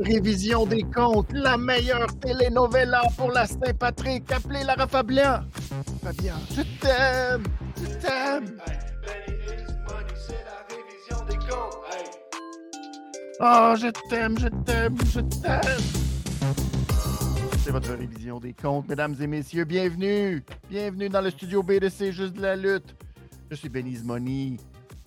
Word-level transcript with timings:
Révision 0.00 0.64
des 0.66 0.82
comptes, 0.82 1.32
la 1.32 1.56
meilleure 1.56 2.18
télénovela 2.20 3.02
pour 3.16 3.32
la 3.32 3.46
Saint-Patrick. 3.46 4.30
Appelez 4.30 4.64
Lara 4.64 4.86
Fabian. 4.86 5.40
Fabian, 6.02 6.36
je 6.54 6.62
t'aime, 6.80 7.42
je 7.76 7.86
t'aime. 7.96 8.58
Oh, 13.40 13.74
je 13.76 13.88
t'aime, 14.08 14.36
je 14.38 14.48
t'aime, 14.48 14.96
je 15.12 15.20
t'aime. 15.20 15.78
C'est 17.62 17.70
votre 17.70 17.92
révision 17.92 18.40
des 18.40 18.52
comptes, 18.52 18.88
mesdames 18.88 19.14
et 19.20 19.26
messieurs. 19.28 19.64
Bienvenue, 19.64 20.42
bienvenue 20.68 21.08
dans 21.08 21.20
le 21.20 21.30
studio 21.30 21.62
B 21.62 21.78
de 21.78 21.88
C'est 21.88 22.10
juste 22.10 22.34
de 22.34 22.42
la 22.42 22.56
lutte. 22.56 22.96
Je 23.50 23.54
suis 23.54 23.68
Benise 23.68 24.02
Money. 24.02 24.56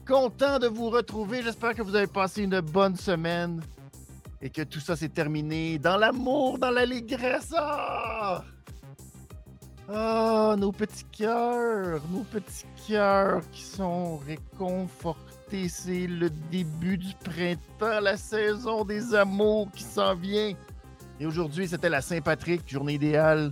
Content 0.08 0.60
de 0.60 0.68
vous 0.68 0.90
retrouver. 0.90 1.44
J'espère 1.44 1.76
que 1.76 1.82
vous 1.82 1.96
avez 1.96 2.08
passé 2.08 2.44
une 2.44 2.60
bonne 2.60 2.96
semaine 2.96 3.62
et 4.42 4.50
que 4.50 4.64
tout 4.64 4.80
ça 4.80 4.96
s'est 4.96 5.10
terminé 5.10 5.78
dans 5.78 5.98
l'amour, 5.98 6.58
dans 6.58 6.72
l'allégresse. 6.72 7.54
Ah! 7.56 8.44
Ah, 9.94 10.56
nos 10.58 10.72
petits 10.72 11.06
cœurs, 11.12 12.02
nos 12.12 12.24
petits 12.24 12.66
cœurs 12.88 13.42
qui 13.52 13.62
sont 13.62 14.18
réconfortés. 14.18 15.68
C'est 15.68 16.08
le 16.08 16.30
début 16.50 16.98
du 16.98 17.14
printemps, 17.26 18.00
la 18.00 18.16
saison 18.16 18.86
des 18.86 19.14
amours 19.14 19.70
qui 19.72 19.84
s'en 19.84 20.16
vient. 20.16 20.54
Et 21.20 21.26
aujourd'hui, 21.26 21.68
c'était 21.68 21.90
la 21.90 22.02
Saint-Patrick, 22.02 22.62
journée 22.70 22.94
idéale 22.94 23.52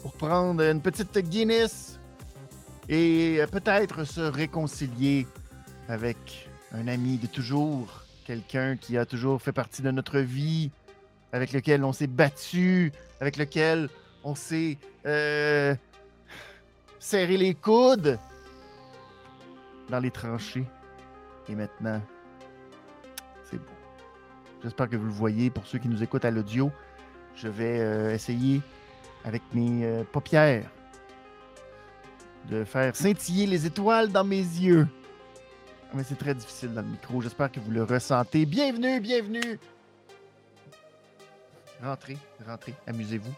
pour 0.00 0.12
prendre 0.12 0.62
une 0.62 0.80
petite 0.80 1.18
Guinness 1.18 1.98
et 2.88 3.40
peut-être 3.50 4.04
se 4.04 4.20
réconcilier 4.20 5.26
avec 5.88 6.48
un 6.72 6.88
ami 6.88 7.18
de 7.18 7.26
toujours 7.26 8.04
quelqu'un 8.24 8.76
qui 8.76 8.96
a 8.96 9.04
toujours 9.04 9.40
fait 9.40 9.52
partie 9.52 9.82
de 9.82 9.90
notre 9.90 10.18
vie, 10.18 10.70
avec 11.32 11.52
lequel 11.52 11.84
on 11.84 11.92
s'est 11.92 12.06
battu, 12.06 12.92
avec 13.20 13.36
lequel 13.36 13.88
on 14.22 14.34
s'est 14.34 14.78
euh, 15.06 15.74
serré 16.98 17.36
les 17.36 17.54
coudes 17.54 18.18
dans 19.90 20.00
les 20.00 20.10
tranchées. 20.10 20.64
Et 21.48 21.54
maintenant, 21.54 22.00
c'est 23.50 23.58
beau. 23.58 23.64
J'espère 24.62 24.88
que 24.88 24.96
vous 24.96 25.06
le 25.06 25.12
voyez. 25.12 25.50
Pour 25.50 25.66
ceux 25.66 25.78
qui 25.78 25.88
nous 25.88 26.02
écoutent 26.02 26.24
à 26.24 26.30
l'audio, 26.30 26.72
je 27.36 27.48
vais 27.48 27.80
euh, 27.80 28.14
essayer 28.14 28.62
avec 29.24 29.42
mes 29.52 29.84
euh, 29.84 30.04
paupières 30.04 30.70
de 32.48 32.64
faire 32.64 32.94
scintiller 32.96 33.46
les 33.46 33.66
étoiles 33.66 34.10
dans 34.10 34.24
mes 34.24 34.36
yeux 34.36 34.86
mais 35.94 36.02
c'est 36.02 36.18
très 36.18 36.34
difficile 36.34 36.74
dans 36.74 36.82
le 36.82 36.88
micro. 36.88 37.20
J'espère 37.22 37.50
que 37.50 37.60
vous 37.60 37.70
le 37.70 37.84
ressentez. 37.84 38.44
Bienvenue, 38.44 39.00
bienvenue. 39.00 39.58
Rentrez, 41.82 42.18
rentrez, 42.46 42.74
amusez-vous. 42.86 43.32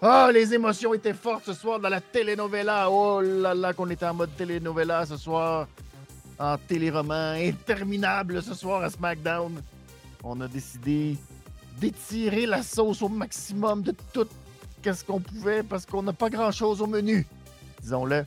Oh, 0.00 0.28
les 0.32 0.52
émotions 0.54 0.94
étaient 0.94 1.14
fortes 1.14 1.44
ce 1.44 1.52
soir 1.52 1.78
dans 1.78 1.88
la 1.88 2.00
telenovela. 2.00 2.90
Oh 2.90 3.20
là 3.20 3.54
là, 3.54 3.72
qu'on 3.72 3.88
était 3.90 4.06
en 4.06 4.14
mode 4.14 4.34
telenovela 4.36 5.06
ce 5.06 5.16
soir. 5.16 5.68
En 6.38 6.56
téléroman 6.56 7.36
interminable 7.36 8.42
ce 8.42 8.54
soir 8.54 8.82
à 8.82 8.90
SmackDown. 8.90 9.62
On 10.24 10.40
a 10.40 10.48
décidé 10.48 11.16
d'étirer 11.78 12.46
la 12.46 12.62
sauce 12.62 13.02
au 13.02 13.08
maximum 13.08 13.82
de 13.82 13.94
tout 14.12 14.28
qu'est-ce 14.82 15.04
qu'on 15.04 15.20
pouvait 15.20 15.62
parce 15.62 15.86
qu'on 15.86 16.02
n'a 16.02 16.12
pas 16.12 16.30
grand-chose 16.30 16.80
au 16.80 16.86
menu, 16.86 17.26
disons-le. 17.80 18.24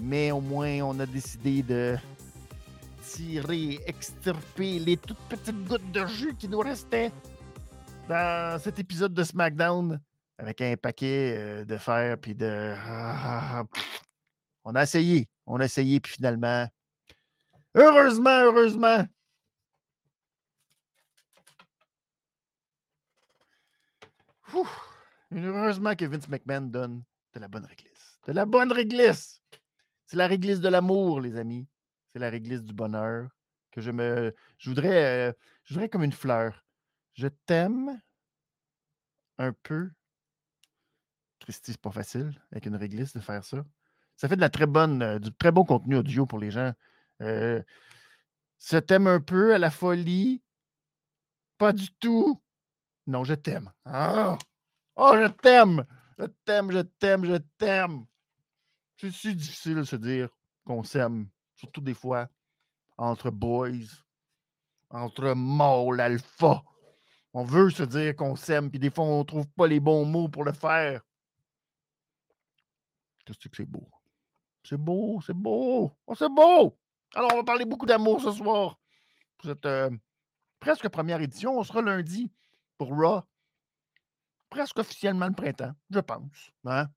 Mais 0.00 0.30
au 0.30 0.40
moins, 0.40 0.80
on 0.82 0.98
a 1.00 1.06
décidé 1.06 1.62
de 1.62 1.96
tirer, 3.06 3.80
extirper 3.86 4.78
les 4.78 4.96
toutes 4.96 5.18
petites 5.28 5.64
gouttes 5.64 5.92
de 5.92 6.06
jus 6.06 6.34
qui 6.34 6.48
nous 6.48 6.58
restaient 6.58 7.12
dans 8.08 8.60
cet 8.60 8.78
épisode 8.78 9.14
de 9.14 9.22
SmackDown 9.22 10.00
avec 10.38 10.60
un 10.60 10.76
paquet 10.76 11.34
euh, 11.36 11.64
de 11.64 11.76
fer 11.76 12.18
puis 12.18 12.34
de. 12.34 12.74
On 14.64 14.74
a 14.74 14.82
essayé, 14.82 15.28
on 15.46 15.60
a 15.60 15.64
essayé, 15.66 16.00
puis 16.00 16.14
finalement, 16.14 16.66
heureusement, 17.76 18.40
heureusement, 18.40 19.06
heureusement 25.32 25.94
que 25.94 26.04
Vince 26.04 26.28
McMahon 26.28 26.62
donne 26.62 27.04
de 27.32 27.38
la 27.38 27.46
bonne 27.46 27.64
réglisse. 27.64 28.18
De 28.26 28.32
la 28.32 28.44
bonne 28.44 28.72
réglisse. 28.72 29.40
C'est 30.06 30.16
la 30.16 30.26
réglisse 30.26 30.58
de 30.58 30.68
l'amour, 30.68 31.20
les 31.20 31.36
amis 31.36 31.68
c'est 32.16 32.20
la 32.20 32.30
réglisse 32.30 32.62
du 32.62 32.72
bonheur. 32.72 33.28
Que 33.72 33.82
je 33.82 33.90
me. 33.90 34.34
Je 34.56 34.70
voudrais, 34.70 35.28
euh, 35.28 35.32
voudrais 35.68 35.90
comme 35.90 36.02
une 36.02 36.12
fleur. 36.12 36.64
Je 37.12 37.28
t'aime 37.28 38.00
un 39.36 39.52
peu. 39.52 39.90
Christy, 41.40 41.72
c'est 41.72 41.80
pas 41.80 41.90
facile 41.90 42.32
avec 42.52 42.64
une 42.64 42.76
réglisse 42.76 43.12
de 43.12 43.20
faire 43.20 43.44
ça. 43.44 43.62
Ça 44.16 44.30
fait 44.30 44.36
de 44.36 44.40
la 44.40 44.48
très 44.48 44.64
bonne, 44.64 45.02
euh, 45.02 45.18
du 45.18 45.30
très 45.30 45.52
bon 45.52 45.64
contenu 45.66 45.96
audio 45.96 46.24
pour 46.24 46.38
les 46.38 46.50
gens. 46.50 46.72
Euh, 47.20 47.62
je 48.66 48.78
t'aime 48.78 49.08
un 49.08 49.20
peu 49.20 49.54
à 49.54 49.58
la 49.58 49.70
folie. 49.70 50.42
Pas 51.58 51.74
du 51.74 51.90
tout. 52.00 52.40
Non, 53.06 53.24
je 53.24 53.34
t'aime. 53.34 53.70
Ah! 53.84 54.38
Oh, 54.94 55.12
je 55.20 55.28
t'aime! 55.28 55.84
Je 56.18 56.24
t'aime, 56.46 56.72
je 56.72 56.78
t'aime, 56.78 57.26
je 57.26 57.36
t'aime. 57.58 58.06
C'est 58.96 59.10
si 59.10 59.36
difficile 59.36 59.74
de 59.74 59.84
se 59.84 59.96
dire 59.96 60.30
qu'on 60.64 60.82
s'aime 60.82 61.28
surtout 61.56 61.80
des 61.80 61.94
fois 61.94 62.28
entre 62.96 63.30
boys, 63.30 64.04
entre 64.90 65.34
mâles 65.34 66.00
alpha. 66.00 66.62
On 67.32 67.44
veut 67.44 67.70
se 67.70 67.82
dire 67.82 68.16
qu'on 68.16 68.36
s'aime, 68.36 68.70
puis 68.70 68.78
des 68.78 68.90
fois, 68.90 69.04
on 69.04 69.18
ne 69.18 69.24
trouve 69.24 69.48
pas 69.48 69.66
les 69.66 69.80
bons 69.80 70.06
mots 70.06 70.28
pour 70.28 70.44
le 70.44 70.52
faire. 70.52 71.02
Qu'est-ce 73.24 73.48
que 73.48 73.56
c'est 73.56 73.66
beau? 73.66 73.90
C'est 74.62 74.78
beau, 74.78 75.20
c'est 75.20 75.34
beau. 75.34 75.92
Oh, 76.06 76.14
c'est 76.14 76.28
beau! 76.28 76.78
Alors, 77.14 77.30
on 77.34 77.36
va 77.36 77.44
parler 77.44 77.64
beaucoup 77.64 77.86
d'amour 77.86 78.20
ce 78.20 78.32
soir. 78.32 78.78
Pour 79.36 79.50
cette 79.50 79.66
euh, 79.66 79.90
presque 80.60 80.88
première 80.88 81.20
édition. 81.20 81.58
On 81.58 81.64
sera 81.64 81.82
lundi 81.82 82.30
pour 82.78 82.88
Raw. 82.88 83.22
Presque 84.48 84.78
officiellement 84.78 85.26
le 85.26 85.34
printemps, 85.34 85.74
je 85.90 86.00
pense. 86.00 86.52
Hein? 86.64 86.88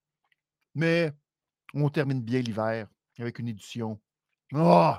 Mais 0.76 1.12
on 1.74 1.90
termine 1.90 2.22
bien 2.22 2.42
l'hiver 2.42 2.88
avec 3.18 3.40
une 3.40 3.50
édition 3.50 4.00
Oh, 4.54 4.94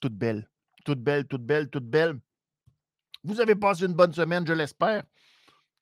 toute 0.00 0.14
belle. 0.14 0.48
Toute 0.84 1.00
belle, 1.00 1.26
toute 1.26 1.44
belle, 1.44 1.68
toute 1.68 1.88
belle. 1.88 2.18
Vous 3.24 3.40
avez 3.40 3.54
passé 3.54 3.84
une 3.84 3.94
bonne 3.94 4.12
semaine, 4.12 4.46
je 4.46 4.52
l'espère. 4.52 5.04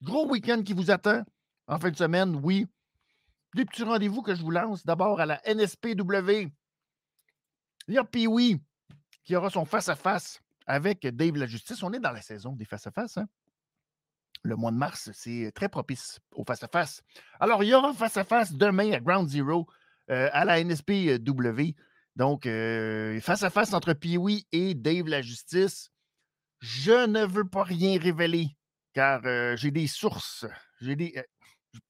Gros 0.02 0.28
week-end 0.28 0.62
qui 0.62 0.72
vous 0.72 0.90
attend 0.90 1.22
en 1.66 1.78
fin 1.78 1.90
de 1.90 1.96
semaine, 1.96 2.38
oui. 2.42 2.66
Des 3.54 3.64
petits 3.64 3.84
rendez-vous 3.84 4.22
que 4.22 4.34
je 4.34 4.42
vous 4.42 4.50
lance. 4.50 4.84
D'abord 4.84 5.20
à 5.20 5.26
la 5.26 5.40
NSPW. 5.46 6.50
Il 7.88 7.94
y 7.94 7.98
a 7.98 8.04
Pee-Wee 8.04 8.60
qui 9.24 9.36
aura 9.36 9.50
son 9.50 9.64
face-à-face 9.64 10.40
avec 10.66 11.06
Dave 11.06 11.36
la 11.36 11.46
Justice. 11.46 11.82
On 11.82 11.92
est 11.92 12.00
dans 12.00 12.12
la 12.12 12.22
saison 12.22 12.52
des 12.52 12.64
face-à-face. 12.64 13.18
Hein? 13.18 13.26
Le 14.42 14.56
mois 14.56 14.70
de 14.70 14.76
mars, 14.76 15.10
c'est 15.12 15.50
très 15.54 15.68
propice 15.68 16.20
au 16.32 16.44
face-à-face. 16.44 17.02
Alors, 17.40 17.64
il 17.64 17.68
y 17.68 17.74
aura 17.74 17.92
face-à-face 17.94 18.52
demain 18.52 18.92
à 18.92 19.00
Ground 19.00 19.28
Zero 19.28 19.66
euh, 20.10 20.28
à 20.32 20.44
la 20.44 20.62
NSPW. 20.62 21.74
Donc, 22.16 22.46
euh, 22.46 23.20
face 23.20 23.42
à 23.42 23.50
face 23.50 23.74
entre 23.74 23.92
Pee-Wee 23.92 24.46
et 24.50 24.74
Dave 24.74 25.06
la 25.06 25.22
Justice, 25.22 25.90
je 26.60 27.06
ne 27.06 27.24
veux 27.24 27.48
pas 27.48 27.62
rien 27.62 27.98
révéler 27.98 28.56
car 28.96 29.20
euh, 29.26 29.54
j'ai 29.56 29.70
des 29.70 29.86
sources. 29.86 30.46
Euh, 30.82 30.96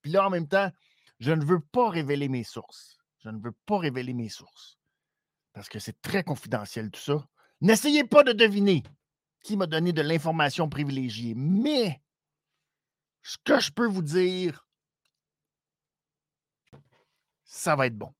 puis 0.03 0.11
là, 0.11 0.27
en 0.27 0.31
même 0.31 0.49
temps, 0.49 0.73
je 1.21 1.31
ne 1.31 1.45
veux 1.45 1.61
pas 1.61 1.89
révéler 1.89 2.29
mes 2.29 2.43
sources. 2.43 2.99
Je 3.21 3.29
ne 3.29 3.39
veux 3.39 3.55
pas 3.65 3.79
révéler 3.79 4.13
mes 4.13 4.29
sources. 4.29 4.77
Parce 5.53 5.69
que 5.69 5.79
c'est 5.79 6.03
très 6.03 6.25
confidentiel 6.25 6.91
tout 6.91 7.01
ça. 7.01 7.25
N'essayez 7.61 8.03
pas 8.03 8.25
de 8.25 8.33
deviner 8.33 8.83
qui 9.45 9.57
m'a 9.57 9.67
donné 9.67 9.93
de 9.93 10.03
l'information 10.03 10.69
privilégiée. 10.69 11.35
Mais 11.37 12.03
ce 13.23 13.37
que 13.45 13.61
je 13.61 13.71
peux 13.71 13.87
vous 13.87 14.03
dire, 14.03 14.67
ça 17.45 17.77
va 17.77 17.87
être 17.87 17.97
bon. 17.97 18.13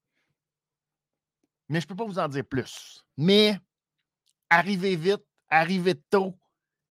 Mais 1.69 1.81
je 1.81 1.87
ne 1.87 1.89
peux 1.89 1.97
pas 1.97 2.05
vous 2.05 2.19
en 2.19 2.29
dire 2.29 2.45
plus. 2.45 3.05
Mais 3.17 3.59
arrivez 4.51 4.97
vite, 4.97 5.25
arrivez 5.49 5.95
tôt 5.95 6.39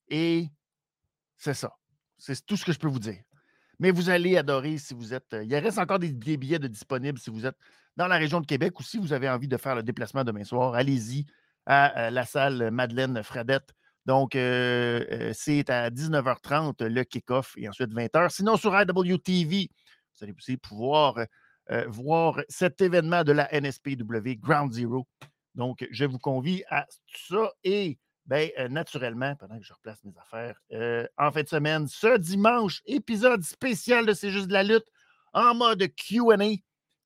et 0.10 0.50
c'est 1.38 1.54
ça. 1.54 1.75
C'est 2.18 2.45
tout 2.45 2.57
ce 2.57 2.66
que 2.66 2.74
je 2.74 2.80
peux 2.80 2.88
vous 2.88 3.00
dire. 3.00 3.22
Mais 3.80 3.92
vous 3.92 4.10
allez 4.10 4.38
adorer 4.38 4.77
si 4.77 4.94
vous 4.94 5.13
êtes. 5.13 5.36
Il 5.44 5.54
reste 5.56 5.77
encore 5.77 6.00
des, 6.00 6.12
billets 6.12 6.60
de 6.60 6.68
disponibles 6.68 7.19
si 7.19 7.30
vous 7.30 7.45
êtes 7.45 7.57
dans 7.98 8.07
la 8.07 8.18
région 8.18 8.39
de 8.39 8.45
Québec 8.45 8.80
ou 8.80 8.83
si 8.83 8.98
vous 8.98 9.13
avez 9.13 9.30
envie 9.30 9.48
de 9.48 9.57
faire 9.57 9.75
le 9.75 9.83
déplacement 9.83 10.24
demain 10.24 10.44
soir. 10.44 10.75
Allez-y 10.75 11.25
à 11.66 12.10
la 12.12 12.25
salle 12.25 12.71
Madeleine 12.71 13.21
Fradette. 13.24 13.74
Donc, 14.06 14.36
euh, 14.36 15.04
euh, 15.12 15.31
c'est 15.33 15.69
à 15.69 15.89
19h30 15.89 16.86
le 16.86 17.04
kick-off 17.04 17.56
et 17.57 17.68
ensuite 17.68 17.92
20h. 17.92 18.30
Sinon, 18.30 18.56
sur 18.56 18.80
IWTV, 18.80 19.69
vous 19.69 20.24
allez 20.24 20.33
aussi 20.38 20.57
pouvoir 20.57 21.16
euh, 21.72 21.86
voir 21.88 22.42
cet 22.48 22.80
événement 22.80 23.24
de 23.24 23.32
la 23.32 23.50
NSPW 23.52 24.36
Ground 24.38 24.72
Zero. 24.72 25.08
Donc, 25.56 25.88
je 25.90 26.06
vous 26.06 26.20
convie 26.20 26.64
à 26.70 26.86
ça. 27.08 27.52
Et 27.64 27.98
Bien, 28.28 28.50
euh, 28.58 28.68
naturellement, 28.68 29.36
pendant 29.36 29.60
que 29.60 29.64
je 29.64 29.74
replace 29.74 30.04
mes 30.04 30.18
affaires, 30.18 30.60
euh, 30.74 31.06
en 31.16 31.32
fin 31.32 31.44
de 31.44 31.48
semaine, 31.48 31.88
ce 31.88 32.18
dimanche, 32.18 32.82
épisode 32.88 33.44
spécial 33.44 34.08
de 34.08 34.14
C'est 34.14 34.32
juste 34.32 34.48
de 34.48 34.54
la 34.54 34.64
lutte 34.64 34.88
en 35.34 35.54
mode 35.54 35.88
QA. 35.96 36.36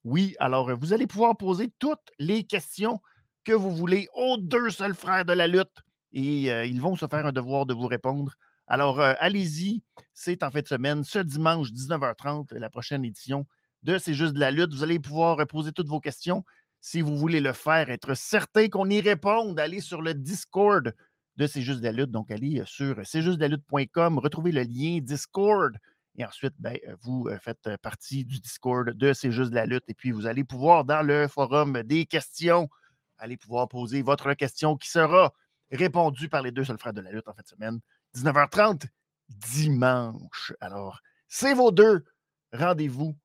Oui, 0.05 0.35
alors 0.39 0.73
vous 0.77 0.93
allez 0.93 1.07
pouvoir 1.07 1.35
poser 1.35 1.73
toutes 1.77 2.09
les 2.19 2.45
questions 2.45 3.01
que 3.43 3.51
vous 3.51 3.75
voulez 3.75 4.07
aux 4.13 4.37
deux 4.37 4.69
seuls 4.69 4.95
frères 4.95 5.25
de 5.25 5.33
la 5.33 5.47
lutte 5.47 5.83
et 6.13 6.45
ils 6.67 6.79
vont 6.79 6.95
se 6.95 7.05
faire 7.05 7.25
un 7.25 7.33
devoir 7.33 7.65
de 7.65 7.73
vous 7.73 7.87
répondre. 7.87 8.33
Alors, 8.67 9.01
allez-y, 9.01 9.83
c'est 10.13 10.41
en 10.41 10.51
fin 10.51 10.61
de 10.61 10.67
semaine, 10.67 11.03
ce 11.03 11.19
dimanche 11.19 11.69
19h30, 11.71 12.55
la 12.55 12.69
prochaine 12.69 13.03
édition 13.03 13.45
de 13.83 13.97
C'est 13.97 14.13
juste 14.13 14.33
de 14.33 14.39
la 14.39 14.51
lutte. 14.51 14.73
Vous 14.73 14.83
allez 14.83 14.99
pouvoir 14.99 15.45
poser 15.47 15.71
toutes 15.71 15.87
vos 15.87 15.99
questions. 15.99 16.43
Si 16.81 17.01
vous 17.01 17.17
voulez 17.17 17.41
le 17.41 17.53
faire, 17.53 17.89
être 17.89 18.13
certain 18.15 18.69
qu'on 18.69 18.89
y 18.89 19.01
réponde, 19.01 19.59
allez 19.59 19.81
sur 19.81 20.01
le 20.01 20.13
Discord 20.13 20.95
de 21.35 21.47
C'est 21.47 21.61
juste 21.61 21.79
de 21.79 21.85
la 21.85 21.91
lutte. 21.91 22.11
Donc, 22.11 22.31
allez 22.31 22.63
sur 22.65 22.95
c'est 23.05 23.21
juste 23.21 23.37
de 23.37 23.41
la 23.41 23.49
lutte.com, 23.49 24.19
retrouvez 24.19 24.51
le 24.51 24.63
lien 24.63 24.99
Discord. 25.01 25.77
Et 26.17 26.25
ensuite, 26.25 26.53
ben, 26.59 26.77
vous 27.01 27.29
faites 27.41 27.69
partie 27.81 28.25
du 28.25 28.39
Discord 28.39 28.89
de 28.89 29.13
C'est 29.13 29.31
juste 29.31 29.51
de 29.51 29.55
la 29.55 29.65
lutte. 29.65 29.83
Et 29.87 29.93
puis, 29.93 30.11
vous 30.11 30.25
allez 30.25 30.43
pouvoir, 30.43 30.83
dans 30.85 31.01
le 31.01 31.27
forum 31.27 31.81
des 31.83 32.05
questions, 32.05 32.69
allez 33.17 33.37
pouvoir 33.37 33.67
poser 33.69 34.01
votre 34.01 34.33
question 34.33 34.75
qui 34.75 34.89
sera 34.89 35.33
répondue 35.71 36.29
par 36.29 36.41
les 36.41 36.51
deux 36.51 36.63
seuls 36.63 36.79
frères 36.79 36.93
de 36.93 37.01
la 37.01 37.11
lutte 37.11 37.27
en 37.27 37.33
fin 37.33 37.41
de 37.41 37.47
semaine. 37.47 37.79
19h30, 38.15 38.87
dimanche. 39.29 40.53
Alors, 40.59 41.01
c'est 41.27 41.53
vos 41.53 41.71
deux 41.71 42.03
rendez-vous 42.51 43.15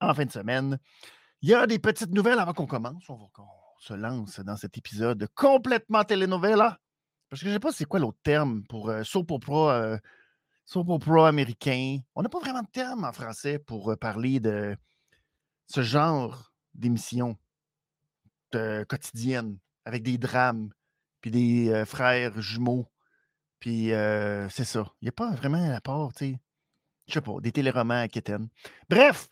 en 0.00 0.14
fin 0.14 0.24
de 0.24 0.30
semaine. 0.30 0.78
Il 1.42 1.48
y 1.48 1.54
a 1.54 1.66
des 1.66 1.78
petites 1.78 2.10
nouvelles 2.10 2.38
avant 2.38 2.52
qu'on 2.52 2.66
commence. 2.66 3.08
On 3.08 3.18
se 3.78 3.94
lance 3.94 4.40
dans 4.40 4.56
cet 4.56 4.76
épisode 4.76 5.26
complètement 5.34 6.04
telenovela. 6.04 6.78
Parce 7.28 7.40
que 7.40 7.46
je 7.46 7.50
ne 7.50 7.54
sais 7.54 7.60
pas 7.60 7.72
c'est 7.72 7.84
quoi 7.84 8.00
l'autre 8.00 8.18
terme 8.22 8.64
pour 8.68 8.90
euh, 8.90 9.04
soap 9.04 9.30
opera, 9.30 9.72
euh, 9.74 11.24
américain. 11.24 11.98
On 12.14 12.22
n'a 12.22 12.28
pas 12.28 12.40
vraiment 12.40 12.62
de 12.62 12.70
terme 12.70 13.04
en 13.04 13.12
français 13.12 13.58
pour 13.58 13.90
euh, 13.90 13.96
parler 13.96 14.40
de 14.40 14.76
ce 15.66 15.82
genre 15.82 16.52
d'émission 16.74 17.36
quotidienne 18.52 19.58
avec 19.84 20.02
des 20.02 20.18
drames, 20.18 20.70
puis 21.20 21.30
des 21.30 21.70
euh, 21.70 21.84
frères 21.84 22.40
jumeaux 22.40 22.90
puis 23.60 23.88
c'est 24.48 24.64
ça. 24.64 24.90
Il 25.02 25.04
n'y 25.04 25.08
a 25.10 25.12
pas 25.12 25.32
vraiment 25.32 25.58
un 25.58 25.74
rapport, 25.74 26.14
tu 26.14 26.30
sais. 26.30 26.40
Je 27.08 27.12
sais 27.12 27.20
pas, 27.20 27.40
des 27.40 27.52
téléromans 27.52 28.00
à 28.00 28.08
Keten. 28.08 28.48
Bref, 28.88 29.28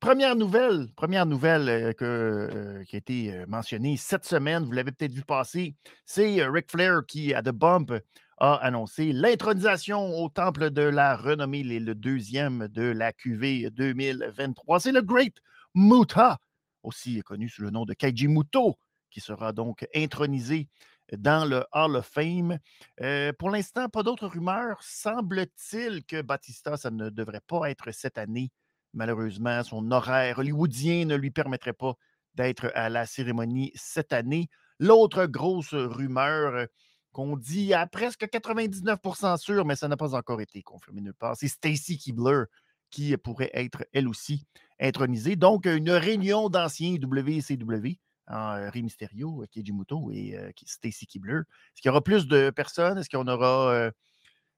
première 0.00 0.34
nouvelle, 0.34 0.88
première 0.96 1.26
nouvelle 1.26 1.94
que, 1.94 2.82
qui 2.86 2.96
a 2.96 2.98
été 2.98 3.44
mentionnée 3.46 3.96
cette 3.96 4.24
semaine, 4.24 4.64
vous 4.64 4.72
l'avez 4.72 4.92
peut-être 4.92 5.12
vu 5.12 5.22
passer, 5.22 5.74
c'est 6.04 6.44
Ric 6.46 6.70
Flair 6.70 7.02
qui, 7.06 7.34
à 7.34 7.42
The 7.42 7.50
Bump, 7.50 7.92
a 8.38 8.54
annoncé 8.54 9.12
l'intronisation 9.12 10.18
au 10.18 10.30
temple 10.30 10.70
de 10.70 10.82
la 10.82 11.14
renommée, 11.14 11.62
le 11.62 11.94
deuxième 11.94 12.68
de 12.68 12.84
la 12.84 13.12
QV 13.12 13.70
2023. 13.70 14.80
C'est 14.80 14.92
le 14.92 15.02
Great 15.02 15.36
Muta, 15.74 16.38
aussi 16.82 17.20
connu 17.20 17.50
sous 17.50 17.62
le 17.62 17.70
nom 17.70 17.84
de 17.84 17.92
Kaiji 17.92 18.28
Muto, 18.28 18.78
qui 19.10 19.20
sera 19.20 19.52
donc 19.52 19.86
intronisé 19.94 20.68
dans 21.12 21.48
le 21.48 21.64
Hall 21.72 21.96
of 21.96 22.06
Fame. 22.06 22.58
Euh, 23.02 23.32
pour 23.38 23.50
l'instant, 23.50 23.88
pas 23.90 24.02
d'autres 24.02 24.28
rumeurs. 24.28 24.78
Semble-t-il 24.82 26.04
que 26.06 26.22
Batista, 26.22 26.78
ça 26.78 26.90
ne 26.90 27.10
devrait 27.10 27.42
pas 27.46 27.70
être 27.70 27.92
cette 27.92 28.16
année. 28.16 28.50
Malheureusement, 28.92 29.62
son 29.62 29.90
horaire 29.90 30.38
hollywoodien 30.38 31.04
ne 31.04 31.14
lui 31.14 31.30
permettrait 31.30 31.72
pas 31.72 31.94
d'être 32.34 32.70
à 32.74 32.88
la 32.88 33.06
cérémonie 33.06 33.72
cette 33.74 34.12
année. 34.12 34.48
L'autre 34.78 35.26
grosse 35.26 35.74
rumeur 35.74 36.66
qu'on 37.12 37.36
dit 37.36 37.74
à 37.74 37.86
presque 37.86 38.24
99% 38.24 39.36
sûr, 39.36 39.64
mais 39.64 39.76
ça 39.76 39.88
n'a 39.88 39.96
pas 39.96 40.14
encore 40.14 40.40
été 40.40 40.62
confirmé 40.62 41.00
nulle 41.00 41.14
part, 41.14 41.36
c'est 41.36 41.48
Stacy 41.48 41.98
Keebler 41.98 42.44
qui 42.90 43.16
pourrait 43.16 43.50
être 43.52 43.84
elle 43.92 44.08
aussi 44.08 44.46
intronisée. 44.80 45.36
Donc, 45.36 45.66
une 45.66 45.90
réunion 45.90 46.48
d'anciens 46.48 46.94
WCW 46.94 47.98
en 48.26 48.56
euh, 48.56 48.70
Rey 48.70 48.82
Mysterio, 48.82 49.44
Keiji 49.50 49.72
Muto 49.72 50.10
et 50.12 50.36
euh, 50.36 50.50
Stacy 50.64 51.06
Kibler. 51.06 51.38
Est-ce 51.40 51.82
qu'il 51.82 51.88
y 51.88 51.90
aura 51.90 52.02
plus 52.02 52.26
de 52.26 52.50
personnes? 52.50 52.98
Est-ce 52.98 53.10
qu'on 53.10 53.26
aura 53.26 53.92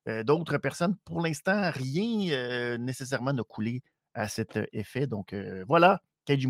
euh, 0.09 0.25
d'autres 0.25 0.59
personnes? 0.59 0.97
Pour 1.05 1.21
l'instant, 1.21 1.71
rien 1.71 2.77
nécessairement 2.79 3.33
n'a 3.33 3.43
coulé 3.45 3.83
à 4.15 4.29
cet 4.29 4.59
effet. 4.73 5.07
Donc 5.07 5.35
voilà, 5.67 6.03
Keiji 6.25 6.47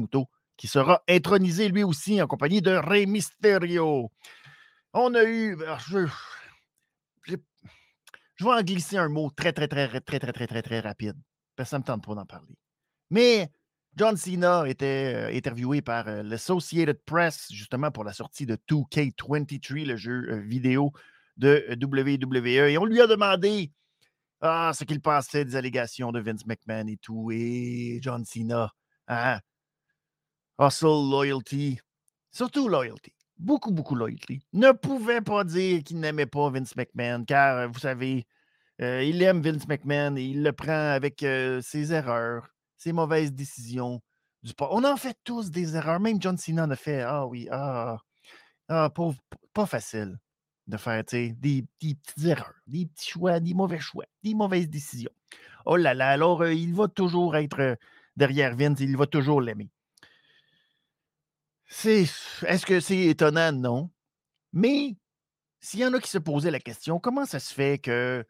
qui 0.57 0.69
sera 0.69 1.03
intronisé 1.09 1.69
lui 1.69 1.83
aussi 1.83 2.21
en 2.23 2.27
compagnie 2.27 2.63
de 2.63 2.71
Rey 2.71 3.07
Mysterio. 3.07 4.11
On 4.93 5.15
a 5.15 5.25
eu. 5.25 5.57
Je, 5.89 6.07
je, 7.25 7.35
vais 8.45 8.51
en 8.51 8.63
glisser 8.63 8.97
un 8.97 9.09
mot 9.09 9.31
très, 9.31 9.53
très, 9.53 9.69
très, 9.69 9.89
très, 9.89 10.01
très, 10.01 10.33
très, 10.33 10.47
très, 10.47 10.63
très, 10.63 10.81
rapide. 10.81 11.17
Parce 11.57 11.69
que 11.69 11.71
ça 11.71 11.79
me 11.79 11.85
tente 11.85 12.05
pas 12.05 12.15
d'en 12.15 12.27
parler. 12.27 12.55
Mais 13.11 13.51
John 13.97 14.17
Cena 14.17 14.69
était 14.69 15.31
interviewé 15.35 15.83
par 15.83 16.23
l'Associated 16.23 17.01
Press 17.05 17.49
justement 17.51 17.91
pour 17.91 18.05
la 18.05 18.13
sortie 18.13 18.47
de 18.47 18.57
2K23, 18.69 19.87
le 19.87 19.97
jeu 19.97 20.37
vidéo 20.41 20.93
de 21.37 21.67
WWE. 21.83 22.69
Et 22.69 22.79
on 22.79 22.85
lui 22.85 23.01
a 23.01 23.07
demandé 23.07 23.73
ah, 24.43 24.73
ce 24.75 24.85
qu'il 24.85 25.01
pensait 25.01 25.45
des 25.45 25.57
allégations 25.57 26.13
de 26.13 26.21
Vince 26.21 26.45
McMahon 26.47 26.87
et 26.89 26.99
tout. 26.99 27.31
Et 27.33 27.99
John 28.03 28.25
Cena, 28.25 28.73
hein? 29.09 29.41
Hustle, 30.59 31.11
loyalty, 31.11 31.79
surtout 32.31 32.69
loyalty. 32.69 33.15
Beaucoup, 33.39 33.73
beaucoup 33.73 33.95
loyalty. 33.95 34.45
Ne 34.53 34.73
pouvait 34.73 35.23
pas 35.23 35.45
dire 35.45 35.83
qu'il 35.83 35.99
n'aimait 36.01 36.27
pas 36.27 36.51
Vince 36.51 36.77
McMahon, 36.77 37.25
car 37.25 37.69
vous 37.71 37.79
savez, 37.79 38.27
il 38.79 39.23
aime 39.23 39.41
Vince 39.41 39.67
McMahon 39.67 40.17
et 40.17 40.25
il 40.25 40.43
le 40.43 40.53
prend 40.53 40.91
avec 40.93 41.21
ses 41.21 41.93
erreurs 41.93 42.53
ses 42.83 42.93
mauvaises 42.93 43.33
décisions. 43.33 44.03
On 44.59 44.85
en 44.85 44.97
fait 44.97 45.17
tous 45.23 45.51
des 45.51 45.77
erreurs. 45.77 46.01
Même 46.01 46.21
John 46.21 46.37
Cena 46.37 46.65
en 46.65 46.71
a 46.71 46.77
fait. 46.77 47.03
Ah 47.03 47.27
oui, 47.27 47.49
ah, 47.51 47.99
ah 48.69 48.91
pas, 49.53 49.67
facile 49.67 50.19
de 50.67 50.77
faire 50.77 51.03
des, 51.05 51.65
petites 51.79 52.25
erreurs, 52.25 52.55
des 52.67 52.87
petits 52.87 53.11
choix, 53.11 53.41
des 53.41 53.55
mauvais 53.55 53.81
choix, 53.81 54.05
des 54.23 54.35
mauvaises 54.35 54.69
décisions. 54.69 55.11
Oh 55.67 55.77
là 55.77 55.95
là, 55.95 56.09
alors 56.09 56.43
euh, 56.43 56.55
il 56.55 56.75
va 56.75 56.89
toujours 56.89 57.37
être 57.37 57.61
euh, 57.61 57.77
derrière 58.17 58.57
Vince, 58.57 58.81
il 58.81 58.97
va 58.97 59.07
toujours 59.07 59.41
l'aimer. 59.41 59.71
C'est, 61.67 62.03
est-ce 62.47 62.67
que 62.67 62.81
c'est 62.81 63.07
étonnant? 63.07 63.53
Non. 63.53 63.91
Mais 64.53 64.97
s'il 65.61 65.81
y 65.81 65.87
en 65.87 65.95
a 65.95 66.01
qui 66.01 66.11
se 66.11 66.19
posaient 66.19 66.51
la 66.51 66.61
question, 66.61 66.99
comment 66.99 67.25
ça 67.25 67.41
se 67.41 67.53
fait 67.53 67.79
que 67.79 68.25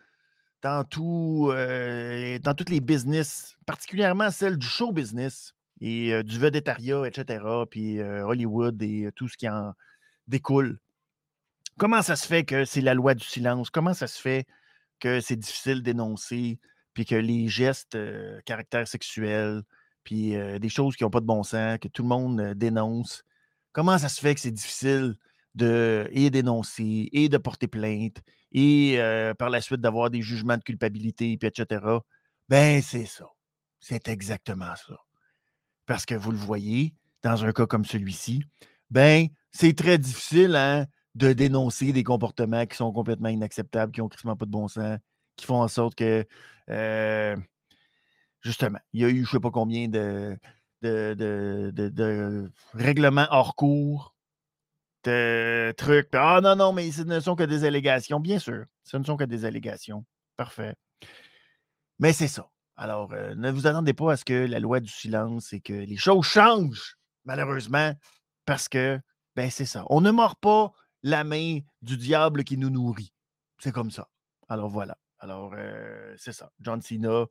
dans, 0.63 0.85
tout, 0.85 1.51
euh, 1.51 2.39
dans 2.39 2.55
les 2.69 2.81
business, 2.81 3.57
particulièrement 3.67 4.31
celle 4.31 4.57
du 4.57 4.67
show 4.67 4.93
business 4.93 5.55
et 5.81 6.23
du 6.23 6.39
vedettariat, 6.39 7.05
etc., 7.09 7.45
puis 7.69 8.01
Hollywood 8.01 8.81
et 8.83 9.11
tout 9.17 9.27
ce 9.27 9.37
qui 9.37 9.49
en 9.49 9.73
découle. 10.29 10.79
Comment 11.83 12.01
ça 12.01 12.15
se 12.15 12.29
fait 12.29 12.45
que 12.45 12.65
c'est 12.65 12.81
la 12.81 12.95
loi 12.95 13.13
du 13.13 13.25
silence? 13.25 13.69
Comment 13.69 13.93
ça 13.93 14.07
se 14.07 14.21
fait 14.21 14.47
que 15.01 15.19
c'est 15.19 15.35
difficile 15.35 15.83
d'énoncer, 15.83 16.61
puis 16.95 17.05
que 17.05 17.17
les 17.17 17.49
gestes, 17.49 17.99
caractère 18.45 18.87
sexuel, 18.87 19.65
puis 20.05 20.37
des 20.61 20.69
choses 20.69 20.95
qui 20.95 21.03
n'ont 21.03 21.11
pas 21.11 21.19
de 21.19 21.27
bon 21.27 21.43
sens, 21.43 21.79
que 21.81 21.89
tout 21.89 22.03
le 22.03 22.09
monde 22.09 22.55
dénonce, 22.55 23.25
comment 23.73 23.99
ça 23.99 24.09
se 24.09 24.21
fait 24.21 24.33
que 24.33 24.41
c'est 24.41 24.53
difficile 24.53 25.17
de 25.57 26.09
dénoncer 26.29 27.09
et 27.11 27.29
de 27.29 27.37
porter 27.37 27.67
plainte 27.67 28.23
et 28.53 28.97
par 29.37 29.51
la 29.51 29.61
suite 29.61 29.81
d'avoir 29.81 30.09
des 30.09 30.23
jugements 30.23 30.59
de 30.59 30.63
culpabilité, 30.63 31.37
puis 31.37 31.49
etc. 31.49 31.85
Ben, 32.49 32.81
c'est 32.81 33.07
ça. 33.07 33.27
C'est 33.81 34.07
exactement 34.07 34.77
ça. 34.77 34.95
Parce 35.87 36.07
que 36.07 36.15
vous 36.15 36.31
le 36.31 36.39
voyez, 36.39 36.95
dans 37.25 37.45
un 37.45 37.51
cas 37.51 37.67
comme 37.67 37.85
celui-ci, 37.85 38.45
ben, 38.89 39.27
c'est 39.51 39.77
très 39.77 39.99
difficile 39.99 40.55
hein, 40.55 40.87
de 41.15 41.33
dénoncer 41.33 41.93
des 41.93 42.05
comportements 42.05 42.67
qui 42.67 42.77
sont 42.77 42.93
complètement 42.93 43.29
inacceptables, 43.29 43.93
qui 43.93 44.01
n'ont 44.01 44.09
quasiment 44.09 44.37
pas 44.37 44.47
de 44.47 44.51
bon 44.51 44.69
sens, 44.69 44.99
qui 45.37 45.47
font 45.47 45.61
en 45.63 45.69
sorte 45.69 45.95
que, 45.95 46.27
justement, 48.41 48.79
il 48.93 49.01
y 49.01 49.05
a 49.05 49.09
eu 49.09 49.17
je 49.17 49.21
ne 49.21 49.27
sais 49.27 49.41
pas 49.41 49.51
combien 49.51 49.89
de, 49.89 50.39
de, 50.83 51.15
de 51.75 52.51
règlements 52.73 53.27
hors 53.31 53.55
cours 53.55 54.15
de 55.05 55.73
trucs. 55.77 56.09
Ah 56.13 56.41
non, 56.43 56.57
non, 56.57 56.73
mais 56.73 56.91
ce 56.93 57.03
ne 57.03 57.21
sont 57.21 57.35
que 57.35 57.43
des 57.43 57.65
allégations. 57.65 58.21
Bien 58.21 58.39
sûr, 58.39 58.65
ce 58.85 58.97
ne 58.97 59.05
sont 59.05 59.17
que 59.17 59.25
des 59.25 59.45
allégations. 59.45 60.05
Parfait. 60.37 60.75
Mais 61.99 62.13
c'est 62.13 62.29
ça. 62.29 62.49
Alors, 62.77 63.13
euh, 63.13 63.35
ne 63.35 63.51
vous 63.51 63.67
attendez 63.67 63.93
pas 63.93 64.13
à 64.13 64.17
ce 64.17 64.25
que 64.25 64.47
la 64.47 64.59
loi 64.59 64.81
du 64.81 64.89
silence 64.89 65.53
et 65.53 65.61
que 65.61 65.73
les 65.73 65.97
choses 65.97 66.25
changent, 66.25 66.97
malheureusement, 67.25 67.93
parce 68.47 68.69
que, 68.69 68.99
ben, 69.37 69.51
c'est 69.51 69.67
ça. 69.67 69.85
On 69.89 70.01
ne 70.01 70.11
mord 70.11 70.37
pas 70.37 70.73
la 71.03 71.25
main 71.25 71.59
du 71.81 71.97
diable 71.97 72.45
qui 72.45 72.57
nous 72.57 72.71
nourrit. 72.71 73.13
C'est 73.59 73.73
comme 73.73 73.91
ça. 73.91 74.09
Alors, 74.49 74.69
voilà. 74.69 74.99
Alors, 75.19 75.53
euh, 75.57 76.15
c'est 76.19 76.33
ça. 76.33 76.51
John 76.61 76.83
Cena 76.83 77.27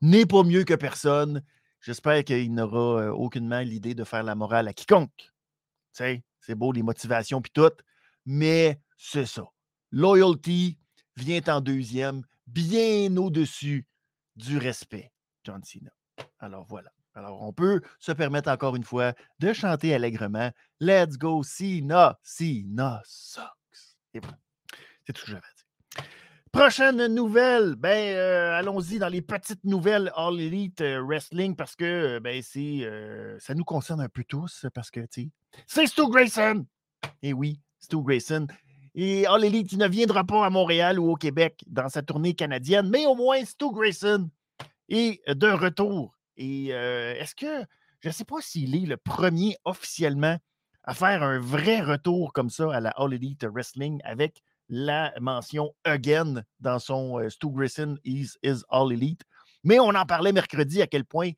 n'est 0.00 0.26
pas 0.26 0.42
mieux 0.42 0.64
que 0.64 0.74
personne. 0.74 1.42
J'espère 1.80 2.24
qu'il 2.24 2.54
n'aura 2.54 3.02
euh, 3.02 3.10
aucunement 3.10 3.60
l'idée 3.60 3.94
de 3.94 4.04
faire 4.04 4.22
la 4.22 4.34
morale 4.34 4.68
à 4.68 4.72
quiconque. 4.72 5.10
Tu 5.16 5.32
sais, 5.92 6.24
c'est 6.40 6.54
beau, 6.54 6.72
les 6.72 6.82
motivations 6.82 7.40
puis 7.40 7.52
tout, 7.52 7.72
mais 8.24 8.80
c'est 8.96 9.26
ça. 9.26 9.44
loyalty 9.90 10.78
vient 11.16 11.42
en 11.48 11.60
deuxième, 11.60 12.22
bien 12.46 13.16
au-dessus 13.16 13.86
du 14.36 14.58
respect, 14.58 15.12
John 15.44 15.62
Cena. 15.64 15.90
Alors 16.38 16.66
voilà. 16.68 16.90
Alors, 17.16 17.42
on 17.42 17.52
peut 17.54 17.80
se 17.98 18.12
permettre 18.12 18.50
encore 18.50 18.76
une 18.76 18.84
fois 18.84 19.14
de 19.38 19.54
chanter 19.54 19.94
allègrement 19.94 20.50
Let's 20.80 21.16
go 21.16 21.42
Cena, 21.42 22.18
Cena 22.22 23.00
sucks. 23.06 23.42
Et 24.12 24.20
voilà. 24.20 24.36
C'est 25.06 25.14
tout 25.14 25.20
ce 25.22 25.24
que 25.24 25.30
j'avais 25.30 25.38
à 25.38 26.02
dire. 26.02 26.06
Prochaine 26.52 27.06
nouvelle, 27.06 27.74
ben 27.76 28.14
euh, 28.16 28.58
allons-y 28.58 28.98
dans 28.98 29.08
les 29.08 29.22
petites 29.22 29.64
nouvelles 29.64 30.12
All 30.14 30.38
Elite 30.38 30.82
euh, 30.82 31.02
Wrestling 31.02 31.56
parce 31.56 31.74
que 31.74 32.18
ben 32.18 32.42
c'est 32.42 32.80
euh, 32.82 33.38
ça 33.40 33.54
nous 33.54 33.64
concerne 33.64 34.02
un 34.02 34.08
peu 34.10 34.24
tous 34.24 34.66
parce 34.74 34.90
que 34.90 35.00
c'est 35.66 35.86
Stu 35.86 36.10
Grayson. 36.10 36.66
Et 37.22 37.32
oui, 37.32 37.60
Stu 37.78 38.02
Grayson. 38.02 38.46
Et 38.94 39.26
All 39.26 39.42
Elite, 39.42 39.72
il 39.72 39.78
ne 39.78 39.88
viendra 39.88 40.24
pas 40.24 40.44
à 40.44 40.50
Montréal 40.50 40.98
ou 40.98 41.12
au 41.12 41.16
Québec 41.16 41.64
dans 41.66 41.88
sa 41.88 42.02
tournée 42.02 42.34
canadienne, 42.34 42.90
mais 42.90 43.06
au 43.06 43.14
moins 43.14 43.42
Stu 43.42 43.72
Grayson 43.72 44.28
est 44.90 45.26
de 45.30 45.48
retour 45.48 46.15
et 46.36 46.68
est-ce 46.68 47.34
que, 47.34 47.64
je 48.00 48.08
ne 48.08 48.12
sais 48.12 48.24
pas 48.24 48.40
s'il 48.40 48.74
est 48.76 48.86
le 48.86 48.96
premier 48.96 49.56
officiellement 49.64 50.38
à 50.84 50.94
faire 50.94 51.22
un 51.22 51.38
vrai 51.38 51.80
retour 51.80 52.32
comme 52.32 52.50
ça 52.50 52.72
à 52.72 52.80
la 52.80 52.90
All 52.90 53.12
Elite 53.12 53.44
Wrestling 53.44 54.00
avec 54.04 54.42
la 54.68 55.12
mention 55.20 55.74
again 55.84 56.42
dans 56.60 56.78
son 56.78 57.28
Stu 57.28 57.48
Grayson 57.50 57.98
is, 58.04 58.36
is 58.42 58.62
All 58.68 58.92
Elite. 58.92 59.22
Mais 59.64 59.80
on 59.80 59.88
en 59.88 60.06
parlait 60.06 60.32
mercredi 60.32 60.82
à 60.82 60.86
quel 60.86 61.04
point 61.04 61.30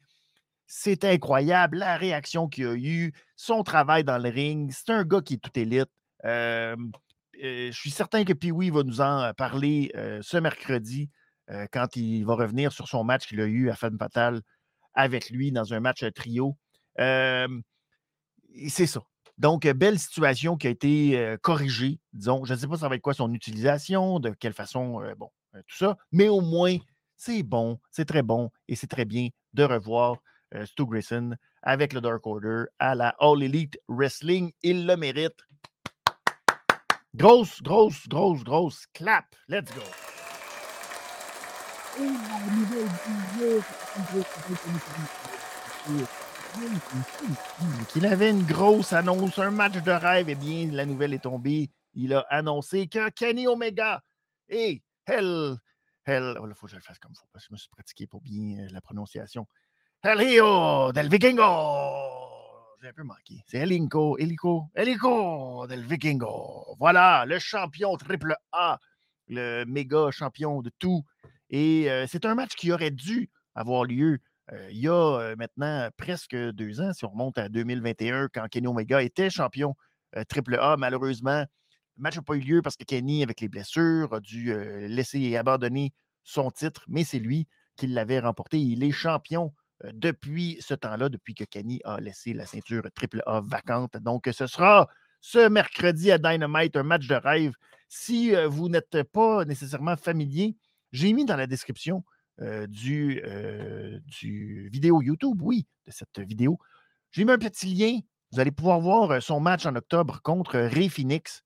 c'est 0.66 1.04
incroyable 1.04 1.78
la 1.78 1.96
réaction 1.96 2.46
qu'il 2.48 2.66
a 2.66 2.74
eu, 2.74 3.12
son 3.36 3.62
travail 3.62 4.04
dans 4.04 4.18
le 4.18 4.28
ring. 4.28 4.70
C'est 4.70 4.92
un 4.92 5.04
gars 5.04 5.22
qui 5.22 5.34
est 5.34 5.38
tout 5.38 5.58
élite. 5.58 5.88
je 6.24 7.70
suis 7.72 7.90
certain 7.90 8.24
que 8.24 8.34
Pee-Wee 8.34 8.70
va 8.70 8.82
nous 8.82 9.00
en 9.00 9.32
parler 9.34 9.90
ce 10.20 10.36
mercredi 10.36 11.08
quand 11.72 11.96
il 11.96 12.24
va 12.24 12.34
revenir 12.34 12.72
sur 12.72 12.86
son 12.86 13.02
match 13.02 13.26
qu'il 13.26 13.40
a 13.40 13.46
eu 13.46 13.70
à 13.70 13.76
Fan 13.76 13.96
Fatal 13.98 14.42
avec 14.98 15.30
lui 15.30 15.52
dans 15.52 15.72
un 15.72 15.80
match 15.80 16.04
trio. 16.14 16.58
c'est 16.96 17.46
ça. 18.86 19.00
Donc, 19.38 19.66
belle 19.68 20.00
situation 20.00 20.56
qui 20.56 20.66
a 20.66 20.70
été 20.70 21.36
corrigée, 21.42 22.00
disons. 22.12 22.44
Je 22.44 22.54
ne 22.54 22.58
sais 22.58 22.66
pas 22.66 22.76
ça 22.76 22.88
va 22.88 22.96
être 22.96 23.02
quoi 23.02 23.14
son 23.14 23.32
utilisation, 23.32 24.18
de 24.18 24.30
quelle 24.30 24.52
façon, 24.52 25.00
bon, 25.16 25.30
tout 25.52 25.76
ça, 25.76 25.96
mais 26.10 26.28
au 26.28 26.40
moins, 26.40 26.76
c'est 27.16 27.44
bon, 27.44 27.78
c'est 27.90 28.04
très 28.04 28.22
bon 28.22 28.50
et 28.66 28.74
c'est 28.74 28.88
très 28.88 29.04
bien 29.04 29.28
de 29.54 29.62
revoir 29.62 30.16
Stu 30.64 30.84
Grayson 30.86 31.36
avec 31.62 31.92
le 31.92 32.00
Dark 32.00 32.26
Order 32.26 32.64
à 32.80 32.96
la 32.96 33.14
All 33.20 33.42
Elite 33.42 33.78
Wrestling. 33.88 34.52
Il 34.62 34.86
le 34.86 34.96
mérite. 34.96 35.38
Grosse, 37.14 37.62
grosse, 37.62 38.08
grosse, 38.08 38.42
grosse 38.42 38.86
clap. 38.92 39.36
Let's 39.48 39.72
go 39.72 40.27
qu'il 47.88 48.06
avait 48.06 48.30
une 48.30 48.44
grosse 48.44 48.92
annonce, 48.92 49.38
un 49.38 49.50
match 49.50 49.74
de 49.82 49.90
rêve, 49.90 50.28
et 50.28 50.32
eh 50.32 50.34
bien, 50.34 50.68
la 50.72 50.86
nouvelle 50.86 51.14
est 51.14 51.20
tombée. 51.20 51.70
Il 51.94 52.14
a 52.14 52.20
annoncé 52.30 52.86
que 52.86 53.08
Kenny 53.10 53.46
Omega 53.46 54.02
et 54.48 54.82
Hell, 55.06 55.56
Hell, 56.04 56.38
oh, 56.40 56.46
il 56.48 56.54
faut 56.54 56.66
que 56.66 56.72
je 56.72 56.76
le 56.76 56.82
fasse 56.82 56.98
comme 56.98 57.12
il 57.14 57.18
faut, 57.18 57.26
parce 57.32 57.44
que 57.44 57.48
je 57.50 57.52
me 57.54 57.58
suis 57.58 57.68
pratiqué 57.68 58.06
pour 58.06 58.20
bien 58.22 58.60
euh, 58.60 58.68
la 58.70 58.80
prononciation. 58.80 59.46
Hell 60.02 60.18
del 60.94 61.08
Vikingo! 61.08 61.42
J'ai 62.80 62.88
un 62.88 62.92
peu 62.92 63.02
manqué. 63.02 63.42
C'est 63.46 63.58
Elinko, 63.58 64.16
Eliko, 64.18 64.70
Eliko 64.74 65.66
del 65.66 65.84
Vikingo. 65.84 66.76
Voilà, 66.78 67.24
le 67.26 67.38
champion 67.38 67.96
triple 67.96 68.36
A, 68.52 68.78
le 69.26 69.64
méga 69.64 70.10
champion 70.12 70.62
de 70.62 70.70
tout 70.78 71.04
et 71.50 71.88
c'est 72.08 72.24
un 72.24 72.34
match 72.34 72.54
qui 72.56 72.72
aurait 72.72 72.90
dû 72.90 73.30
avoir 73.54 73.84
lieu 73.84 74.18
il 74.70 74.78
y 74.78 74.88
a 74.88 75.34
maintenant 75.36 75.90
presque 75.96 76.34
deux 76.34 76.80
ans, 76.80 76.92
si 76.94 77.04
on 77.04 77.10
remonte 77.10 77.36
à 77.36 77.48
2021, 77.50 78.28
quand 78.32 78.48
Kenny 78.48 78.66
Omega 78.66 79.02
était 79.02 79.28
champion 79.28 79.74
AAA. 80.14 80.78
Malheureusement, 80.78 81.44
le 81.96 82.02
match 82.02 82.16
n'a 82.16 82.22
pas 82.22 82.34
eu 82.34 82.40
lieu 82.40 82.62
parce 82.62 82.76
que 82.76 82.84
Kenny, 82.84 83.22
avec 83.22 83.42
les 83.42 83.48
blessures, 83.48 84.14
a 84.14 84.20
dû 84.20 84.54
laisser 84.88 85.20
et 85.20 85.36
abandonner 85.36 85.92
son 86.24 86.50
titre, 86.50 86.84
mais 86.88 87.04
c'est 87.04 87.18
lui 87.18 87.46
qui 87.76 87.88
l'avait 87.88 88.20
remporté. 88.20 88.58
Il 88.58 88.82
est 88.84 88.90
champion 88.90 89.52
depuis 89.92 90.56
ce 90.60 90.72
temps-là, 90.74 91.10
depuis 91.10 91.34
que 91.34 91.44
Kenny 91.44 91.80
a 91.84 92.00
laissé 92.00 92.32
la 92.32 92.46
ceinture 92.46 92.84
AAA 92.84 93.42
vacante. 93.42 93.98
Donc, 93.98 94.28
ce 94.32 94.46
sera 94.46 94.88
ce 95.20 95.46
mercredi 95.48 96.10
à 96.10 96.16
Dynamite, 96.16 96.76
un 96.76 96.84
match 96.84 97.06
de 97.06 97.16
rêve. 97.16 97.52
Si 97.88 98.32
vous 98.46 98.70
n'êtes 98.70 99.02
pas 99.12 99.44
nécessairement 99.44 99.96
familier 99.96 100.56
j'ai 100.92 101.12
mis 101.12 101.24
dans 101.24 101.36
la 101.36 101.46
description 101.46 102.04
du, 102.68 103.20
vidéo 104.70 105.02
YouTube, 105.02 105.40
oui, 105.42 105.66
de 105.86 105.92
cette 105.92 106.20
vidéo. 106.20 106.58
J'ai 107.10 107.24
mis 107.24 107.32
un 107.32 107.38
petit 107.38 107.74
lien. 107.74 107.98
Vous 108.32 108.40
allez 108.40 108.50
pouvoir 108.50 108.80
voir 108.80 109.22
son 109.22 109.40
match 109.40 109.66
en 109.66 109.74
octobre 109.74 110.20
contre 110.22 110.58
Ray 110.58 110.88
Phoenix. 110.88 111.42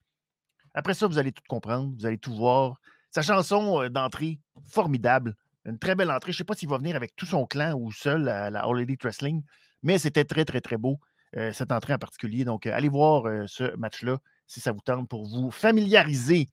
Après 0.75 0.95
ça, 0.95 1.07
vous 1.07 1.19
allez 1.19 1.33
tout 1.33 1.43
comprendre, 1.49 1.95
vous 1.97 2.07
allez 2.07 2.19
tout 2.19 2.35
voir. 2.35 2.77
Sa 3.11 3.23
chanson 3.23 3.89
d'entrée, 3.89 4.41
formidable. 4.69 5.37
Une 5.65 5.79
très 5.79 5.95
belle 5.95 6.11
entrée. 6.11 6.33
Je 6.33 6.37
ne 6.37 6.39
sais 6.39 6.45
pas 6.45 6.55
s'il 6.55 6.69
va 6.69 6.79
venir 6.79 6.97
avec 6.97 7.15
tout 7.15 7.27
son 7.27 7.47
clan 7.47 7.75
ou 7.75 7.93
seul 7.93 8.29
à 8.29 8.51
la 8.51 8.65
All 8.65 8.81
Elite 8.81 9.03
Wrestling, 9.03 9.43
mais 9.83 9.99
c'était 9.99 10.25
très, 10.25 10.45
très, 10.45 10.61
très 10.61 10.77
beau, 10.77 10.99
cette 11.53 11.73
entrée 11.73 11.95
en 11.95 11.99
particulier. 11.99 12.45
Donc, 12.45 12.67
allez 12.67 12.89
voir 12.89 13.25
ce 13.47 13.77
match-là 13.77 14.19
si 14.47 14.61
ça 14.61 14.73
vous 14.73 14.81
tente 14.81 15.09
pour 15.09 15.27
vous 15.27 15.51
familiariser 15.51 16.49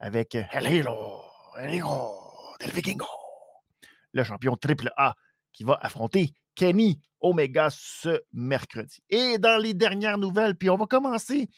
avec 0.00 0.34
Hello, 0.34 1.22
Hello 1.56 2.23
del 2.60 2.70
Vikingo, 2.70 3.06
le 4.12 4.24
champion 4.24 4.56
triple 4.56 4.92
A 4.96 5.14
qui 5.52 5.64
va 5.64 5.78
affronter 5.80 6.32
Kenny 6.54 7.00
Omega 7.20 7.68
ce 7.70 8.22
mercredi. 8.32 9.02
Et 9.08 9.38
dans 9.38 9.60
les 9.60 9.74
dernières 9.74 10.18
nouvelles, 10.18 10.56
puis 10.56 10.70
on 10.70 10.76
va 10.76 10.86
commencer 10.86 11.48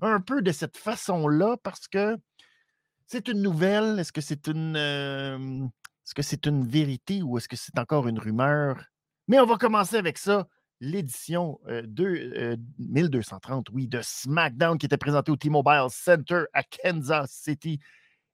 un 0.00 0.20
peu 0.20 0.42
de 0.42 0.52
cette 0.52 0.76
façon-là 0.76 1.56
parce 1.62 1.88
que 1.88 2.16
c'est 3.06 3.28
une 3.28 3.42
nouvelle. 3.42 3.98
Est-ce 3.98 4.12
que 4.12 4.20
c'est 4.20 4.46
une, 4.48 4.76
euh, 4.76 5.64
est-ce 6.04 6.14
que 6.14 6.22
c'est 6.22 6.46
une 6.46 6.66
vérité 6.66 7.22
ou 7.22 7.36
est-ce 7.36 7.48
que 7.48 7.56
c'est 7.56 7.78
encore 7.78 8.08
une 8.08 8.18
rumeur? 8.18 8.82
Mais 9.28 9.38
on 9.40 9.46
va 9.46 9.56
commencer 9.56 9.96
avec 9.96 10.16
ça. 10.16 10.46
L'édition 10.82 11.60
euh, 11.68 11.82
1230, 12.78 13.68
euh, 13.68 13.72
oui, 13.74 13.86
de 13.86 14.00
SmackDown 14.00 14.78
qui 14.78 14.86
était 14.86 14.96
présentée 14.96 15.30
au 15.30 15.36
T-Mobile 15.36 15.86
Center 15.90 16.44
à 16.54 16.62
Kansas 16.62 17.30
City 17.30 17.78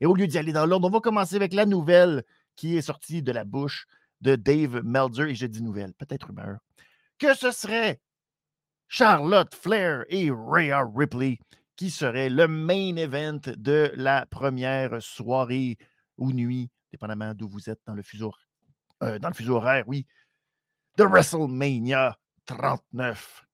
et 0.01 0.07
au 0.07 0.15
lieu 0.15 0.27
d'y 0.27 0.39
aller 0.39 0.53
dans 0.53 0.67
l'ordre, 0.67 0.89
on 0.89 0.91
va 0.91 1.01
commencer 1.01 1.37
avec 1.37 1.53
la 1.53 1.67
nouvelle 1.67 2.25
qui 2.55 2.77
est 2.77 2.83
sortie 2.83 3.23
de 3.23 3.33
la 3.33 3.45
bouche 3.45 3.87
de 4.21 4.37
Dave 4.37 4.83
Meltzer. 4.85 5.29
Et 5.29 5.35
je 5.35 5.47
dis 5.47 5.63
nouvelle, 5.63 5.95
peut-être 5.95 6.29
rumeur, 6.29 6.59
que 7.19 7.35
ce 7.35 7.51
serait 7.51 8.01
Charlotte 8.89 9.55
Flair 9.55 10.05
et 10.09 10.31
Rhea 10.31 10.85
Ripley 10.95 11.39
qui 11.77 11.91
seraient 11.91 12.31
le 12.31 12.49
main 12.49 12.97
event 12.97 13.41
de 13.57 13.93
la 13.95 14.27
première 14.27 15.03
soirée 15.03 15.77
ou 16.17 16.33
nuit, 16.33 16.71
dépendamment 16.91 17.35
d'où 17.35 17.49
vous 17.49 17.69
êtes 17.69 17.81
dans 17.87 17.95
le 17.95 18.03
fuseau, 18.03 18.33
euh, 19.03 19.19
dans 19.19 19.29
le 19.29 19.35
fuseau 19.35 19.57
horaire, 19.57 19.85
oui, 19.87 20.07
de 20.97 21.05
WrestleMania 21.05 22.17
39. 22.47 23.45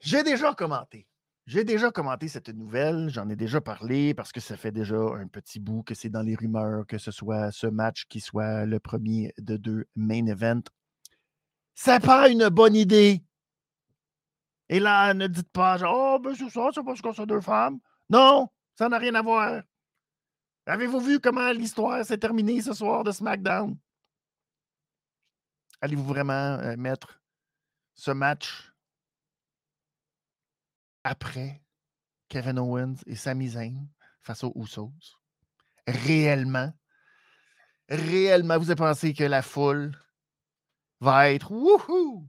J'ai 0.00 0.22
déjà 0.22 0.54
commenté 0.54 1.06
j'ai 1.50 1.64
déjà 1.64 1.90
commenté 1.90 2.28
cette 2.28 2.50
nouvelle, 2.50 3.08
j'en 3.08 3.28
ai 3.28 3.34
déjà 3.34 3.60
parlé 3.60 4.14
parce 4.14 4.30
que 4.30 4.38
ça 4.38 4.56
fait 4.56 4.70
déjà 4.70 4.94
un 4.94 5.26
petit 5.26 5.58
bout 5.58 5.82
que 5.82 5.96
c'est 5.96 6.08
dans 6.08 6.22
les 6.22 6.36
rumeurs, 6.36 6.86
que 6.86 6.96
ce 6.96 7.10
soit 7.10 7.50
ce 7.50 7.66
match 7.66 8.04
qui 8.08 8.20
soit 8.20 8.66
le 8.66 8.78
premier 8.78 9.34
de 9.36 9.56
deux 9.56 9.88
main 9.96 10.28
events. 10.28 10.70
C'est 11.74 11.98
pas 11.98 12.28
une 12.28 12.48
bonne 12.50 12.76
idée. 12.76 13.24
Et 14.68 14.78
là, 14.78 15.12
ne 15.12 15.26
dites 15.26 15.50
pas, 15.50 15.76
genre, 15.76 16.14
oh, 16.14 16.18
ben 16.20 16.36
c'est 16.36 16.50
ça, 16.50 16.68
c'est 16.72 16.84
parce 16.84 17.00
qu'on 17.00 17.12
sont 17.12 17.26
deux 17.26 17.40
femmes. 17.40 17.80
Non, 18.08 18.48
ça 18.78 18.88
n'a 18.88 18.98
rien 18.98 19.16
à 19.16 19.22
voir. 19.22 19.60
Avez-vous 20.66 21.00
vu 21.00 21.18
comment 21.18 21.50
l'histoire 21.50 22.04
s'est 22.04 22.18
terminée 22.18 22.62
ce 22.62 22.74
soir 22.74 23.02
de 23.02 23.10
SmackDown? 23.10 23.76
Allez-vous 25.80 26.04
vraiment 26.04 26.60
euh, 26.60 26.76
mettre 26.76 27.20
ce 27.96 28.12
match 28.12 28.69
après 31.04 31.62
Kevin 32.28 32.58
Owens 32.58 32.96
et 33.06 33.16
Sami 33.16 33.48
Zayn 33.48 33.88
face 34.20 34.44
aux 34.44 34.52
Usos? 34.56 34.92
Réellement? 35.86 36.72
Réellement, 37.88 38.58
vous 38.58 38.70
avez 38.70 38.76
pensé 38.76 39.14
que 39.14 39.24
la 39.24 39.42
foule 39.42 39.96
va 41.00 41.30
être 41.32 41.50
wouhou! 41.50 42.28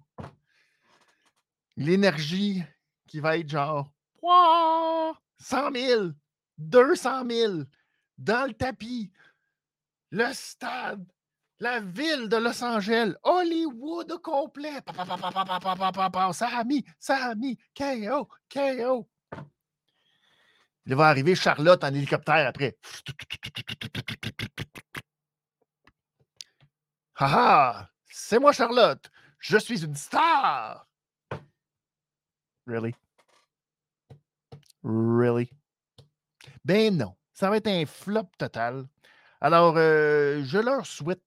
L'énergie 1.78 2.64
qui 3.08 3.20
va 3.20 3.38
être 3.38 3.50
genre 3.50 3.92
100 5.40 5.72
000, 5.74 6.10
200 6.58 7.26
000 7.30 7.54
dans 8.18 8.48
le 8.48 8.54
tapis, 8.54 9.12
le 10.12 10.32
stade 10.34 11.06
la 11.62 11.80
ville 11.80 12.28
de 12.28 12.38
Los 12.38 12.64
Angeles, 12.64 13.14
Hollywood 13.24 14.12
au 14.12 14.20
complet. 14.20 14.82
Sami, 16.34 16.84
Sami, 17.00 17.58
KO, 17.76 18.28
KO. 18.50 19.08
Il 20.88 20.96
va 20.96 21.08
arriver 21.08 21.36
Charlotte 21.36 21.84
en 21.84 21.94
hélicoptère 21.94 22.48
après. 22.48 22.78
Haha, 27.16 27.90
c'est 28.10 28.40
moi 28.40 28.52
Charlotte. 28.52 29.12
Je 29.38 29.58
suis 29.58 29.86
une 29.86 29.96
star. 29.96 30.88
Really? 32.66 32.96
Really? 34.84 35.52
Ben 36.66 36.98
non. 36.98 37.16
Ça 37.34 37.52
va 37.52 37.58
être 37.58 37.68
un 37.68 37.86
flop 37.86 38.30
total. 38.40 38.88
Alors, 39.40 39.76
euh, 39.78 40.44
je 40.44 40.58
leur 40.58 40.86
souhaite. 40.88 41.22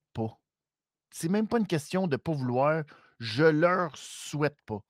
C'est 1.16 1.28
même 1.28 1.46
pas 1.46 1.58
une 1.58 1.66
question 1.66 2.08
de 2.08 2.14
ne 2.14 2.16
pas 2.16 2.32
vouloir. 2.32 2.82
Je 3.20 3.44
leur 3.44 3.96
souhaite 3.96 4.58
pas. 4.66 4.80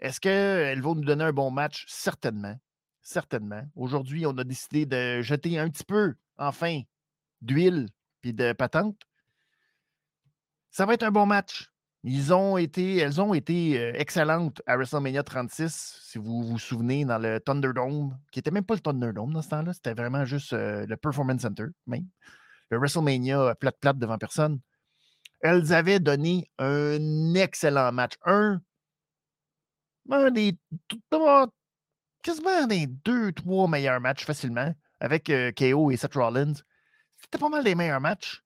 Est-ce 0.00 0.20
qu'elles 0.20 0.82
vont 0.82 0.96
nous 0.96 1.04
donner 1.04 1.22
un 1.22 1.32
bon 1.32 1.52
match? 1.52 1.84
Certainement. 1.86 2.58
Certainement. 3.00 3.62
Aujourd'hui, 3.76 4.26
on 4.26 4.36
a 4.38 4.42
décidé 4.42 4.86
de 4.86 5.22
jeter 5.22 5.56
un 5.60 5.70
petit 5.70 5.84
peu, 5.84 6.14
enfin, 6.36 6.80
d'huile 7.42 7.86
puis 8.22 8.32
de 8.34 8.52
patente. 8.54 8.96
Ça 10.72 10.84
va 10.84 10.94
être 10.94 11.04
un 11.04 11.12
bon 11.12 11.26
match. 11.26 11.70
Ils 12.02 12.34
ont 12.34 12.56
été, 12.56 12.96
elles 12.96 13.20
ont 13.20 13.32
été 13.32 13.78
euh, 13.78 13.92
excellentes 13.94 14.60
à 14.66 14.76
WrestleMania 14.76 15.22
36, 15.22 16.00
si 16.02 16.18
vous 16.18 16.42
vous 16.42 16.58
souvenez, 16.58 17.04
dans 17.04 17.18
le 17.18 17.38
Thunderdome, 17.38 18.18
qui 18.32 18.40
n'était 18.40 18.50
même 18.50 18.64
pas 18.64 18.74
le 18.74 18.80
Thunderdome 18.80 19.32
dans 19.32 19.42
ce 19.42 19.48
temps-là, 19.50 19.72
c'était 19.72 19.94
vraiment 19.94 20.24
juste 20.24 20.52
euh, 20.54 20.86
le 20.86 20.96
Performance 20.96 21.42
Center, 21.42 21.66
même. 21.86 22.06
Le 22.70 22.78
WrestleMania 22.78 23.54
plate-plate 23.54 23.98
devant 23.98 24.18
personne. 24.18 24.60
Elles 25.40 25.72
avaient 25.72 26.00
donné 26.00 26.50
un 26.58 27.34
excellent 27.34 27.92
match. 27.92 28.14
Un, 28.24 28.60
un 30.10 30.30
des 30.30 30.56
quasiment 32.22 32.66
des 32.66 32.86
deux, 32.86 33.32
trois 33.32 33.68
meilleurs 33.68 34.00
matchs 34.00 34.24
facilement, 34.24 34.74
avec 34.98 35.30
euh, 35.30 35.52
KO 35.52 35.90
et 35.92 35.96
Seth 35.96 36.14
Rollins. 36.14 36.54
C'était 37.20 37.38
pas 37.38 37.48
mal 37.48 37.62
des 37.62 37.74
meilleurs 37.74 38.00
matchs. 38.00 38.42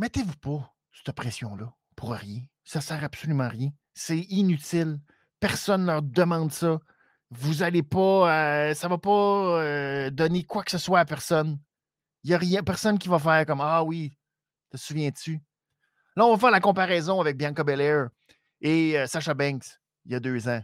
Mettez-vous 0.00 0.36
pas 0.36 0.72
cette 0.92 1.14
pression-là 1.14 1.74
pour 1.96 2.12
rien. 2.12 2.42
Ça 2.64 2.80
sert 2.80 3.02
absolument 3.02 3.44
à 3.44 3.48
rien. 3.48 3.70
C'est 3.94 4.20
inutile. 4.28 5.00
Personne 5.40 5.82
ne 5.82 5.86
leur 5.86 6.02
demande 6.02 6.52
ça. 6.52 6.78
Vous 7.30 7.62
allez 7.62 7.82
pas. 7.82 8.68
Euh, 8.70 8.74
ça 8.74 8.88
va 8.88 8.98
pas 8.98 9.60
euh, 9.60 10.10
donner 10.10 10.44
quoi 10.44 10.62
que 10.62 10.70
ce 10.70 10.78
soit 10.78 11.00
à 11.00 11.04
personne. 11.04 11.58
Il 12.22 12.28
n'y 12.28 12.34
a 12.34 12.38
rien, 12.38 12.62
personne 12.62 12.98
qui 12.98 13.08
va 13.08 13.18
faire 13.18 13.46
comme 13.46 13.60
Ah 13.60 13.82
oui, 13.82 14.16
te 14.70 14.76
souviens-tu? 14.76 15.40
Là, 16.16 16.26
on 16.26 16.32
va 16.32 16.38
faire 16.38 16.50
la 16.50 16.60
comparaison 16.60 17.20
avec 17.20 17.36
Bianca 17.36 17.62
Belair 17.64 18.08
et 18.60 18.98
euh, 18.98 19.06
Sasha 19.06 19.34
Banks 19.34 19.66
il 20.06 20.12
y 20.12 20.14
a 20.14 20.20
deux 20.20 20.48
ans. 20.48 20.62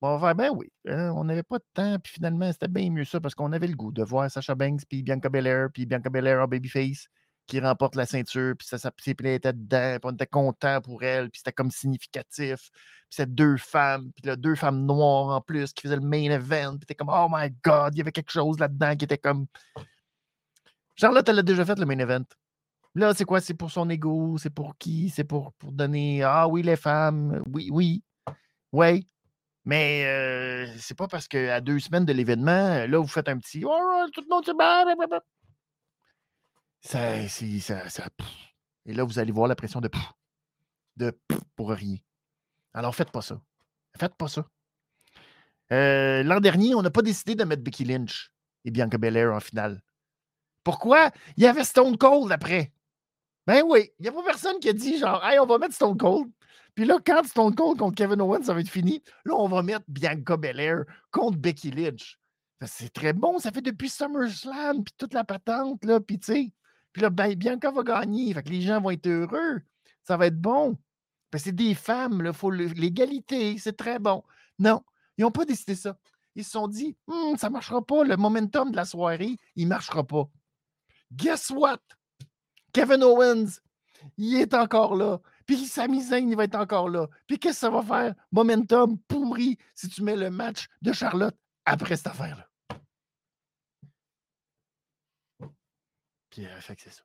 On 0.00 0.16
va 0.16 0.28
faire, 0.28 0.34
ben 0.34 0.50
oui, 0.54 0.70
hein, 0.86 1.12
on 1.16 1.24
n'avait 1.24 1.42
pas 1.42 1.58
de 1.58 1.64
temps, 1.74 1.98
puis 1.98 2.12
finalement, 2.12 2.50
c'était 2.52 2.68
bien 2.68 2.90
mieux 2.90 3.04
ça 3.04 3.20
parce 3.20 3.34
qu'on 3.34 3.52
avait 3.52 3.66
le 3.66 3.74
goût 3.74 3.90
de 3.90 4.02
voir 4.02 4.30
Sasha 4.30 4.54
Banks, 4.54 4.82
puis 4.88 5.02
Bianca 5.02 5.28
Belair, 5.28 5.68
puis 5.72 5.86
Bianca 5.86 6.08
Belair 6.08 6.40
en 6.40 6.46
babyface 6.46 7.08
qui 7.48 7.60
remporte 7.60 7.96
la 7.96 8.04
ceinture, 8.06 8.54
puis 8.56 8.68
ça, 8.68 8.78
ça 8.78 8.92
était 9.06 9.52
dedans, 9.54 9.98
puis 9.98 10.10
on 10.10 10.12
était 10.12 10.26
content 10.26 10.80
pour 10.82 11.02
elle, 11.02 11.30
puis 11.30 11.38
c'était 11.38 11.52
comme 11.52 11.70
significatif. 11.70 12.70
Puis 12.70 13.08
c'était 13.08 13.26
deux 13.30 13.56
femmes, 13.56 14.12
puis 14.12 14.36
deux 14.36 14.54
femmes 14.54 14.84
noires 14.84 15.34
en 15.34 15.40
plus 15.40 15.72
qui 15.72 15.82
faisaient 15.82 15.96
le 15.96 16.02
main 16.02 16.30
event, 16.30 16.76
puis 16.76 16.86
t'es 16.86 16.94
comme, 16.94 17.08
oh 17.10 17.26
my 17.30 17.50
god, 17.64 17.94
il 17.94 17.98
y 17.98 18.00
avait 18.02 18.12
quelque 18.12 18.30
chose 18.30 18.58
là-dedans 18.60 18.94
qui 18.96 19.06
était 19.06 19.18
comme. 19.18 19.46
Charlotte, 20.94 21.26
elle 21.26 21.38
a 21.38 21.42
déjà 21.42 21.64
fait 21.64 21.78
le 21.78 21.86
main 21.86 21.98
event. 21.98 22.24
Là, 22.98 23.14
c'est 23.14 23.24
quoi? 23.24 23.40
C'est 23.40 23.54
pour 23.54 23.70
son 23.70 23.88
ego? 23.90 24.38
C'est 24.38 24.50
pour 24.50 24.76
qui? 24.76 25.08
C'est 25.08 25.22
pour, 25.22 25.52
pour 25.52 25.70
donner, 25.70 26.24
ah 26.24 26.48
oui, 26.48 26.64
les 26.64 26.74
femmes, 26.74 27.40
oui, 27.52 27.68
oui, 27.70 28.02
oui. 28.72 29.06
Mais 29.64 30.04
euh, 30.04 30.66
c'est 30.78 30.96
pas 30.96 31.06
parce 31.06 31.28
qu'à 31.28 31.60
deux 31.60 31.78
semaines 31.78 32.04
de 32.04 32.12
l'événement, 32.12 32.86
là, 32.88 32.98
vous 32.98 33.06
faites 33.06 33.28
un 33.28 33.38
petit, 33.38 33.62
oh, 33.64 34.06
tout 34.12 34.20
le 34.20 34.26
monde 34.28 34.44
se 34.44 34.50
bat. 34.50 34.84
Ça, 36.80 37.28
ça, 37.28 37.88
ça, 37.88 38.08
et 38.84 38.92
là, 38.92 39.04
vous 39.04 39.20
allez 39.20 39.30
voir 39.30 39.46
la 39.46 39.54
pression 39.54 39.80
de 39.80 39.88
de 40.96 41.16
pour 41.54 41.70
rien. 41.70 41.98
Alors, 42.74 42.96
faites 42.96 43.12
pas 43.12 43.22
ça. 43.22 43.40
Faites 43.96 44.16
pas 44.16 44.26
ça. 44.26 44.44
Euh, 45.70 46.24
l'an 46.24 46.40
dernier, 46.40 46.74
on 46.74 46.82
n'a 46.82 46.90
pas 46.90 47.02
décidé 47.02 47.36
de 47.36 47.44
mettre 47.44 47.62
Becky 47.62 47.84
Lynch 47.84 48.32
et 48.64 48.72
Bianca 48.72 48.98
Belair 48.98 49.32
en 49.32 49.38
finale. 49.38 49.80
Pourquoi? 50.64 51.12
Il 51.36 51.44
y 51.44 51.46
avait 51.46 51.62
Stone 51.62 51.96
Cold 51.96 52.32
après. 52.32 52.72
Ben 53.48 53.62
oui, 53.64 53.90
il 53.98 54.02
n'y 54.02 54.08
a 54.10 54.12
pas 54.12 54.22
personne 54.22 54.58
qui 54.60 54.68
a 54.68 54.74
dit 54.74 54.98
genre, 54.98 55.24
hey, 55.24 55.38
on 55.38 55.46
va 55.46 55.56
mettre 55.56 55.74
Stone 55.74 55.96
Cold. 55.96 56.30
Puis 56.74 56.84
là, 56.84 56.98
quand 57.02 57.24
Stone 57.24 57.54
Cold 57.54 57.78
contre 57.78 57.94
Kevin 57.94 58.20
Owens, 58.20 58.42
ça 58.42 58.52
va 58.52 58.60
être 58.60 58.68
fini, 58.68 59.02
là, 59.24 59.36
on 59.36 59.48
va 59.48 59.62
mettre 59.62 59.86
Bianca 59.88 60.36
Belair 60.36 60.84
contre 61.10 61.38
Becky 61.38 61.70
Lynch. 61.70 62.18
C'est 62.66 62.92
très 62.92 63.14
bon, 63.14 63.38
ça 63.38 63.50
fait 63.50 63.62
depuis 63.62 63.88
SummerSlam, 63.88 64.84
puis 64.84 64.92
toute 64.98 65.14
la 65.14 65.24
patente, 65.24 65.82
là, 65.86 65.98
puis 65.98 66.18
tu 66.18 66.26
sais, 66.26 66.52
puis 66.92 67.00
là, 67.00 67.08
ben, 67.08 67.34
Bianca 67.34 67.70
va 67.70 67.82
gagner. 67.82 68.34
Fait 68.34 68.42
que 68.42 68.50
les 68.50 68.60
gens 68.60 68.82
vont 68.82 68.90
être 68.90 69.06
heureux. 69.06 69.62
Ça 70.04 70.18
va 70.18 70.26
être 70.26 70.38
bon. 70.38 70.76
Ben, 71.32 71.38
c'est 71.38 71.52
des 71.52 71.74
femmes, 71.74 72.22
il 72.26 72.34
faut 72.34 72.50
l'égalité, 72.50 73.56
c'est 73.56 73.78
très 73.78 73.98
bon. 73.98 74.22
Non, 74.58 74.82
ils 75.16 75.22
n'ont 75.22 75.30
pas 75.30 75.46
décidé 75.46 75.74
ça. 75.74 75.96
Ils 76.34 76.44
se 76.44 76.50
sont 76.50 76.68
dit, 76.68 76.98
«Hum, 77.06 77.38
ça 77.38 77.48
ne 77.48 77.54
marchera 77.54 77.80
pas, 77.80 78.04
le 78.04 78.18
momentum 78.18 78.70
de 78.72 78.76
la 78.76 78.84
soirée, 78.84 79.38
il 79.56 79.64
ne 79.64 79.70
marchera 79.70 80.06
pas. 80.06 80.28
Guess 81.10 81.48
what? 81.48 81.78
Kevin 82.78 83.02
Owens, 83.02 83.58
il 84.16 84.36
est 84.36 84.54
encore 84.54 84.94
là. 84.94 85.18
Puis 85.46 85.66
Sami 85.66 86.00
Zayn, 86.00 86.28
il 86.28 86.36
va 86.36 86.44
être 86.44 86.54
encore 86.54 86.88
là. 86.88 87.08
Puis 87.26 87.36
qu'est-ce 87.36 87.56
que 87.56 87.60
ça 87.60 87.70
va 87.70 87.82
faire? 87.82 88.14
Momentum 88.30 88.96
pourri 89.08 89.58
si 89.74 89.88
tu 89.88 90.00
mets 90.04 90.14
le 90.14 90.30
match 90.30 90.68
de 90.80 90.92
Charlotte 90.92 91.36
après 91.64 91.96
cette 91.96 92.06
affaire-là. 92.06 92.46
fait 96.60 96.76
que 96.76 96.82
c'est 96.82 96.92
ça. 96.92 97.02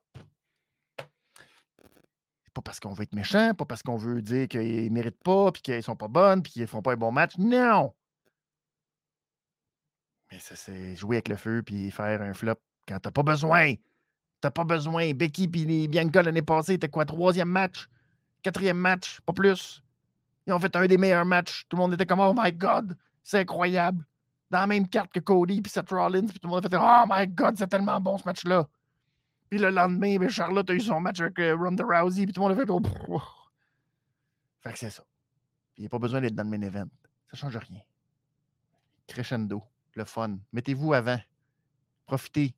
Pas 2.52 2.62
parce 2.62 2.78
qu'on 2.78 2.92
veut 2.92 3.02
être 3.02 3.16
méchant, 3.16 3.52
pas 3.52 3.64
parce 3.64 3.82
qu'on 3.82 3.96
veut 3.96 4.22
dire 4.22 4.46
qu'ils 4.46 4.84
ne 4.84 4.90
méritent 4.90 5.24
pas, 5.24 5.50
puis 5.50 5.60
qu'ils 5.60 5.82
sont 5.82 5.96
pas 5.96 6.06
bonnes, 6.06 6.40
puis 6.40 6.52
qu'ils 6.52 6.62
ne 6.62 6.66
font 6.68 6.82
pas 6.82 6.92
un 6.92 6.96
bon 6.96 7.10
match. 7.10 7.36
Non! 7.36 7.92
Mais 10.30 10.38
ça, 10.38 10.54
c'est 10.54 10.94
jouer 10.94 11.16
avec 11.16 11.26
le 11.26 11.36
feu, 11.36 11.64
puis 11.66 11.90
faire 11.90 12.22
un 12.22 12.32
flop 12.32 12.62
quand 12.86 13.00
t'as 13.00 13.10
pas 13.10 13.24
besoin. 13.24 13.74
T'as 14.44 14.50
pas 14.50 14.64
besoin. 14.64 15.14
Becky 15.14 15.48
puis 15.48 15.88
Bianca 15.88 16.22
l'année 16.22 16.42
passée, 16.42 16.72
c'était 16.72 16.90
quoi? 16.90 17.06
Troisième 17.06 17.48
match? 17.48 17.88
Quatrième 18.42 18.76
match? 18.76 19.22
Pas 19.22 19.32
plus. 19.32 19.82
Ils 20.46 20.52
ont 20.52 20.60
fait 20.60 20.76
un 20.76 20.86
des 20.86 20.98
meilleurs 20.98 21.24
matchs. 21.24 21.64
Tout 21.66 21.76
le 21.76 21.80
monde 21.80 21.94
était 21.94 22.04
comme 22.04 22.20
Oh 22.20 22.34
my 22.36 22.52
God, 22.52 22.94
c'est 23.22 23.38
incroyable. 23.38 24.04
Dans 24.50 24.58
la 24.58 24.66
même 24.66 24.86
carte 24.86 25.10
que 25.14 25.20
Cody 25.20 25.62
puis 25.62 25.72
Seth 25.72 25.88
Rollins, 25.88 26.26
puis 26.26 26.38
tout 26.38 26.46
le 26.46 26.50
monde 26.50 26.66
a 26.66 26.68
fait 26.68 26.76
Oh 26.78 27.04
my 27.08 27.26
God, 27.26 27.56
c'est 27.56 27.68
tellement 27.68 27.98
bon 27.98 28.18
ce 28.18 28.24
match-là. 28.26 28.68
Puis 29.48 29.58
le 29.58 29.70
lendemain, 29.70 30.18
ben, 30.18 30.28
Charlotte 30.28 30.68
a 30.68 30.74
eu 30.74 30.80
son 30.80 31.00
match 31.00 31.20
avec 31.20 31.38
euh, 31.38 31.56
Ronda 31.56 31.82
Rousey, 31.82 32.24
puis 32.26 32.34
tout 32.34 32.42
le 32.42 32.48
monde 32.48 32.58
a 32.58 32.66
fait. 32.66 32.70
Oh, 33.08 33.22
fait 34.60 34.72
que 34.74 34.78
c'est 34.78 34.90
ça. 34.90 35.04
Il 35.78 35.80
n'y 35.80 35.86
a 35.86 35.88
pas 35.88 35.98
besoin 35.98 36.20
d'être 36.20 36.34
dans 36.34 36.44
le 36.44 36.50
main 36.50 36.60
event. 36.60 36.88
Ça 37.32 37.46
ne 37.46 37.50
change 37.50 37.56
rien. 37.56 37.80
Crescendo, 39.06 39.62
le 39.94 40.04
fun. 40.04 40.36
Mettez-vous 40.52 40.92
avant. 40.92 41.18
Profitez. 42.04 42.54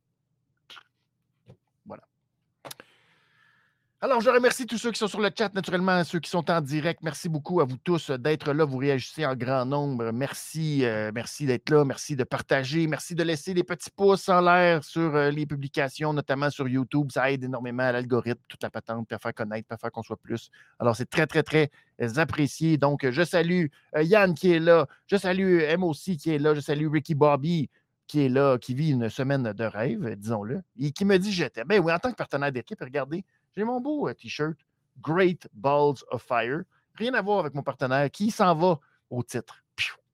Alors, 4.06 4.20
je 4.20 4.30
remercie 4.30 4.66
tous 4.66 4.78
ceux 4.78 4.92
qui 4.92 5.00
sont 5.00 5.08
sur 5.08 5.20
le 5.20 5.30
chat, 5.36 5.52
naturellement, 5.52 6.04
ceux 6.04 6.20
qui 6.20 6.30
sont 6.30 6.48
en 6.48 6.60
direct. 6.60 7.00
Merci 7.02 7.28
beaucoup 7.28 7.60
à 7.60 7.64
vous 7.64 7.76
tous 7.76 8.12
d'être 8.12 8.52
là. 8.52 8.64
Vous 8.64 8.76
réagissez 8.76 9.26
en 9.26 9.34
grand 9.34 9.66
nombre. 9.66 10.12
Merci, 10.12 10.84
euh, 10.84 11.10
merci 11.12 11.44
d'être 11.44 11.68
là. 11.70 11.84
Merci 11.84 12.14
de 12.14 12.22
partager. 12.22 12.86
Merci 12.86 13.16
de 13.16 13.24
laisser 13.24 13.52
des 13.52 13.64
petits 13.64 13.90
pouces 13.90 14.28
en 14.28 14.42
l'air 14.42 14.84
sur 14.84 15.16
euh, 15.16 15.32
les 15.32 15.44
publications, 15.44 16.12
notamment 16.12 16.50
sur 16.50 16.68
YouTube. 16.68 17.10
Ça 17.10 17.32
aide 17.32 17.42
énormément 17.42 17.82
à 17.82 17.90
l'algorithme, 17.90 18.40
toute 18.46 18.62
la 18.62 18.70
patente, 18.70 19.08
pour 19.08 19.20
faire 19.20 19.34
connaître, 19.34 19.66
pour 19.66 19.76
faire 19.76 19.90
qu'on 19.90 20.04
soit 20.04 20.20
plus. 20.22 20.50
Alors, 20.78 20.94
c'est 20.94 21.10
très, 21.10 21.26
très, 21.26 21.42
très 21.42 21.68
apprécié. 22.16 22.78
Donc, 22.78 23.10
je 23.10 23.24
salue 23.24 23.64
euh, 23.96 24.04
Yann 24.04 24.34
qui 24.34 24.52
est 24.52 24.60
là. 24.60 24.86
Je 25.08 25.16
salue 25.16 25.62
M 25.62 25.82
aussi 25.82 26.16
qui 26.16 26.30
est 26.30 26.38
là. 26.38 26.54
Je 26.54 26.60
salue 26.60 26.86
Ricky 26.86 27.16
Bobby 27.16 27.68
qui 28.06 28.24
est 28.24 28.28
là, 28.28 28.56
qui 28.56 28.72
vit 28.72 28.90
une 28.90 29.10
semaine 29.10 29.52
de 29.52 29.64
rêve, 29.64 30.14
disons-le, 30.16 30.62
et 30.78 30.92
qui 30.92 31.04
me 31.04 31.18
dit 31.18 31.32
j'étais. 31.32 31.64
Ben 31.64 31.82
oui, 31.82 31.92
en 31.92 31.98
tant 31.98 32.12
que 32.12 32.16
partenaire 32.16 32.52
d'équipe, 32.52 32.78
regardez, 32.80 33.24
j'ai 33.56 33.64
mon 33.64 33.80
beau 33.80 34.08
euh, 34.08 34.14
t-shirt 34.14 34.56
Great 35.00 35.48
Balls 35.54 36.04
of 36.10 36.22
Fire. 36.22 36.62
Rien 36.94 37.14
à 37.14 37.22
voir 37.22 37.40
avec 37.40 37.54
mon 37.54 37.62
partenaire 37.62 38.10
qui 38.10 38.30
s'en 38.30 38.54
va 38.54 38.78
au 39.10 39.22
titre, 39.22 39.64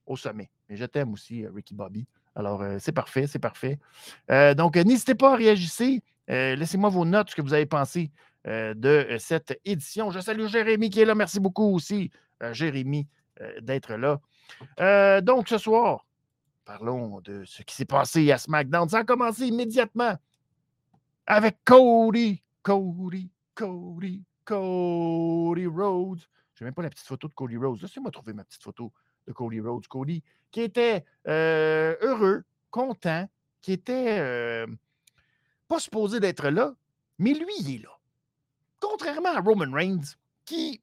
au 0.06 0.16
sommet. 0.16 0.50
Mais 0.68 0.76
je 0.76 0.84
t'aime 0.84 1.12
aussi, 1.12 1.44
euh, 1.44 1.50
Ricky 1.54 1.74
Bobby. 1.74 2.06
Alors, 2.34 2.62
euh, 2.62 2.76
c'est 2.78 2.92
parfait, 2.92 3.26
c'est 3.26 3.38
parfait. 3.38 3.78
donc, 4.56 4.76
n'hésitez 4.76 5.14
pas 5.14 5.32
à 5.32 5.36
réagir. 5.36 6.00
Laissez-moi 6.28 6.88
vos 6.88 7.04
notes, 7.04 7.30
ce 7.30 7.36
que 7.36 7.42
vous 7.42 7.52
avez 7.52 7.66
pensé 7.66 8.10
de 8.46 9.16
cette 9.18 9.60
édition. 9.64 10.10
Je 10.10 10.20
salue 10.20 10.46
Jérémy 10.46 10.88
qui 10.88 11.00
est 11.00 11.04
là. 11.04 11.14
Merci 11.14 11.40
beaucoup 11.40 11.74
aussi, 11.74 12.10
Jérémy, 12.52 13.06
d'être 13.60 13.94
là. 13.94 15.20
donc, 15.20 15.48
ce 15.48 15.58
soir, 15.58 16.06
parlons 16.64 17.20
de 17.20 17.44
ce 17.44 17.62
qui 17.62 17.74
s'est 17.74 17.84
passé 17.84 18.32
à 18.32 18.38
SmackDown. 18.38 18.88
Ça 18.88 19.00
a 19.00 19.04
commencé 19.04 19.46
immédiatement 19.46 20.16
avec 21.26 21.58
Cody 21.64 22.42
Cody, 22.62 23.30
Cody, 23.54 24.24
Cody 24.44 25.66
Rhodes. 25.66 26.20
Je 26.54 26.64
n'ai 26.64 26.66
même 26.66 26.74
pas 26.74 26.82
la 26.82 26.90
petite 26.90 27.06
photo 27.06 27.28
de 27.28 27.34
Cody 27.34 27.56
Rhodes. 27.56 27.80
Laissez-moi 27.80 28.10
trouver 28.10 28.32
ma 28.32 28.44
petite 28.44 28.62
photo 28.62 28.92
de 29.26 29.32
Cody 29.32 29.60
Rhodes. 29.60 29.86
Cody 29.86 30.22
qui 30.50 30.60
était 30.60 31.04
euh, 31.26 31.96
heureux, 32.00 32.44
content, 32.70 33.28
qui 33.60 33.72
était 33.72 34.18
euh, 34.18 34.66
pas 35.66 35.80
supposé 35.80 36.20
d'être 36.20 36.48
là, 36.50 36.74
mais 37.18 37.32
lui, 37.32 37.52
il 37.60 37.76
est 37.76 37.82
là. 37.82 37.98
Contrairement 38.80 39.34
à 39.34 39.40
Roman 39.40 39.72
Reigns, 39.72 40.16
qui. 40.44 40.82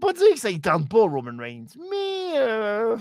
Pas 0.00 0.12
dire 0.12 0.34
que 0.34 0.40
ça 0.40 0.52
ne 0.52 0.58
tente 0.58 0.88
pas, 0.88 1.02
Roman 1.02 1.36
Reigns, 1.36 1.66
mais 1.90 2.38
euh, 2.38 2.96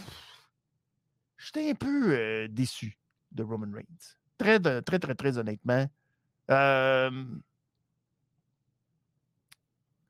j'étais 1.37 1.71
un 1.71 1.75
peu 1.75 2.47
déçu 2.49 2.97
de 3.31 3.43
Roman 3.43 3.71
Reigns. 3.73 4.17
Très, 4.37 4.59
très, 4.59 4.99
très, 4.99 5.15
très 5.15 5.37
honnêtement. 5.37 5.85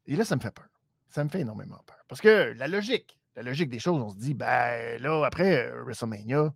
Et 0.10 0.16
là, 0.16 0.26
ça 0.26 0.36
me 0.36 0.42
fait 0.42 0.52
peur. 0.52 0.68
Ça 1.10 1.24
me 1.24 1.30
fait 1.30 1.42
énormément 1.42 1.80
peur. 1.86 2.04
Parce 2.08 2.20
que 2.20 2.54
la 2.58 2.68
logique, 2.68 3.18
la 3.36 3.44
logique 3.44 3.70
des 3.70 3.80
choses, 3.80 4.02
on 4.02 4.10
se 4.10 4.18
dit, 4.18 4.34
ben 4.34 5.00
là, 5.02 5.24
après 5.24 5.70
euh, 5.70 5.84
WrestleMania, 5.84 6.52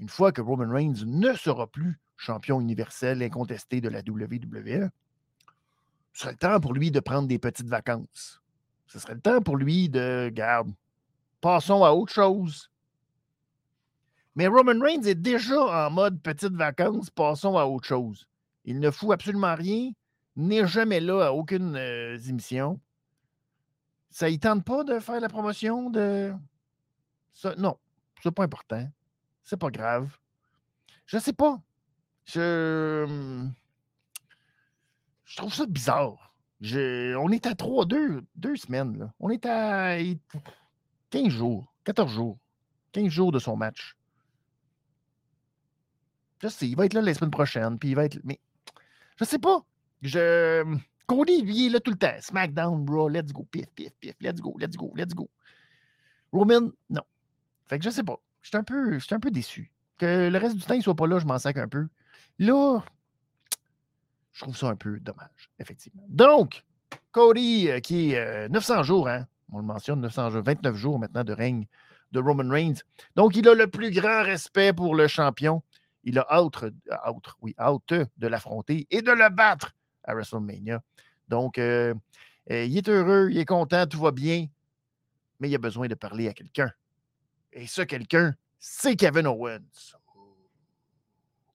une 0.00 0.08
fois 0.08 0.32
que 0.32 0.40
Roman 0.40 0.68
Reigns 0.68 1.04
ne 1.06 1.32
sera 1.34 1.68
plus 1.68 2.00
champion 2.16 2.60
universel 2.60 3.22
incontesté 3.22 3.80
de 3.80 3.88
la 3.88 4.00
WWE, 4.00 4.90
ce 6.12 6.20
serait 6.20 6.32
le 6.32 6.38
temps 6.38 6.60
pour 6.60 6.74
lui 6.74 6.90
de 6.90 6.98
prendre 6.98 7.28
des 7.28 7.38
petites 7.38 7.68
vacances. 7.68 8.42
Ce 8.88 8.98
serait 8.98 9.14
le 9.14 9.20
temps 9.20 9.40
pour 9.40 9.56
lui 9.56 9.88
de, 9.88 10.28
garde, 10.32 10.72
passons 11.40 11.84
à 11.84 11.92
autre 11.92 12.12
chose. 12.12 12.68
Mais 14.34 14.48
Roman 14.48 14.80
Reigns 14.80 15.04
est 15.04 15.14
déjà 15.14 15.86
en 15.86 15.90
mode 15.90 16.20
petites 16.20 16.54
vacances, 16.54 17.10
passons 17.10 17.56
à 17.56 17.64
autre 17.64 17.86
chose. 17.86 18.26
Il 18.64 18.80
ne 18.80 18.90
fout 18.90 19.12
absolument 19.12 19.54
rien, 19.54 19.90
n'est 20.36 20.66
jamais 20.66 21.00
là 21.00 21.26
à 21.26 21.32
aucune 21.32 21.76
émission. 22.26 22.80
Ça 24.10 24.30
ne 24.30 24.36
tente 24.36 24.64
pas 24.64 24.84
de 24.84 24.98
faire 24.98 25.20
la 25.20 25.28
promotion 25.28 25.90
de. 25.90 26.32
Ça, 27.32 27.54
non, 27.56 27.78
c'est 28.22 28.30
pas 28.30 28.44
important. 28.44 28.86
C'est 29.42 29.58
pas 29.58 29.70
grave. 29.70 30.16
Je 31.06 31.18
sais 31.18 31.32
pas. 31.32 31.60
Je. 32.26 33.46
Je 35.24 35.36
trouve 35.36 35.54
ça 35.54 35.66
bizarre. 35.66 36.34
On 36.62 37.30
est 37.30 37.46
à 37.46 37.54
trois, 37.54 37.86
deux, 37.86 38.22
deux 38.36 38.56
semaines. 38.56 38.98
Là. 38.98 39.12
On 39.18 39.30
est 39.30 39.46
à 39.46 39.96
15 41.10 41.28
jours, 41.28 41.72
14 41.84 42.12
jours. 42.12 42.38
15 42.92 43.08
jours 43.08 43.32
de 43.32 43.38
son 43.38 43.56
match. 43.56 43.96
Je 46.42 46.48
sais, 46.48 46.68
il 46.68 46.76
va 46.76 46.86
être 46.86 46.94
là 46.94 47.00
la 47.00 47.14
semaine 47.14 47.30
prochaine, 47.30 47.78
puis 47.78 47.90
il 47.90 47.96
va 47.96 48.04
être. 48.04 48.18
Mais 48.24 48.38
je 49.16 49.24
sais 49.24 49.38
pas. 49.38 49.64
Je. 50.02 50.64
Cody, 51.06 51.42
lui, 51.42 51.56
il 51.56 51.66
est 51.66 51.70
là 51.70 51.80
tout 51.80 51.90
le 51.90 51.96
temps. 51.96 52.14
SmackDown, 52.20 52.84
bro, 52.84 53.08
let's 53.08 53.32
go, 53.32 53.46
pif, 53.50 53.66
pif, 53.74 53.92
pif, 54.00 54.14
let's 54.20 54.40
go, 54.40 54.56
let's 54.58 54.76
go, 54.76 54.92
let's 54.96 55.14
go. 55.14 55.28
Roman, 56.32 56.70
non. 56.90 57.02
Fait 57.66 57.78
que 57.78 57.84
je 57.84 57.90
sais 57.90 58.02
pas. 58.02 58.20
Je 58.42 58.48
suis 58.48 58.56
un, 58.56 58.64
peu, 59.20 59.30
déçu. 59.30 59.70
Que 59.98 60.28
le 60.28 60.38
reste 60.38 60.56
du 60.56 60.62
temps, 60.62 60.74
il 60.74 60.82
soit 60.82 60.96
pas 60.96 61.06
là, 61.06 61.18
je 61.18 61.26
m'en 61.26 61.38
sac 61.38 61.56
un 61.58 61.68
peu. 61.68 61.86
Là, 62.38 62.80
je 64.32 64.40
trouve 64.40 64.56
ça 64.56 64.68
un 64.68 64.76
peu 64.76 64.98
dommage, 64.98 65.50
effectivement. 65.58 66.02
Donc, 66.08 66.64
Cody, 67.12 67.70
euh, 67.70 67.80
qui 67.80 68.12
est 68.12 68.48
900 68.48 68.78
euh, 68.78 68.82
jours, 68.82 69.08
hein, 69.08 69.26
on 69.52 69.58
le 69.58 69.64
mentionne, 69.64 70.00
900 70.00 70.30
jours, 70.30 70.42
29 70.42 70.74
jours 70.74 70.98
maintenant 70.98 71.22
de 71.22 71.32
règne 71.32 71.66
de 72.10 72.20
Roman 72.20 72.48
Reigns. 72.50 72.80
Donc, 73.14 73.36
il 73.36 73.48
a 73.48 73.54
le 73.54 73.68
plus 73.68 73.90
grand 73.90 74.22
respect 74.22 74.72
pour 74.72 74.94
le 74.94 75.06
champion. 75.06 75.62
Il 76.04 76.18
a 76.18 76.26
hâte, 76.28 76.64
oui, 77.42 77.54
hâte 77.58 77.92
de 77.92 78.26
l'affronter 78.26 78.86
et 78.90 79.02
de 79.02 79.12
le 79.12 79.28
battre 79.30 79.72
à 80.04 80.14
WrestleMania. 80.14 80.82
Donc, 81.28 81.58
euh, 81.58 81.94
euh, 82.50 82.64
il 82.64 82.76
est 82.76 82.88
heureux, 82.88 83.28
il 83.30 83.38
est 83.38 83.44
content, 83.44 83.86
tout 83.86 84.00
va 84.00 84.10
bien, 84.10 84.46
mais 85.40 85.48
il 85.48 85.54
a 85.54 85.58
besoin 85.58 85.88
de 85.88 85.94
parler 85.94 86.28
à 86.28 86.32
quelqu'un. 86.32 86.70
Et 87.52 87.66
ce 87.66 87.82
quelqu'un, 87.82 88.34
c'est 88.58 88.96
Kevin 88.96 89.26
Owens. 89.26 89.96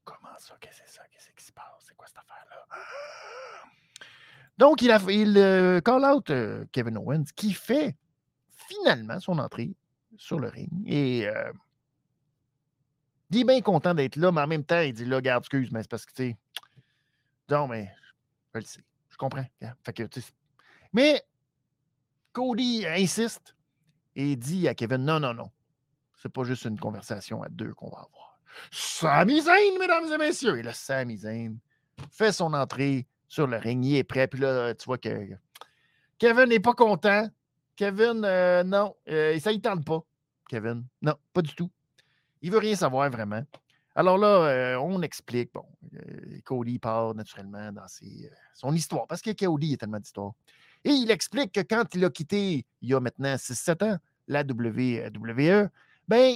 comment 0.03 0.37
ça? 0.37 0.55
Qu'est-ce 0.59 0.81
que 0.81 0.83
c'est 0.87 0.95
ça? 0.95 1.03
Qu'est-ce 1.11 1.29
qui 1.35 1.43
se 1.43 1.51
passe? 1.51 1.65
C'est 1.79 1.95
quoi 1.95 2.07
cette 2.07 2.17
affaire-là? 2.17 2.65
Donc, 4.57 4.81
il, 4.81 4.91
a, 4.91 4.99
il 5.09 5.37
euh, 5.37 5.81
call 5.81 6.05
out 6.05 6.31
Kevin 6.71 6.97
Owens 6.97 7.25
qui 7.35 7.53
fait 7.53 7.95
finalement 8.49 9.19
son 9.19 9.37
entrée 9.39 9.75
sur 10.17 10.39
le 10.39 10.47
ring. 10.47 10.69
Et 10.85 11.27
il 13.29 13.41
est 13.41 13.43
bien 13.43 13.61
content 13.61 13.93
d'être 13.93 14.15
là, 14.15 14.31
mais 14.31 14.41
en 14.41 14.47
même 14.47 14.63
temps, 14.63 14.79
il 14.79 14.93
dit 14.93 15.05
là, 15.05 15.21
garde, 15.21 15.43
excuse, 15.43 15.71
mais 15.71 15.81
c'est 15.81 15.89
parce 15.91 16.05
que, 16.05 16.13
tu 16.13 16.23
sais, 16.29 16.37
non, 17.49 17.67
mais 17.67 17.91
je 18.59 18.77
le. 18.77 18.83
Je 19.09 19.17
comprends. 19.17 19.45
Fait 19.83 19.93
que, 19.93 20.03
mais 20.93 21.23
Cody 22.33 22.85
insiste 22.85 23.55
et 24.15 24.35
dit 24.35 24.67
à 24.67 24.75
Kevin 24.75 25.03
non, 25.03 25.19
non, 25.19 25.33
non. 25.33 25.49
C'est 26.21 26.29
pas 26.29 26.43
juste 26.43 26.65
une 26.65 26.79
conversation 26.79 27.41
à 27.43 27.49
deux 27.49 27.73
qu'on 27.73 27.89
va 27.89 27.99
avoir. 27.99 28.39
Sami 28.71 29.41
mesdames 29.79 30.11
et 30.11 30.17
messieurs. 30.17 30.57
Et 30.57 30.63
là, 30.63 30.73
Sami 30.73 31.19
fait 32.11 32.31
son 32.31 32.53
entrée 32.53 33.07
sur 33.27 33.47
le 33.47 33.57
ring. 33.57 33.83
Il 33.85 33.95
est 33.95 34.03
prêt. 34.03 34.27
Puis 34.27 34.39
là, 34.39 34.73
tu 34.73 34.85
vois 34.85 34.97
que 34.97 35.29
Kevin 36.17 36.45
n'est 36.45 36.59
pas 36.59 36.73
content. 36.73 37.29
Kevin, 37.75 38.23
euh, 38.25 38.63
non, 38.63 38.95
euh, 39.07 39.39
ça 39.39 39.53
ne 39.53 39.57
tente 39.57 39.85
pas. 39.85 39.99
Kevin, 40.49 40.85
non, 41.01 41.13
pas 41.33 41.43
du 41.43 41.53
tout. 41.53 41.69
Il 42.41 42.51
veut 42.51 42.57
rien 42.57 42.75
savoir 42.75 43.09
vraiment. 43.11 43.43
Alors 43.97 44.19
là, 44.19 44.27
euh, 44.27 44.75
on 44.75 45.01
explique, 45.01 45.51
bon, 45.51 45.65
euh, 45.95 46.39
Cody 46.45 46.77
part 46.77 47.15
naturellement 47.15 47.71
dans 47.71 47.81
euh, 47.81 48.29
son 48.53 48.71
histoire, 48.71 49.07
parce 49.07 49.23
que 49.23 49.31
Cody 49.31 49.73
a 49.73 49.77
tellement 49.77 49.99
d'histoires. 49.99 50.33
Et 50.83 50.91
il 50.91 51.09
explique 51.09 51.51
que 51.51 51.61
quand 51.61 51.95
il 51.95 52.05
a 52.05 52.11
quitté, 52.11 52.63
il 52.83 52.89
y 52.89 52.93
a 52.93 52.99
maintenant 52.99 53.33
6-7 53.33 53.83
ans, 53.83 53.97
la 54.27 54.41
WWE, 54.41 55.69
ben, 56.07 56.35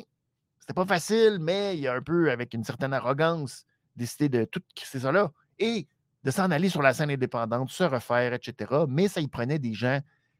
c'était 0.59 0.73
pas 0.73 0.87
facile, 0.87 1.37
mais 1.39 1.77
il 1.77 1.87
a 1.87 1.93
un 1.93 2.01
peu, 2.01 2.31
avec 2.31 2.55
une 2.55 2.63
certaine 2.63 2.93
arrogance, 2.93 3.63
décidé 3.95 4.27
de 4.27 4.45
tout 4.45 4.63
crisser 4.73 5.01
ça 5.01 5.11
là 5.11 5.31
et 5.59 5.87
de 6.23 6.31
s'en 6.31 6.49
aller 6.49 6.69
sur 6.69 6.81
la 6.81 6.95
scène 6.95 7.11
indépendante, 7.11 7.69
se 7.69 7.83
refaire, 7.83 8.33
etc. 8.33 8.71
Mais 8.89 9.07
ça, 9.07 9.21
il 9.21 9.29
prenait 9.29 9.59
des 9.59 9.75
gens 9.75 9.99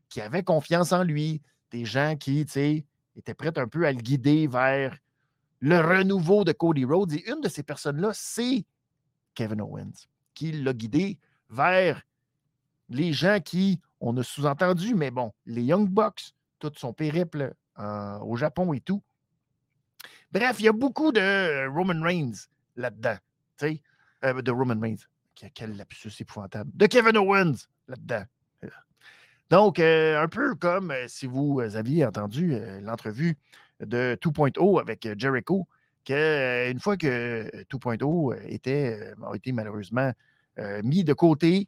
qui 0.10 0.22
avaient 0.22 0.42
confiance 0.42 0.92
en 0.92 1.04
lui, 1.04 1.44
des 1.70 1.86
gens 1.86 2.16
qui, 2.16 2.46
tu 2.48 2.52
sais, 2.52 2.86
étaient 3.16 3.36
prêts 3.36 3.56
un 3.60 3.68
peu 3.68 3.86
à 3.86 3.92
le 3.92 4.02
guider 4.02 4.48
vers 4.48 4.98
le 5.62 5.80
renouveau 5.80 6.44
de 6.44 6.52
Cody 6.52 6.84
Rhodes. 6.84 7.14
Et 7.14 7.30
une 7.30 7.40
de 7.40 7.48
ces 7.48 7.64
personnes-là, 7.64 8.12
c'est 8.14 8.66
Kevin 9.34 9.62
Owens, 9.62 10.08
qui 10.34 10.52
l'a 10.52 10.74
guidé 10.74 11.18
vers 11.50 12.02
les 12.90 13.14
gens 13.14 13.40
qui, 13.40 13.80
on 14.00 14.18
a 14.18 14.24
sous-entendu, 14.24 14.96
mais 14.96 15.12
bon, 15.12 15.32
les 15.46 15.64
Young 15.64 15.88
Bucks, 15.88 16.34
tout 16.60 16.72
son 16.76 16.94
périple 16.94 17.54
euh, 17.80 18.20
au 18.20 18.36
Japon 18.36 18.74
et 18.74 18.82
tout. 18.82 19.02
Bref, 20.32 20.58
il 20.60 20.66
y 20.66 20.68
a 20.68 20.74
beaucoup 20.74 21.12
de 21.12 21.68
Roman 21.68 22.02
Reigns 22.02 22.48
là-dedans. 22.76 23.18
Euh, 24.24 24.42
de 24.42 24.52
Roman 24.52 24.80
Reigns. 24.80 25.06
Quel 25.54 25.76
lapsus 25.76 26.12
épouvantable. 26.20 26.70
De 26.74 26.86
Kevin 26.86 27.18
Owens 27.18 27.68
là-dedans. 27.88 28.24
Donc, 29.50 29.80
euh, 29.80 30.22
un 30.22 30.28
peu 30.28 30.56
comme 30.56 30.94
si 31.08 31.26
vous 31.26 31.60
aviez 31.60 32.06
entendu 32.06 32.58
l'entrevue 32.82 33.38
de 33.86 34.18
2.0 34.22 34.80
avec 34.80 35.06
euh, 35.06 35.16
Jericho, 35.18 35.68
qu'une 36.06 36.16
euh, 36.16 36.80
fois 36.80 36.98
que 36.98 37.50
2.0 37.66 38.34
euh, 38.34 38.40
était, 38.48 39.14
a 39.24 39.36
été 39.36 39.52
malheureusement 39.52 40.12
mis 40.84 41.04
de 41.04 41.14
côté, 41.14 41.68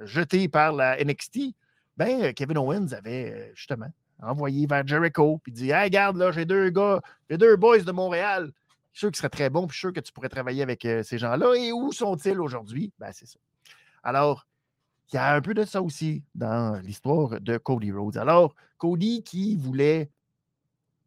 jeté 0.00 0.48
par 0.48 0.72
la 0.72 1.02
NXT, 1.02 1.54
ben, 1.96 2.34
Kevin 2.34 2.58
Owens 2.58 2.92
avait 2.92 3.52
justement 3.54 3.86
envoyé 4.20 4.66
vers 4.66 4.86
Jericho, 4.86 5.40
puis 5.42 5.52
dit 5.52 5.70
Hey, 5.70 5.84
regarde, 5.84 6.16
là, 6.18 6.30
j'ai 6.30 6.44
deux 6.44 6.68
gars, 6.68 7.00
j'ai 7.30 7.38
deux 7.38 7.56
boys 7.56 7.78
de 7.78 7.92
Montréal. 7.92 8.50
Je 8.92 8.98
suis 8.98 9.00
sûr 9.00 9.10
qu'ils 9.10 9.16
seraient 9.16 9.30
très 9.30 9.48
bons, 9.48 9.66
puis 9.66 9.74
je 9.74 9.78
suis 9.78 9.86
sûr 9.86 9.92
que 9.94 10.00
tu 10.00 10.12
pourrais 10.12 10.28
travailler 10.28 10.62
avec 10.62 10.86
ces 11.04 11.16
gens-là. 11.16 11.54
Et 11.54 11.72
où 11.72 11.90
sont-ils 11.92 12.38
aujourd'hui? 12.38 12.92
Ben, 12.98 13.12
c'est 13.12 13.26
ça. 13.26 13.38
Alors, 14.02 14.46
il 15.12 15.16
y 15.16 15.18
a 15.18 15.34
un 15.34 15.40
peu 15.40 15.54
de 15.54 15.64
ça 15.64 15.80
aussi 15.80 16.22
dans 16.34 16.78
l'histoire 16.82 17.40
de 17.40 17.56
Cody 17.56 17.92
Rhodes. 17.92 18.18
Alors, 18.18 18.54
Cody 18.76 19.22
qui 19.22 19.56
voulait 19.56 20.10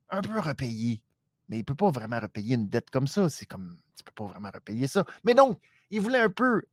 un 0.09 0.21
peu 0.21 0.39
repayer. 0.39 1.01
Mais 1.49 1.57
il 1.57 1.59
ne 1.59 1.65
peut 1.65 1.75
pas 1.75 1.91
vraiment 1.91 2.19
repayer 2.19 2.55
une 2.55 2.67
dette 2.67 2.89
comme 2.89 3.07
ça. 3.07 3.29
C'est 3.29 3.45
comme, 3.45 3.77
tu 3.95 4.03
ne 4.03 4.05
peux 4.05 4.23
pas 4.23 4.31
vraiment 4.31 4.51
repayer 4.53 4.87
ça. 4.87 5.05
Mais 5.23 5.33
donc, 5.33 5.59
il 5.89 6.01
voulait 6.01 6.19
un 6.19 6.29
peu 6.29 6.63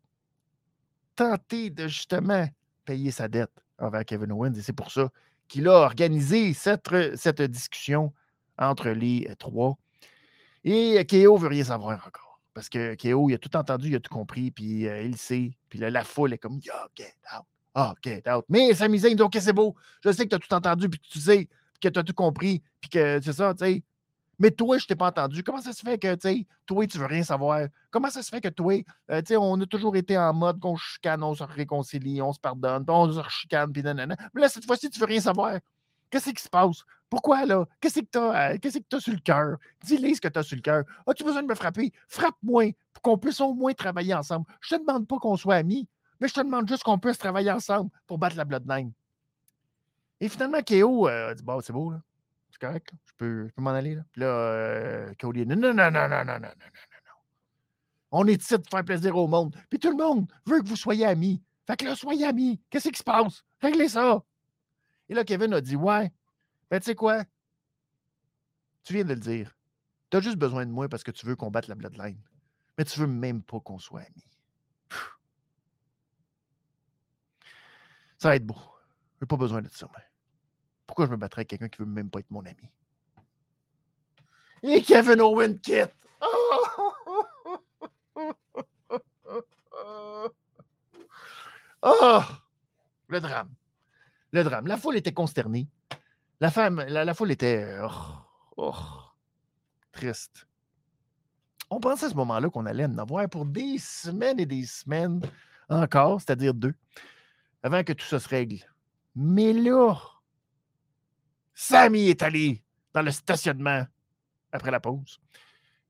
tenter 1.14 1.70
de 1.70 1.87
justement 1.87 2.49
payer 2.85 3.11
sa 3.11 3.29
dette 3.29 3.53
envers 3.79 4.05
Kevin 4.05 4.33
Owens. 4.33 4.55
Et 4.55 4.62
c'est 4.62 4.73
pour 4.73 4.90
ça 4.90 5.11
qu'il 5.49 5.68
a 5.68 5.73
organisé 5.73 6.53
cette, 6.55 6.90
cette 7.16 7.42
discussion 7.42 8.12
entre 8.59 8.90
les 8.90 9.29
trois. 9.38 9.77
Et 10.64 11.05
Keo 11.07 11.37
veut 11.37 11.49
rien 11.49 11.64
savoir 11.64 12.05
encore. 12.07 12.40
Parce 12.55 12.68
que 12.68 12.94
Keo, 12.94 13.29
il 13.29 13.35
a 13.35 13.38
tout 13.38 13.55
entendu, 13.57 13.88
il 13.88 13.97
a 13.97 14.01
tout 14.01 14.12
compris, 14.12 14.51
puis 14.51 14.88
euh, 14.88 15.03
il 15.03 15.16
sait. 15.16 15.53
Puis 15.68 15.79
la 15.79 16.05
foule 16.05 16.33
est 16.33 16.38
comme, 16.38 16.59
Yo, 16.62 16.73
get 16.97 17.14
out. 17.37 17.44
Oh, 17.75 17.92
get 18.03 18.23
out. 18.31 18.44
Mais 18.49 18.73
Sami 18.75 19.01
Zayn 19.01 19.16
dit, 19.16 19.40
c'est 19.40 19.53
beau. 19.53 19.75
Je 20.05 20.12
sais 20.12 20.25
que 20.25 20.29
tu 20.31 20.37
as 20.37 20.38
tout 20.38 20.55
entendu, 20.55 20.88
puis 20.88 21.01
tu 21.01 21.18
sais 21.18 21.49
que 21.85 21.92
tu 21.92 21.99
as 21.99 22.05
tout 22.05 22.14
compris, 22.14 22.62
puis 22.81 22.90
que 22.90 23.20
c'est 23.23 23.33
ça, 23.33 23.55
tu 23.55 23.64
sais. 23.64 23.85
Mais 24.38 24.51
toi, 24.51 24.79
je 24.79 24.87
t'ai 24.87 24.97
pas 24.97 25.09
entendu. 25.09 25.44
Comment 25.44 25.61
ça 25.61 25.73
se 25.73 25.83
fait 25.83 25.99
que, 25.99 26.12
tu 26.14 26.20
sais, 26.29 26.47
toi, 26.66 26.87
tu 26.87 26.99
veux 26.99 27.07
rien 27.07 27.23
savoir? 27.23 27.68
Comment 27.90 28.11
ça 28.11 28.23
se 28.23 28.29
fait 28.29 28.40
que 28.40 28.49
toi, 28.49 28.83
euh, 29.11 29.20
tu 29.20 29.29
sais, 29.29 29.37
on 29.37 29.61
a 29.61 29.66
toujours 29.66 29.94
été 29.97 30.18
en 30.18 30.33
mode 30.33 30.59
qu'on 30.59 30.77
chicane, 30.77 31.23
on 31.23 31.35
se 31.35 31.44
réconcilie, 31.44 32.20
on 32.20 32.33
se 32.33 32.40
pardonne, 32.40 32.85
on 32.88 33.12
se 33.12 33.29
chicane, 33.29 33.73
puis 33.73 33.83
nanana. 33.83 34.16
Mais 34.35 34.40
là, 34.40 34.49
cette 34.49 34.66
fois-ci, 34.66 34.90
tu 34.90 34.99
veux 34.99 35.07
rien 35.07 35.20
savoir. 35.20 35.59
Qu'est-ce 36.11 36.31
qui 36.31 36.42
se 36.42 36.49
passe? 36.49 36.83
Pourquoi, 37.09 37.47
là? 37.47 37.64
Qu'est-ce 37.81 38.01
que 38.01 38.07
tu 38.11 38.18
as, 38.18 38.59
qu'est-ce 38.59 38.79
que 38.79 38.99
sur 38.99 39.12
le 39.12 39.20
cœur? 39.20 39.57
Dis-les 39.85 40.16
ce 40.16 40.20
que 40.20 40.29
tu 40.29 40.38
as 40.38 40.42
sur 40.42 40.57
le 40.57 40.62
cœur. 40.62 40.83
As-tu 41.07 41.23
besoin 41.23 41.42
de 41.42 41.49
me 41.49 41.55
frapper? 41.55 41.92
Frappe-moi 42.09 42.73
pour 42.92 43.03
qu'on 43.03 43.18
puisse 43.18 43.40
au 43.40 43.55
moins 43.55 43.73
travailler 43.73 44.14
ensemble. 44.14 44.47
Je 44.61 44.75
te 44.75 44.81
demande 44.81 45.07
pas 45.07 45.18
qu'on 45.18 45.37
soit 45.37 45.57
amis, 45.57 45.88
mais 46.20 46.29
je 46.29 46.35
te 46.35 46.40
demande 46.40 46.68
juste 46.68 46.83
qu'on 46.83 46.99
puisse 46.99 47.18
travailler 47.18 47.53
ensemble 47.53 47.90
pour 48.07 48.18
battre 48.18 48.37
la 48.37 48.44
Bloodline. 48.44 48.92
Et 50.20 50.29
finalement, 50.29 50.62
KO 50.62 51.09
euh, 51.09 51.35
dit 51.35 51.42
Bon, 51.42 51.61
c'est 51.61 51.72
beau, 51.72 51.90
là. 51.90 52.00
C'est 52.50 52.61
correct, 52.61 52.92
Je 53.05 53.12
peux, 53.16 53.48
peux 53.55 53.62
m'en 53.62 53.70
aller, 53.70 53.96
là. 53.96 54.03
Puis 54.12 54.20
là, 54.20 54.27
euh, 54.27 55.12
dit 55.33 55.46
Non, 55.46 55.57
non, 55.57 55.74
non, 55.74 55.90
non, 55.90 56.09
non, 56.09 56.09
non, 56.09 56.24
non, 56.24 56.24
non, 56.24 56.40
non, 56.40 56.48
non. 56.48 57.14
On 58.12 58.27
est 58.29 58.40
ici 58.40 58.57
de 58.57 58.62
faire 58.70 58.85
plaisir 58.85 59.16
au 59.16 59.27
monde. 59.27 59.57
Puis 59.68 59.79
tout 59.79 59.90
le 59.90 59.96
monde 59.96 60.31
veut 60.46 60.61
que 60.61 60.68
vous 60.68 60.77
soyez 60.77 61.05
amis. 61.05 61.42
Fait 61.66 61.77
que 61.77 61.85
là, 61.85 61.96
soyez 61.96 62.27
amis. 62.27 62.61
Qu'est-ce 62.70 62.90
qui 62.90 62.98
se 62.98 63.03
passe? 63.03 63.42
Réglez 63.61 63.88
ça. 63.88 64.22
Et 65.09 65.14
là, 65.14 65.24
Kevin 65.24 65.53
a 65.55 65.61
dit 65.61 65.77
Ouais, 65.77 66.12
ben 66.70 66.79
tu 66.79 66.87
sais 66.87 66.94
quoi? 66.94 67.24
Tu 68.85 68.92
viens 68.92 69.05
de 69.05 69.14
le 69.14 69.20
dire. 69.20 69.57
Tu 70.11 70.16
as 70.16 70.20
juste 70.20 70.37
besoin 70.37 70.64
de 70.64 70.70
moi 70.70 70.88
parce 70.88 71.03
que 71.03 71.11
tu 71.11 71.27
veux 71.27 71.37
combattre 71.37 71.68
la 71.68 71.74
Bloodline. 71.74 72.22
Mais 72.79 72.85
tu 72.85 73.00
veux 73.00 73.07
même 73.07 73.42
pas 73.42 73.61
qu'on 73.61 73.79
soit 73.79 74.03
amis. 74.03 74.24
Ça 78.18 78.29
va 78.29 78.37
être 78.37 78.46
beau. 78.46 78.57
Je 79.16 79.24
n'ai 79.24 79.27
pas 79.27 79.37
besoin 79.37 79.62
de 79.62 79.68
ça. 79.70 79.88
Pourquoi 80.87 81.07
je 81.07 81.11
me 81.11 81.16
battrais 81.16 81.40
avec 81.40 81.48
quelqu'un 81.48 81.68
qui 81.68 81.79
veut 81.79 81.87
même 81.87 82.11
pas 82.11 82.20
être 82.20 82.31
mon 82.31 82.44
ami? 82.44 82.70
Et 84.62 84.83
Kevin 84.83 85.20
Owen 85.20 85.59
quitte. 85.61 85.94
Oh! 91.87 92.22
Le 93.09 93.20
drame. 93.20 93.50
Le 94.33 94.42
drame. 94.42 94.66
La 94.66 94.79
foule 94.79 94.96
était 94.96 95.12
consternée. 95.12 95.68
La 96.40 96.50
femme, 96.50 96.83
la, 96.88 97.14
foule 97.14 97.31
était 97.31 97.79
oh, 97.83 97.90
oh, 98.57 98.74
triste. 99.92 100.46
On 101.70 101.79
pensait 101.79 102.07
à 102.07 102.11
ce 102.11 102.14
moment-là 102.14 102.48
qu'on 102.48 102.66
allait 102.66 102.87
en 102.87 102.98
avoir 102.98 103.29
pour 103.29 103.44
des 103.44 103.79
semaines 103.79 104.40
et 104.40 104.46
des 104.46 104.64
semaines 104.64 105.20
encore, 105.68 106.20
c'est-à-dire 106.20 106.55
deux, 106.55 106.74
avant 107.62 107.85
que 107.85 107.92
tout 107.92 108.07
ça 108.07 108.18
se 108.18 108.29
règle. 108.29 108.59
Mais 109.14 109.53
là, 109.53 109.94
Sammy 111.55 112.09
est 112.09 112.22
allé 112.22 112.62
dans 112.92 113.03
le 113.03 113.12
stationnement 113.12 113.87
après 114.53 114.70
la 114.70 114.81
pause. 114.81 115.20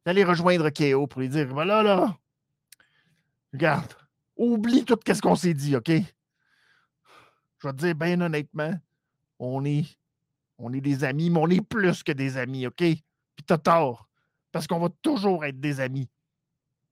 Il 0.05 0.09
est 0.09 0.11
allé 0.11 0.25
rejoindre 0.25 0.69
K.O. 0.71 1.07
pour 1.07 1.21
lui 1.21 1.29
dire 1.29 1.49
Voilà, 1.49 1.83
là, 1.83 2.19
regarde, 3.53 3.95
oublie 4.37 4.85
tout 4.85 4.99
ce 5.07 5.21
qu'on 5.21 5.37
s'est 5.37 5.55
dit, 5.55 5.77
OK? 5.77 5.91
Je 7.59 7.69
vais 7.69 7.73
te 7.73 7.79
dire 7.79 7.95
bien 7.95 8.21
honnêtement, 8.21 8.75
on 9.39 9.65
est, 9.65 9.87
on 10.59 10.73
est 10.73 10.83
des 10.83 11.05
amis, 11.05 11.31
mais 11.31 11.41
on 11.41 11.49
est 11.49 11.67
plus 11.67 12.03
que 12.03 12.13
des 12.13 12.37
amis, 12.37 12.67
OK? 12.67 12.77
Puis 12.77 13.45
t'as 13.47 13.59
tort, 13.59 14.09
parce 14.53 14.67
qu'on 14.67 14.81
va 14.81 14.91
toujours 15.01 15.45
être 15.45 15.61
des 15.61 15.81
amis. 15.81 16.11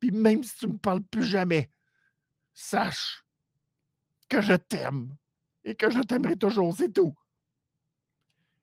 Puis 0.00 0.10
même 0.10 0.42
si 0.42 0.56
tu 0.56 0.66
ne 0.66 0.72
me 0.72 0.78
parles 0.78 1.02
plus 1.02 1.24
jamais, 1.24 1.70
sache 2.54 3.24
que 4.28 4.40
je 4.40 4.54
t'aime 4.54 5.14
et 5.64 5.74
que 5.74 5.90
je 5.90 6.00
t'aimerai 6.00 6.36
toujours, 6.36 6.74
c'est 6.76 6.92
tout. 6.92 7.14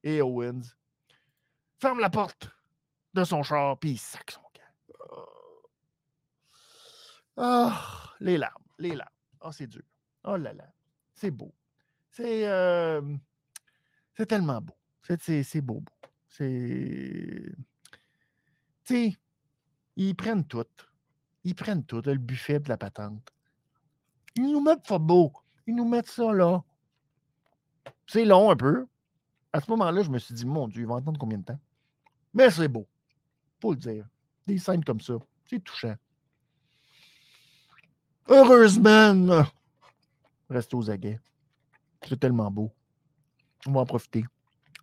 Et 0.03 0.21
Owens 0.21 0.75
ferme 1.79 1.99
la 1.99 2.09
porte 2.09 2.49
de 3.13 3.23
son 3.23 3.43
char, 3.43 3.77
puis 3.79 3.91
il 3.91 3.97
sac 3.97 4.31
son 4.31 4.41
camp. 4.41 5.25
Ah, 7.37 8.13
les 8.19 8.37
larmes, 8.37 8.63
les 8.77 8.95
larmes. 8.95 9.09
oh, 9.41 9.51
c'est 9.51 9.67
dur. 9.67 9.83
Oh 10.23 10.35
là 10.35 10.53
là, 10.53 10.71
c'est 11.13 11.31
beau. 11.31 11.53
C'est 12.11 12.47
euh, 12.47 13.01
c'est 14.19 14.25
tellement 14.25 14.59
beau. 14.59 14.73
C'est 15.17 15.61
beau, 15.61 15.79
beau. 15.79 16.09
C'est. 16.27 17.55
Tu 18.83 19.11
sais, 19.11 19.17
ils 19.95 20.15
prennent 20.15 20.45
tout. 20.45 20.65
Ils 21.45 21.55
prennent 21.55 21.85
tout, 21.85 22.01
le 22.05 22.17
buffet 22.17 22.59
de 22.59 22.69
la 22.69 22.77
patente. 22.77 23.31
Ils 24.35 24.51
nous 24.51 24.61
mettent 24.61 24.85
pas 24.85 24.99
beau. 24.99 25.31
Ils 25.65 25.75
nous 25.75 25.87
mettent 25.87 26.09
ça 26.09 26.33
là. 26.33 26.61
C'est 28.07 28.25
long 28.25 28.51
un 28.51 28.55
peu. 28.55 28.85
À 29.51 29.61
ce 29.61 29.69
moment-là, 29.71 30.01
je 30.03 30.09
me 30.09 30.19
suis 30.19 30.33
dit, 30.33 30.45
mon 30.45 30.67
Dieu, 30.67 30.81
ils 30.81 30.87
vont 30.87 30.95
attendre 30.95 31.19
combien 31.19 31.37
de 31.37 31.43
temps? 31.43 31.59
Mais 32.33 32.49
c'est 32.51 32.67
beau. 32.67 32.87
Faut 33.61 33.71
le 33.71 33.77
dire. 33.77 34.05
Des 34.45 34.57
scènes 34.57 34.83
comme 34.83 35.01
ça. 35.01 35.13
C'est 35.45 35.63
touchant. 35.63 35.95
Heureusement, 38.27 39.45
reste 40.49 40.73
aux 40.73 40.89
aguets. 40.89 41.19
C'est 42.07 42.19
tellement 42.19 42.51
beau. 42.51 42.71
On 43.65 43.71
va 43.71 43.81
en 43.81 43.85
profiter. 43.85 44.23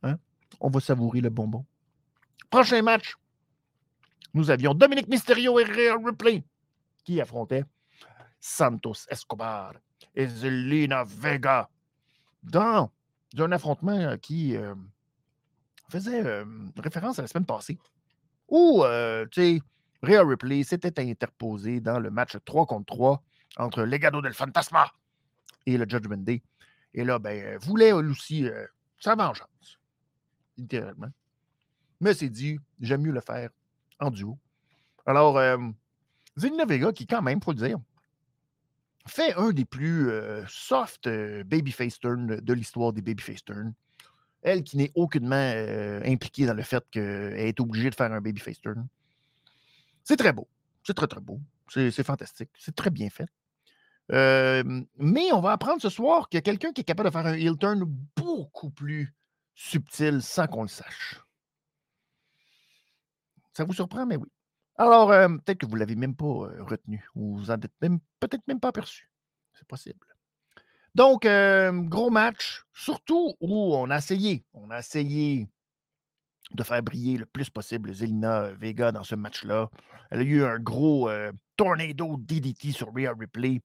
Hein? 0.03 0.19
On 0.61 0.69
va 0.69 0.81
savourer 0.81 1.21
le 1.21 1.31
bonbon. 1.31 1.64
Prochain 2.51 2.83
match. 2.83 3.14
Nous 4.35 4.51
avions 4.51 4.75
Dominique 4.75 5.09
Mysterio 5.09 5.59
et 5.61 5.64
Real 5.64 6.05
Ripley 6.05 6.45
qui 7.05 7.21
affrontaient 7.21 7.64
Santos 8.40 9.07
Escobar 9.09 9.75
et 10.14 10.27
Zelina 10.27 11.05
Vega 11.05 11.71
dans 12.42 12.90
un 13.42 13.53
affrontement 13.53 14.16
qui 14.18 14.57
faisait 15.88 16.44
référence 16.77 17.18
à 17.18 17.22
la 17.22 17.29
semaine 17.29 17.46
passée, 17.46 17.79
où, 18.49 18.85
tu 19.31 19.40
sais, 19.40 19.61
Rhea 20.03 20.22
Ripley 20.25 20.62
s'était 20.62 21.01
interposé 21.01 21.81
dans 21.81 21.99
le 21.99 22.11
match 22.11 22.37
3 22.44 22.66
contre 22.66 22.94
3 22.94 23.22
entre 23.57 23.83
Legado 23.83 24.20
del 24.20 24.35
Fantasma 24.35 24.90
et 25.64 25.79
le 25.79 25.87
Judgment 25.88 26.18
Day. 26.18 26.42
Et 26.94 27.05
là, 27.05 27.18
ben, 27.18 27.59
voulait 27.59 27.92
aussi 27.92 28.46
sa 29.01 29.14
vengeance, 29.14 29.79
littéralement. 30.57 31.11
Mais 32.01 32.14
c'est 32.14 32.29
dit, 32.29 32.59
j'aime 32.81 33.03
mieux 33.03 33.12
le 33.12 33.20
faire 33.20 33.51
en 33.99 34.11
duo. 34.11 34.38
Alors, 35.07 35.40
Zelina 36.37 36.64
Vega, 36.66 36.92
qui 36.92 37.07
quand 37.07 37.22
même, 37.22 37.40
faut 37.42 37.53
le 37.53 37.59
dire, 37.59 37.79
fait 39.07 39.35
un 39.35 39.51
des 39.51 39.64
plus 39.64 40.11
soft 40.49 41.09
babyface 41.45 41.99
turn 41.99 42.40
de 42.40 42.53
l'histoire 42.53 42.92
des 42.92 43.03
babyface 43.03 43.45
turn. 43.45 43.73
Elle 44.42 44.62
qui 44.62 44.77
n'est 44.77 44.92
aucunement 44.95 45.53
impliquée 46.05 46.47
dans 46.47 46.55
le 46.55 46.62
fait 46.62 46.85
qu'elle 46.90 47.35
est 47.38 47.61
obligée 47.61 47.90
de 47.90 47.95
faire 47.95 48.12
un 48.12 48.21
babyface 48.21 48.61
turn. 48.61 48.87
C'est 50.05 50.16
très 50.16 50.33
beau. 50.33 50.49
C'est 50.85 50.95
très, 50.95 51.09
très 51.09 51.21
beau. 51.21 51.40
C'est 51.69 52.05
fantastique. 52.05 52.51
C'est 52.59 52.75
très 52.75 52.90
bien 52.90 53.09
fait. 53.11 53.29
mais 54.09 55.33
on 55.33 55.40
va 55.40 55.53
apprendre 55.53 55.83
ce 55.83 55.88
soir 55.88 56.29
qu'il 56.29 56.38
y 56.38 56.38
a 56.38 56.42
quelqu'un 56.42 56.73
qui 56.73 56.83
est 56.83 56.85
capable 56.85 57.09
de 57.09 57.12
faire 57.12 57.27
un 57.27 57.35
heel 57.35 57.57
turn 57.59 57.85
beaucoup 58.16 58.71
plus 58.71 59.12
subtil 59.55 60.23
sans 60.23 60.47
qu'on 60.47 60.62
le 60.62 60.69
sache. 60.69 61.21
Ça 63.53 63.64
vous 63.64 63.73
surprend, 63.73 64.07
mais 64.07 64.16
oui. 64.16 64.29
Alors, 64.78 65.10
euh, 65.10 65.28
peut-être 65.28 65.58
que 65.58 65.66
vous 65.66 65.74
ne 65.74 65.80
l'avez 65.80 65.96
même 65.96 66.14
pas 66.14 66.26
euh, 66.26 66.62
retenu 66.62 67.08
ou 67.14 67.38
vous 67.38 67.50
en 67.50 67.54
êtes 67.54 67.72
même, 67.80 67.98
peut-être 68.20 68.46
même 68.46 68.60
pas 68.60 68.68
aperçu. 68.68 69.10
C'est 69.54 69.66
possible. 69.66 70.06
Donc, 70.94 71.24
euh, 71.24 71.72
gros 71.72 72.10
match, 72.10 72.64
surtout 72.74 73.34
où 73.40 73.74
on 73.74 73.90
a 73.90 73.98
essayé, 73.98 74.44
on 74.52 74.70
a 74.70 74.78
essayé 74.78 75.48
de 76.52 76.62
faire 76.62 76.82
briller 76.82 77.18
le 77.18 77.26
plus 77.26 77.50
possible 77.50 77.92
Zelina 77.92 78.52
Vega 78.52 78.92
dans 78.92 79.02
ce 79.02 79.14
match-là. 79.14 79.70
Elle 80.10 80.20
a 80.20 80.22
eu 80.22 80.44
un 80.44 80.58
gros 80.58 81.10
tornado 81.56 82.16
DDT 82.18 82.70
sur 82.70 82.94
Rhea 82.94 83.12
Ripley. 83.18 83.60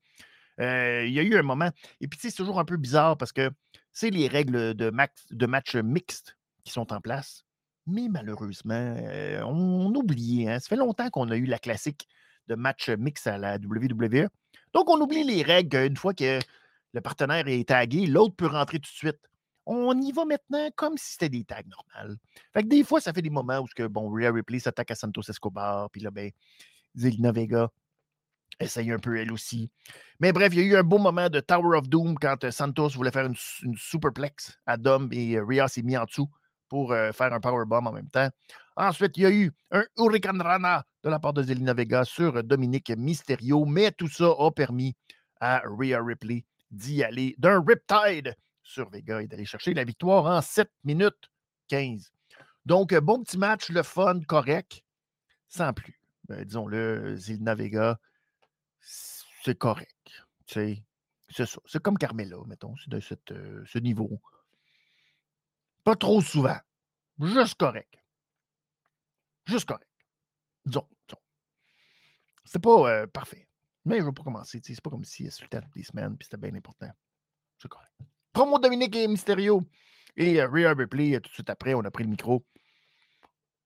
il 0.57 1.13
y 1.13 1.19
a 1.19 1.23
eu 1.23 1.37
un 1.37 1.43
moment, 1.43 1.69
et 1.99 2.07
puis 2.07 2.19
c'est 2.19 2.31
toujours 2.31 2.59
un 2.59 2.65
peu 2.65 2.77
bizarre 2.77 3.17
parce 3.17 3.31
que 3.31 3.51
c'est 3.91 4.09
les 4.09 4.27
règles 4.27 4.73
de, 4.73 4.91
de 5.31 5.45
match 5.45 5.75
mixte 5.75 6.37
qui 6.63 6.71
sont 6.71 6.91
en 6.91 7.01
place. 7.01 7.45
Mais 7.87 8.07
malheureusement, 8.09 8.95
euh, 8.97 9.41
on, 9.43 9.93
oublie. 9.95 10.47
Hein. 10.47 10.59
Ça 10.59 10.67
fait 10.69 10.75
longtemps 10.75 11.09
qu'on 11.09 11.29
a 11.29 11.35
eu 11.35 11.45
la 11.45 11.59
classique 11.59 12.07
de 12.47 12.55
match 12.55 12.89
mix 12.89 13.27
à 13.27 13.37
la 13.37 13.55
WWE. 13.55 14.27
Donc, 14.73 14.89
on 14.89 14.99
oublie 15.01 15.23
les 15.23 15.41
règles. 15.41 15.77
Une 15.77 15.97
fois 15.97 16.13
que 16.13 16.39
le 16.93 17.01
partenaire 17.01 17.47
est 17.47 17.67
tagué, 17.67 18.05
l'autre 18.05 18.35
peut 18.35 18.47
rentrer 18.47 18.79
tout 18.79 18.89
de 18.91 18.95
suite. 18.95 19.19
On 19.65 19.99
y 19.99 20.11
va 20.11 20.25
maintenant 20.25 20.69
comme 20.75 20.97
si 20.97 21.13
c'était 21.13 21.29
des 21.29 21.43
tags 21.43 21.61
normales. 21.67 22.17
Fait 22.53 22.63
que 22.63 22.67
des 22.67 22.83
fois, 22.83 22.99
ça 22.99 23.13
fait 23.13 23.21
des 23.21 23.29
moments 23.29 23.59
où 23.59 23.67
que, 23.75 23.87
bon, 23.87 24.09
Rhea 24.09 24.31
Ripley 24.31 24.59
s'attaque 24.59 24.91
à 24.91 24.95
Santos 24.95 25.21
Escobar, 25.29 25.89
puis 25.91 26.01
là, 26.01 26.11
ben, 26.11 26.31
Zelina 26.95 27.31
Vega 27.31 27.69
essaye 28.59 28.91
un 28.91 28.99
peu 28.99 29.17
elle 29.17 29.31
aussi. 29.31 29.69
Mais 30.19 30.31
bref, 30.31 30.53
il 30.53 30.59
y 30.59 30.61
a 30.61 30.65
eu 30.65 30.75
un 30.75 30.83
beau 30.83 30.97
moment 30.97 31.29
de 31.29 31.39
Tower 31.39 31.77
of 31.77 31.89
Doom 31.89 32.17
quand 32.19 32.43
euh, 32.43 32.51
Santos 32.51 32.89
voulait 32.89 33.11
faire 33.11 33.25
une, 33.25 33.75
superplex 33.75 34.57
à 34.65 34.77
Dom 34.77 35.09
et 35.11 35.35
euh, 35.35 35.45
Rhea 35.45 35.67
s'est 35.67 35.81
mis 35.81 35.97
en 35.97 36.05
dessous 36.05 36.29
pour 36.71 36.93
euh, 36.93 37.11
faire 37.11 37.33
un 37.33 37.41
powerbomb 37.41 37.85
en 37.85 37.91
même 37.91 38.07
temps. 38.07 38.29
Ensuite, 38.77 39.17
il 39.17 39.23
y 39.23 39.25
a 39.25 39.29
eu 39.29 39.51
un 39.71 39.83
Hurricane 39.97 40.41
Rana 40.41 40.85
de 41.03 41.09
la 41.09 41.19
part 41.19 41.33
de 41.33 41.43
Zelina 41.43 41.73
Vega 41.73 42.05
sur 42.05 42.41
Dominique 42.45 42.91
Mysterio, 42.91 43.65
mais 43.65 43.91
tout 43.91 44.07
ça 44.07 44.33
a 44.39 44.49
permis 44.51 44.95
à 45.41 45.61
Rhea 45.65 46.01
Ripley 46.01 46.45
d'y 46.69 47.03
aller 47.03 47.35
d'un 47.37 47.61
Riptide 47.61 48.37
sur 48.63 48.89
Vega 48.89 49.21
et 49.21 49.27
d'aller 49.27 49.43
chercher 49.43 49.73
la 49.73 49.83
victoire 49.83 50.27
en 50.27 50.41
7 50.41 50.71
minutes 50.85 51.29
15. 51.67 52.09
Donc, 52.65 52.93
bon 52.93 53.21
petit 53.21 53.37
match, 53.37 53.67
le 53.67 53.83
fun, 53.83 54.21
correct, 54.21 54.81
sans 55.49 55.73
plus. 55.73 55.99
Ben, 56.29 56.45
disons-le, 56.45 57.17
Zelina 57.17 57.53
Vega, 57.53 57.99
c'est 58.79 59.57
correct. 59.57 60.23
C'est 60.47 60.81
comme 61.83 61.97
Carmela, 61.97 62.37
mettons, 62.47 62.75
c'est 62.77 62.89
de 62.89 63.35
euh, 63.35 63.65
ce 63.65 63.77
niveau. 63.77 64.21
Pas 65.83 65.95
trop 65.95 66.21
souvent. 66.21 66.57
Juste 67.19 67.55
correct. 67.55 67.93
Juste 69.45 69.65
correct. 69.65 69.89
Disons, 70.65 70.87
disons. 71.07 71.21
C'était 72.45 72.59
pas 72.59 72.89
euh, 72.89 73.07
parfait. 73.07 73.47
Mais 73.85 73.99
je 73.99 74.05
vais 74.05 74.11
pas 74.11 74.23
commencer. 74.23 74.61
C'est 74.63 74.79
pas 74.81 74.89
comme 74.89 75.03
si 75.03 75.29
c'était 75.31 75.61
toutes 75.61 75.73
des 75.73 75.83
semaines 75.83 76.17
puis 76.17 76.27
c'était 76.29 76.37
bien 76.37 76.55
important. 76.55 76.91
C'est 77.57 77.67
correct. 77.69 77.91
Promo 78.33 78.59
Dominique 78.59 78.95
et 78.95 79.07
Mysterio. 79.07 79.63
Et 80.15 80.41
euh, 80.41 80.47
Rhea 80.47 80.73
Ripley, 80.73 81.19
tout 81.19 81.29
de 81.29 81.33
suite 81.33 81.49
après, 81.49 81.73
on 81.73 81.81
a 81.81 81.91
pris 81.91 82.03
le 82.03 82.09
micro 82.09 82.45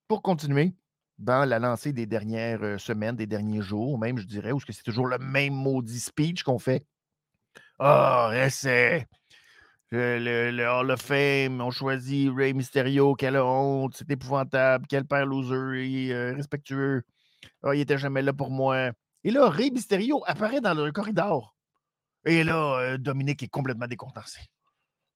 pour 0.08 0.22
continuer 0.22 0.74
dans 1.18 1.48
la 1.48 1.58
lancée 1.58 1.92
des 1.92 2.06
dernières 2.06 2.62
euh, 2.62 2.78
semaines, 2.78 3.16
des 3.16 3.26
derniers 3.26 3.62
jours, 3.62 3.98
même, 3.98 4.18
je 4.18 4.26
dirais, 4.26 4.52
où 4.52 4.60
c'est 4.60 4.82
toujours 4.82 5.06
le 5.06 5.18
même 5.18 5.54
maudit 5.54 6.00
speech 6.00 6.42
qu'on 6.42 6.58
fait? 6.58 6.86
Ah, 7.78 8.30
oh, 8.32 8.48
c'est 8.50 9.06
le, 9.90 10.50
le, 10.50 10.68
Hall 10.68 10.90
of 10.90 11.00
Fame, 11.00 11.60
on 11.60 11.70
choisit 11.70 12.30
Ray 12.34 12.54
Mysterio, 12.54 13.14
quelle 13.14 13.36
honte, 13.36 13.94
c'est 13.96 14.10
épouvantable, 14.10 14.86
quel 14.88 15.04
père 15.04 15.26
loser, 15.26 16.12
euh, 16.12 16.34
respectueux. 16.34 17.02
Ah, 17.62 17.74
il 17.74 17.80
était 17.80 17.98
jamais 17.98 18.22
là 18.22 18.32
pour 18.32 18.50
moi. 18.50 18.90
Et 19.24 19.30
là, 19.30 19.48
Ray 19.48 19.70
Mysterio 19.70 20.22
apparaît 20.26 20.60
dans 20.60 20.74
le 20.74 20.90
corridor. 20.92 21.54
Et 22.24 22.42
là, 22.42 22.78
euh, 22.80 22.98
Dominique 22.98 23.42
est 23.42 23.48
complètement 23.48 23.86
décontenancé. 23.86 24.40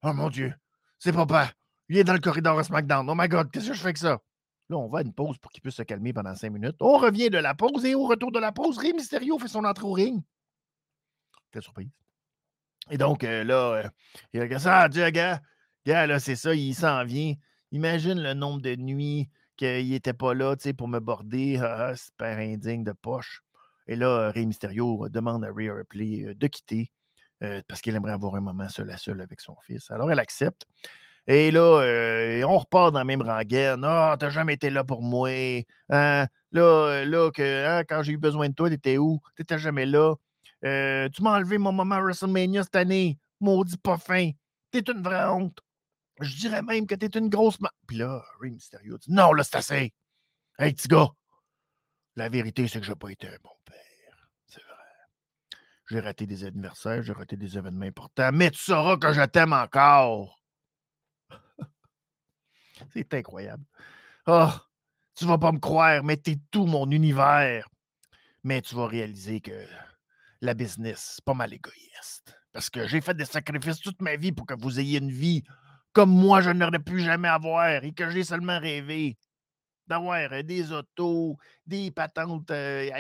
Oh 0.03 0.13
mon 0.13 0.31
Dieu, 0.31 0.55
c'est 0.99 1.13
papa. 1.13 1.51
Il 1.89 1.99
est 1.99 2.05
dans 2.05 2.13
le 2.13 2.21
corridor 2.21 2.59
à 2.59 2.65
SmackDown. 2.65 3.09
Oh 3.11 3.15
my 3.17 3.29
God, 3.29 3.51
qu'est-ce 3.51 3.69
que 3.69 3.75
je 3.75 3.81
fais 3.81 3.87
avec 3.87 3.99
ça? 3.99 4.19
Là, 4.69 4.77
on 4.77 4.89
va 4.89 5.01
à 5.01 5.03
une 5.03 5.13
pause 5.13 5.37
pour 5.39 5.51
qu'il 5.51 5.63
puisse 5.63 5.75
se 5.75 5.83
calmer 5.83 6.13
pendant 6.13 6.35
cinq 6.37 6.51
minutes. 6.51 6.77
On 6.79 6.97
revient 6.99 7.29
de 7.29 7.39
la 7.39 7.55
pause 7.55 7.85
et 7.85 7.97
au 7.97 8.07
retour 8.07 8.31
de 8.31 8.39
la 8.39 8.53
pause, 8.53 8.79
Rey 8.79 8.93
Mysterio 8.93 9.37
fait 9.41 9.49
son 9.49 9.65
entrée 9.65 9.85
au 9.85 9.93
ring. 9.93 10.23
Quelle 11.51 11.63
surprise. 11.63 11.91
Et 12.91 12.99
donc, 12.99 13.25
euh, 13.25 13.45
là, 13.45 13.85
euh, 13.85 13.89
il 14.33 14.41
regarde 14.41 14.63
ça, 14.63 14.81
ah, 14.81 14.89
gars, 14.89 15.41
gars, 15.87 16.07
là, 16.07 16.19
c'est 16.21 16.37
ça, 16.37 16.55
il 16.55 16.75
s'en 16.75 17.05
vient. 17.05 17.35
Imagine 17.73 18.21
le 18.21 18.35
nombre 18.35 18.61
de 18.61 18.75
nuits 18.75 19.31
qu'il 19.57 19.91
n'était 19.91 20.13
pas 20.13 20.35
là, 20.35 20.57
pour 20.77 20.89
me 20.89 20.99
border. 20.99 21.59
Ah, 21.63 21.91
ah 21.91 21.97
super 21.97 22.39
indigne 22.39 22.85
de 22.85 22.93
poche. 22.93 23.43
Et 23.87 23.97
là, 23.97 24.31
Rey 24.31 24.45
Mysterio 24.45 25.09
demande 25.09 25.45
à 25.45 25.49
Rhea 25.53 25.75
Ripley 25.75 26.25
euh, 26.27 26.35
de 26.35 26.47
quitter 26.47 26.91
parce 27.69 27.81
qu'il 27.81 27.97
aimerait 27.97 28.13
avoir 28.13 28.35
un 28.35 28.43
moment 28.43 28.69
seul 28.69 28.91
à 28.91 28.99
seul 28.99 29.19
avec 29.23 29.41
son 29.41 29.57
fils. 29.67 29.91
Alors, 29.91 30.13
elle 30.13 30.19
accepte. 30.19 30.67
Et 31.27 31.51
là, 31.51 31.81
euh, 31.81 32.43
on 32.43 32.59
repart 32.59 32.93
dans 32.93 32.99
la 32.99 33.05
même 33.05 33.23
rengaine. 33.23 33.83
Ah, 33.85 34.17
t'as 34.19 34.31
jamais 34.31 34.55
été 34.55 34.69
là 34.69 34.85
pour 34.85 35.01
moi. 35.03 35.31
Hein? 35.89 36.27
Là, 36.53 37.05
là 37.05 37.31
que, 37.31 37.67
hein, 37.67 37.85
quand 37.89 38.03
j'ai 38.03 38.13
eu 38.13 38.19
besoin 38.19 38.49
de 38.49 38.55
toi, 38.55 38.69
t'étais 38.69 38.99
où? 38.99 39.21
T'étais 39.37 39.59
jamais 39.59 39.87
là. 39.87 40.15
Euh, 40.65 41.09
tu 41.09 41.23
m'as 41.23 41.37
enlevé 41.37 41.59
mon 41.59 41.73
moment 41.73 42.01
WrestleMania 42.01 42.65
cette 42.65 42.77
année. 42.77 43.19
Maudit 43.41 43.79
pas 43.79 43.99
fin. 43.99 44.31
T'es 44.71 44.81
une 44.81 45.03
vraie 45.03 45.25
honte. 45.27 45.59
Je 46.21 46.37
dirais 46.37 46.63
même 46.63 46.87
que 46.87 46.95
t'es 46.95 47.19
une 47.19 47.29
grosse. 47.29 47.59
Puis 47.87 47.97
là, 47.97 48.23
Ray 48.41 48.51
Mysterio 48.51 48.99
dit 48.99 49.11
Non, 49.11 49.33
là, 49.33 49.43
c'est 49.43 49.57
assez. 49.57 49.93
Hey, 50.59 50.75
petit 50.75 50.89
gars, 50.89 51.09
la 52.17 52.29
vérité, 52.29 52.69
c'est 52.69 52.81
que 52.81 52.87
j'ai 52.87 52.95
pas 52.95 53.11
été 53.11 53.29
un 53.29 53.37
bon 53.43 53.57
père. 53.65 54.29
C'est 54.47 54.63
vrai. 54.63 54.75
J'ai 55.89 56.01
raté 56.01 56.27
des 56.27 56.45
anniversaires, 56.45 57.03
j'ai 57.03 57.15
raté 57.15 57.37
des 57.37 57.57
événements 57.57 57.87
importants, 57.87 58.31
mais 58.33 58.51
tu 58.51 58.59
sauras 58.59 58.99
que 58.99 59.13
je 59.15 59.25
t'aime 59.25 59.55
encore. 59.55 60.39
C'est 62.93 63.15
incroyable. 63.15 63.65
Ah, 64.27 64.55
oh, 64.55 64.61
tu 65.15 65.25
vas 65.25 65.39
pas 65.39 65.53
me 65.53 65.59
croire, 65.59 66.05
mais 66.05 66.19
t'es 66.19 66.39
tout 66.51 66.67
mon 66.67 66.91
univers. 66.91 67.67
Mais 68.45 68.61
tu 68.61 68.75
vas 68.75 68.87
réaliser 68.87 69.41
que 69.41 69.67
la 70.41 70.55
business, 70.55 71.15
c'est 71.17 71.25
pas 71.25 71.35
mal 71.35 71.53
égoïste. 71.53 72.37
Parce 72.53 72.71
que 72.71 72.87
j'ai 72.87 73.01
fait 73.01 73.15
des 73.15 73.25
sacrifices 73.25 73.81
toute 73.81 74.01
ma 74.03 74.17
vie 74.17 74.33
pour 74.33 74.47
que 74.47 74.55
vous 74.55 74.81
ayez 74.81 74.99
une 74.99 75.13
vie 75.13 75.45
comme 75.93 76.11
moi, 76.11 76.41
je 76.41 76.51
n'aurais 76.51 76.79
pu 76.79 77.01
jamais 77.01 77.29
avoir 77.29 77.85
et 77.85 77.93
que 77.93 78.11
j'ai 78.11 78.25
seulement 78.25 78.59
rêvé 78.59 79.17
d'avoir 79.87 80.33
euh, 80.33 80.43
des 80.43 80.71
autos, 80.71 81.37
des 81.67 81.91
patentes 81.91 82.51
euh, 82.53 82.91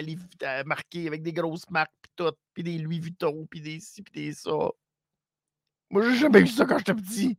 à, 0.42 0.64
marquées 0.64 1.06
avec 1.06 1.22
des 1.22 1.32
grosses 1.32 1.68
marques, 1.70 1.92
puis 2.02 2.12
tout, 2.16 2.32
puis 2.52 2.64
des 2.64 2.78
Louis 2.78 2.98
Vuitton, 2.98 3.46
puis 3.48 3.60
des 3.60 3.78
ci, 3.78 4.02
puis 4.02 4.12
des 4.12 4.32
ça. 4.32 4.50
Moi, 5.88 6.02
j'ai 6.02 6.16
jamais 6.16 6.40
vu 6.40 6.48
ça 6.48 6.64
quand 6.64 6.78
j'étais 6.78 6.94
petit. 6.94 7.38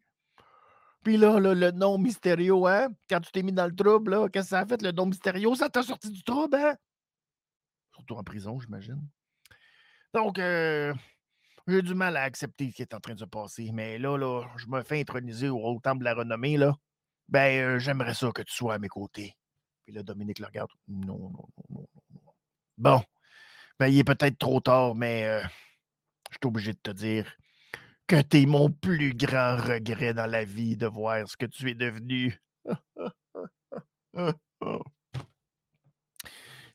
Puis 1.03 1.17
là, 1.17 1.39
le 1.39 1.71
nom 1.71 1.97
Mysterio, 1.97 2.67
hein? 2.67 2.89
Quand 3.09 3.19
tu 3.19 3.31
t'es 3.31 3.43
mis 3.43 3.51
dans 3.51 3.65
le 3.65 3.75
trouble, 3.75 4.11
là, 4.11 4.29
qu'est-ce 4.29 4.45
que 4.45 4.49
ça 4.51 4.59
a 4.59 4.65
fait, 4.65 4.81
le 4.81 4.91
nom 4.91 5.05
Mysterio? 5.05 5.55
Ça 5.55 5.69
t'a 5.69 5.83
sorti 5.83 6.09
du 6.11 6.23
trouble, 6.23 6.55
hein? 6.55 6.75
Surtout 7.93 8.15
en 8.15 8.23
prison, 8.23 8.59
j'imagine. 8.59 9.01
Donc, 10.13 10.39
euh, 10.39 10.93
j'ai 11.67 11.81
du 11.81 11.93
mal 11.93 12.17
à 12.17 12.23
accepter 12.23 12.69
ce 12.69 12.75
qui 12.75 12.81
est 12.81 12.93
en 12.93 12.99
train 12.99 13.13
de 13.13 13.19
se 13.19 13.25
passer. 13.25 13.69
Mais 13.73 13.97
là, 13.97 14.17
je 14.57 14.67
me 14.67 14.81
fais 14.83 14.99
introniser 14.99 15.49
au 15.49 15.59
haut 15.59 15.79
temple 15.79 15.99
de 15.99 16.05
la 16.05 16.13
renommée, 16.13 16.57
là. 16.57 16.75
Ben, 17.29 17.61
euh, 17.61 17.79
j'aimerais 17.79 18.13
ça 18.13 18.31
que 18.31 18.41
tu 18.41 18.53
sois 18.53 18.73
à 18.73 18.79
mes 18.79 18.89
côtés. 18.89 19.35
Puis 19.85 19.93
là, 19.93 20.03
Dominique 20.03 20.39
le 20.39 20.47
regarde. 20.47 20.69
Non, 20.87 21.17
non, 21.17 21.47
non, 21.69 21.69
non, 21.69 21.87
non. 22.25 22.33
Bon. 22.77 23.03
Ben, 23.79 23.87
il 23.87 23.99
est 23.99 24.03
peut-être 24.03 24.37
trop 24.37 24.59
tard, 24.59 24.95
mais 24.95 25.25
euh, 25.25 25.41
je 26.29 26.37
suis 26.37 26.47
obligé 26.47 26.73
de 26.73 26.79
te 26.79 26.91
dire 26.91 27.31
que 28.07 28.21
tu 28.21 28.41
es 28.41 28.45
mon 28.45 28.69
plus 28.69 29.13
grand 29.13 29.55
regret 29.55 30.13
dans 30.13 30.25
la 30.25 30.43
vie 30.43 30.77
de 30.77 30.87
voir 30.87 31.27
ce 31.27 31.37
que 31.37 31.45
tu 31.45 31.69
es 31.69 31.73
devenu. 31.73 32.37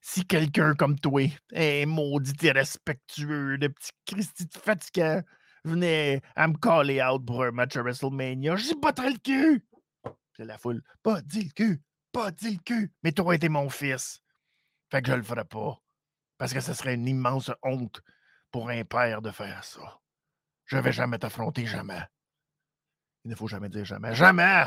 si 0.07 0.25
quelqu'un 0.25 0.75
comme 0.77 0.97
toi, 1.01 1.21
un 1.53 1.87
maudit 1.87 2.47
irrespectueux 2.47 3.59
de 3.59 3.67
petit 3.67 3.91
Christy 4.07 4.47
fatigant, 4.53 5.21
venait 5.65 6.23
à 6.37 6.47
me 6.47 6.57
caller 6.57 7.03
out 7.03 7.27
pour 7.27 7.43
un 7.43 7.51
match 7.51 7.77
à 7.77 7.83
WrestleMania, 7.83 8.55
je 8.55 8.67
dis 8.67 8.75
pas 8.77 8.93
très 8.93 9.11
le 9.11 9.19
cul. 9.19 9.67
C'est 10.37 10.45
la 10.45 10.59
foule. 10.59 10.85
Pas 11.03 11.23
dit 11.23 11.43
le 11.43 11.51
cul. 11.51 11.83
Pas 12.13 12.31
dit 12.31 12.53
le 12.53 12.63
cul. 12.63 12.93
Mais 13.03 13.11
toi, 13.11 13.35
été 13.35 13.49
mon 13.49 13.69
fils. 13.69 14.21
Fait 14.93 15.03
que 15.03 15.11
je 15.11 15.17
le 15.17 15.25
ferai 15.25 15.45
pas. 15.45 15.83
Parce 16.39 16.53
que 16.53 16.61
ce 16.61 16.73
serait 16.73 16.95
une 16.95 17.09
immense 17.09 17.51
honte 17.65 18.01
pour 18.53 18.71
un 18.71 18.85
père 18.85 19.23
de 19.23 19.33
faire 19.33 19.65
ça. 19.65 20.01
Je 20.67 20.77
vais 20.77 20.93
jamais 20.93 21.19
t'affronter, 21.19 21.67
jamais. 21.67 22.03
Il 23.25 23.31
ne 23.33 23.35
faut 23.35 23.49
jamais 23.49 23.69
dire 23.69 23.85
jamais. 23.85 24.15
Jamais! 24.15 24.67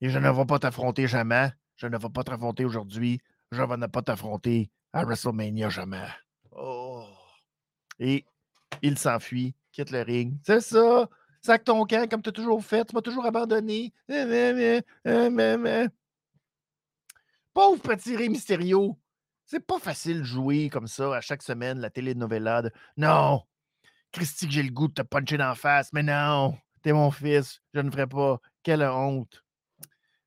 Et 0.00 0.08
je 0.08 0.18
ne 0.18 0.30
vais 0.30 0.46
pas 0.46 0.58
t'affronter 0.58 1.06
jamais. 1.06 1.52
Je 1.76 1.86
ne 1.86 1.98
vais 1.98 2.08
pas 2.08 2.24
t'affronter 2.24 2.64
aujourd'hui. 2.64 3.20
Je 3.56 3.62
ne 3.62 3.76
vais 3.76 3.88
pas 3.88 4.02
t'affronter 4.02 4.70
à 4.92 5.02
WrestleMania 5.04 5.70
jamais. 5.70 6.06
Oh! 6.52 7.06
Et 7.98 8.26
il 8.82 8.98
s'enfuit, 8.98 9.54
quitte 9.72 9.90
le 9.90 10.02
ring. 10.02 10.38
C'est 10.44 10.60
ça! 10.60 11.08
Sac 11.40 11.64
ton 11.64 11.86
camp 11.86 12.06
comme 12.10 12.20
tu 12.20 12.28
as 12.28 12.32
toujours 12.32 12.62
fait. 12.62 12.84
Tu 12.84 12.94
m'as 12.94 13.00
toujours 13.00 13.24
abandonné. 13.24 13.94
Pauvre 17.54 17.80
petit 17.80 18.14
Ré 18.14 18.28
Mysterio. 18.28 18.98
C'est 19.46 19.64
pas 19.64 19.78
facile 19.78 20.18
de 20.18 20.24
jouer 20.24 20.68
comme 20.68 20.86
ça 20.88 21.16
à 21.16 21.22
chaque 21.22 21.42
semaine, 21.42 21.78
la 21.78 21.88
télénovela. 21.88 22.62
Non! 22.98 23.42
Christy, 24.12 24.50
j'ai 24.50 24.64
le 24.64 24.70
goût 24.70 24.88
de 24.88 24.94
te 24.94 25.02
puncher 25.02 25.38
dans 25.38 25.48
la 25.48 25.54
face. 25.54 25.92
Mais 25.94 26.02
non, 26.02 26.58
t'es 26.82 26.92
mon 26.92 27.10
fils, 27.10 27.62
je 27.72 27.80
ne 27.80 27.90
ferai 27.90 28.06
pas. 28.06 28.38
Quelle 28.62 28.82
honte. 28.82 29.42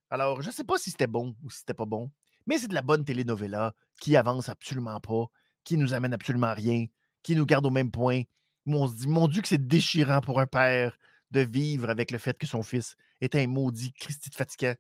Alors, 0.10 0.42
je 0.42 0.48
ne 0.48 0.54
sais 0.54 0.64
pas 0.64 0.80
si 0.80 0.90
c'était 0.90 1.06
bon 1.06 1.36
ou 1.44 1.52
si 1.52 1.60
c'était 1.60 1.76
pas 1.76 1.86
bon, 1.86 2.10
mais 2.50 2.58
c'est 2.58 2.68
de 2.68 2.74
la 2.74 2.82
bonne 2.82 3.06
telenovela 3.06 3.76
qui 4.02 4.18
avance 4.18 4.50
absolument 4.50 5.00
pas, 5.00 5.26
qui 5.64 5.78
nous 5.78 5.94
amène 5.94 6.14
absolument 6.14 6.56
rien, 6.56 6.88
qui 7.22 7.36
nous 7.36 7.46
garde 7.46 7.68
au 7.68 7.70
même 7.70 7.92
point. 7.92 8.24
on 8.66 8.88
se 8.88 8.96
dit, 8.96 9.08
mon 9.08 9.28
Dieu, 9.28 9.44
que 9.44 9.48
c'est 9.48 9.68
déchirant 9.68 10.20
pour 10.20 10.40
un 10.40 10.48
père 10.48 10.98
de 11.30 11.42
vivre 11.42 11.92
avec 11.92 12.10
le 12.10 12.18
fait 12.18 12.36
que 12.40 12.48
son 12.48 12.64
fils 12.64 12.96
est 13.22 13.36
un 13.36 13.46
maudit 13.46 13.94
Christy 13.94 14.32
de 14.32 14.36
fatigant. 14.36 14.74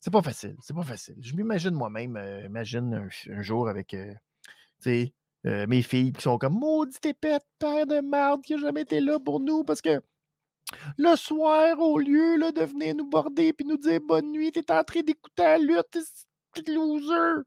C'est 0.00 0.10
pas 0.10 0.22
facile, 0.22 0.56
c'est 0.60 0.74
pas 0.74 0.82
facile. 0.82 1.14
Je 1.20 1.36
m'imagine 1.36 1.70
moi-même, 1.70 2.16
euh, 2.16 2.44
imagine 2.44 3.08
un, 3.30 3.42
jour 3.42 3.68
avec, 3.68 3.94
euh, 3.94 4.12
euh, 4.88 5.66
mes 5.68 5.82
filles 5.82 6.12
qui 6.12 6.22
sont 6.22 6.36
comme 6.36 6.58
Maudit 6.58 6.98
épette, 7.04 7.46
père 7.60 7.86
de 7.86 8.00
merde 8.00 8.42
qui 8.42 8.54
n'a 8.54 8.60
jamais 8.60 8.82
été 8.82 9.00
là 9.00 9.20
pour 9.20 9.38
nous 9.38 9.62
parce 9.62 9.80
que 9.80 10.02
le 10.96 11.14
soir, 11.14 11.78
au 11.78 11.98
lieu 11.98 12.36
là, 12.38 12.50
de 12.50 12.62
venir 12.62 12.96
nous 12.96 13.08
border 13.08 13.54
et 13.56 13.64
nous 13.64 13.76
dire 13.76 14.00
bonne 14.00 14.32
nuit, 14.32 14.50
t'es 14.50 14.70
en 14.72 14.82
train 14.82 15.00
d'écouter 15.00 15.44
la 15.44 15.58
lutte, 15.58 15.96
loser. 16.66 17.42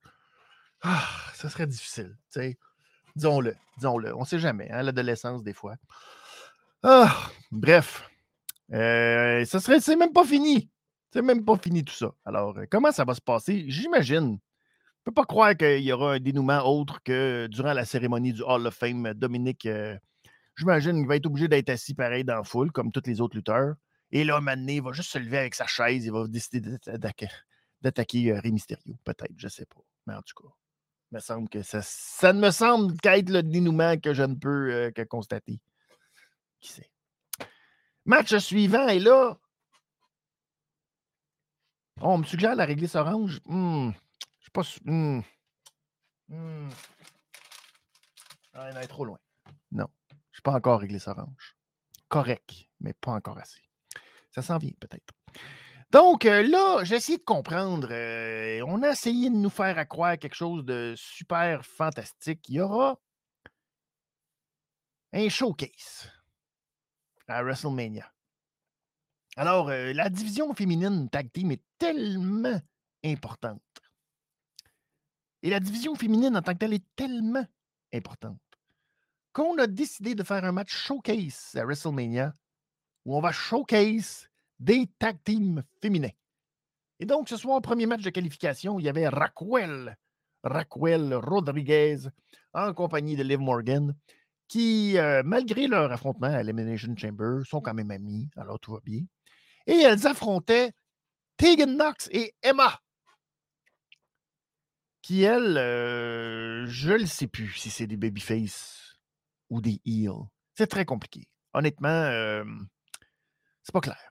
Ah, 0.82 1.08
ça 1.34 1.50
serait 1.50 1.68
difficile, 1.68 2.18
tu. 2.34 2.58
Disons-le, 3.16 3.56
disons-le. 3.78 4.16
On 4.16 4.26
sait 4.26 4.40
jamais, 4.40 4.70
hein, 4.72 4.84
l'adolescence, 4.84 5.44
des 5.44 5.54
fois. 5.54 5.76
Ah, 6.84 7.16
bref. 7.52 8.10
Euh, 8.74 9.44
ça 9.46 9.60
serait, 9.60 9.82
c'est 9.82 9.96
même 9.96 10.14
pas 10.14 10.24
fini. 10.24 10.70
C'est 11.14 11.22
même 11.22 11.44
pas 11.44 11.58
fini 11.58 11.84
tout 11.84 11.94
ça. 11.94 12.12
Alors, 12.26 12.58
euh, 12.58 12.66
comment 12.72 12.92
ça 12.92 13.04
va 13.04 13.14
se 13.14 13.22
passer? 13.22 13.66
J'imagine 13.68 14.40
ne 15.02 15.12
peux 15.12 15.14
pas 15.14 15.26
croire 15.26 15.58
qu'il 15.58 15.80
y 15.80 15.92
aura 15.92 16.14
un 16.14 16.20
dénouement 16.20 16.62
autre 16.62 17.02
que 17.04 17.48
durant 17.48 17.74
la 17.74 17.86
cérémonie 17.86 18.34
du 18.34 18.44
Hall 18.44 18.68
of 18.68 18.76
Fame. 18.76 19.14
Dominique, 19.16 19.66
euh, 19.66 19.98
j'imagine 20.56 20.98
qu'il 20.98 21.08
va 21.08 21.16
être 21.16 21.26
obligé 21.26 21.48
d'être 21.48 21.70
assis 21.70 21.96
pareil 21.96 22.24
dans 22.24 22.36
la 22.36 22.44
foule, 22.44 22.72
comme 22.72 22.92
tous 22.92 23.02
les 23.08 23.20
autres 23.20 23.36
lutteurs. 23.36 23.74
Et 24.12 24.24
là, 24.24 24.40
maintenant, 24.42 24.74
il 24.74 24.82
va 24.82 24.92
juste 24.92 25.12
se 25.12 25.18
lever 25.18 25.40
avec 25.40 25.56
sa 25.56 25.66
chaise, 25.66 26.06
il 26.06 26.12
va 26.12 26.28
décider 26.28 26.78
d'attaquer 26.86 27.30
euh, 27.86 28.40
Rey 28.40 28.52
Mysterio. 28.52 28.96
Peut-être, 29.04 29.34
je 29.38 29.48
ne 29.48 29.50
sais 29.50 29.66
pas. 29.66 29.82
Mais 30.08 30.16
en 30.16 30.22
tout 30.22 30.36
cas, 30.42 30.54
me 31.12 31.20
semble 31.20 31.50
que 31.50 31.62
ça, 31.62 31.82
ça 31.82 32.34
ne 32.34 32.40
me 32.40 32.52
semble 32.52 32.98
qu'être 33.00 33.30
le 33.30 33.44
dénouement 33.44 33.98
que 33.98 34.14
je 34.14 34.24
ne 34.24 34.36
peux 34.36 34.72
euh, 34.72 34.92
que 34.92 35.02
constater. 35.04 35.60
Qui 36.60 36.72
sait? 36.72 36.92
Match 38.06 38.36
suivant, 38.38 38.88
et 38.88 39.00
là, 39.00 39.38
on 41.98 42.18
me 42.18 42.24
suggère 42.24 42.56
la 42.56 42.66
réglisse 42.66 42.96
orange. 42.96 43.42
Hmm, 43.46 43.92
je 44.40 44.44
suis 44.44 44.52
pas 44.52 44.64
sûr. 44.64 44.82
Hmm. 44.86 45.22
Hmm. 46.30 46.70
Ah, 48.54 48.72
non, 48.74 48.82
est 48.82 48.88
trop 48.88 49.06
loin. 49.06 49.20
Non, 49.72 49.88
je 50.10 50.16
ne 50.16 50.34
suis 50.34 50.42
pas 50.42 50.54
encore 50.54 50.80
réglisse 50.80 51.08
orange. 51.08 51.56
Correct, 52.08 52.70
mais 52.80 52.94
pas 52.94 53.12
encore 53.12 53.38
assez. 53.38 53.62
Ça 54.32 54.42
s'en 54.42 54.58
vient 54.58 54.74
peut-être. 54.80 55.14
Donc 55.92 56.26
euh, 56.26 56.42
là, 56.44 56.86
j'ai 56.86 56.96
essayé 56.96 57.18
de 57.18 57.24
comprendre. 57.24 57.90
euh, 57.92 58.64
on 58.66 58.82
a 58.82 58.92
essayé 58.92 59.30
de 59.30 59.36
nous 59.36 59.50
faire 59.50 59.86
croire 59.90 60.18
quelque 60.18 60.36
chose 60.36 60.64
de 60.64 60.94
super 60.96 61.66
fantastique. 61.66 62.48
Il 62.48 62.56
y 62.56 62.62
aura 62.62 62.98
un 65.12 65.28
showcase 65.28 66.10
à 67.28 67.44
WrestleMania. 67.44 68.10
Alors, 69.36 69.70
euh, 69.70 69.92
la 69.94 70.10
division 70.10 70.54
féminine 70.54 71.10
tag 71.10 71.30
team 71.34 71.52
est 71.52 71.64
tellement 71.78 72.60
importante. 73.04 73.62
Et 75.44 75.50
la 75.50 75.60
division 75.60 75.96
féminine 75.96 76.38
en 76.38 76.42
tant 76.42 76.54
que 76.54 76.60
telle 76.60 76.74
est 76.74 76.86
tellement 76.96 77.46
importante 77.94 78.40
qu'on 79.34 79.58
a 79.58 79.68
décidé 79.68 80.16
de 80.16 80.24
faire 80.24 80.46
un 80.46 80.52
match 80.54 80.74
showcase 80.74 81.52
à 81.56 81.66
WrestleMania 81.66 82.34
où 83.06 83.18
on 83.18 83.22
va 83.22 83.32
showcase 83.34 84.31
des 84.62 84.88
tag 85.00 85.18
teams 85.24 85.64
féminins. 85.82 86.16
Et 87.00 87.06
donc, 87.06 87.28
ce 87.28 87.36
soir, 87.36 87.62
premier 87.62 87.88
match 87.88 88.04
de 88.04 88.12
qualification, 88.12 88.80
il 88.80 88.86
y 88.86 88.90
avait 88.90 89.08
Raquel, 89.08 89.98
Raquel 90.44 91.16
Rodriguez 91.16 91.98
en 92.54 92.74
compagnie 92.74 93.16
de 93.16 93.24
Liv 93.24 93.40
Morgan 93.40 93.96
qui, 94.48 94.98
euh, 94.98 95.24
malgré 95.26 95.68
leur 95.68 95.92
affrontement 95.92 96.28
à 96.28 96.44
l'Elimination 96.44 96.96
Chamber, 96.96 97.42
sont 97.46 97.62
quand 97.62 97.74
même 97.74 97.90
amis, 97.90 98.30
alors 98.36 98.60
tout 98.60 98.74
va 98.74 98.82
bien. 98.84 99.02
Et 99.66 99.78
elles 99.78 100.06
affrontaient 100.06 100.74
Tegan 101.38 101.68
Knox 101.68 102.10
et 102.12 102.36
Emma, 102.44 102.80
qui, 105.02 105.24
elles, 105.24 105.58
euh, 105.58 106.68
je 106.68 106.92
ne 106.92 107.06
sais 107.06 107.28
plus 107.28 107.52
si 107.54 107.70
c'est 107.70 107.88
des 107.88 107.98
babyface 107.98 109.00
ou 109.50 109.62
des 109.62 109.80
heels. 109.86 110.28
C'est 110.56 110.68
très 110.68 110.86
compliqué. 110.86 111.28
Honnêtement, 111.54 111.88
euh, 111.88 112.44
c'est 113.64 113.72
pas 113.72 113.82
clair. 113.82 114.11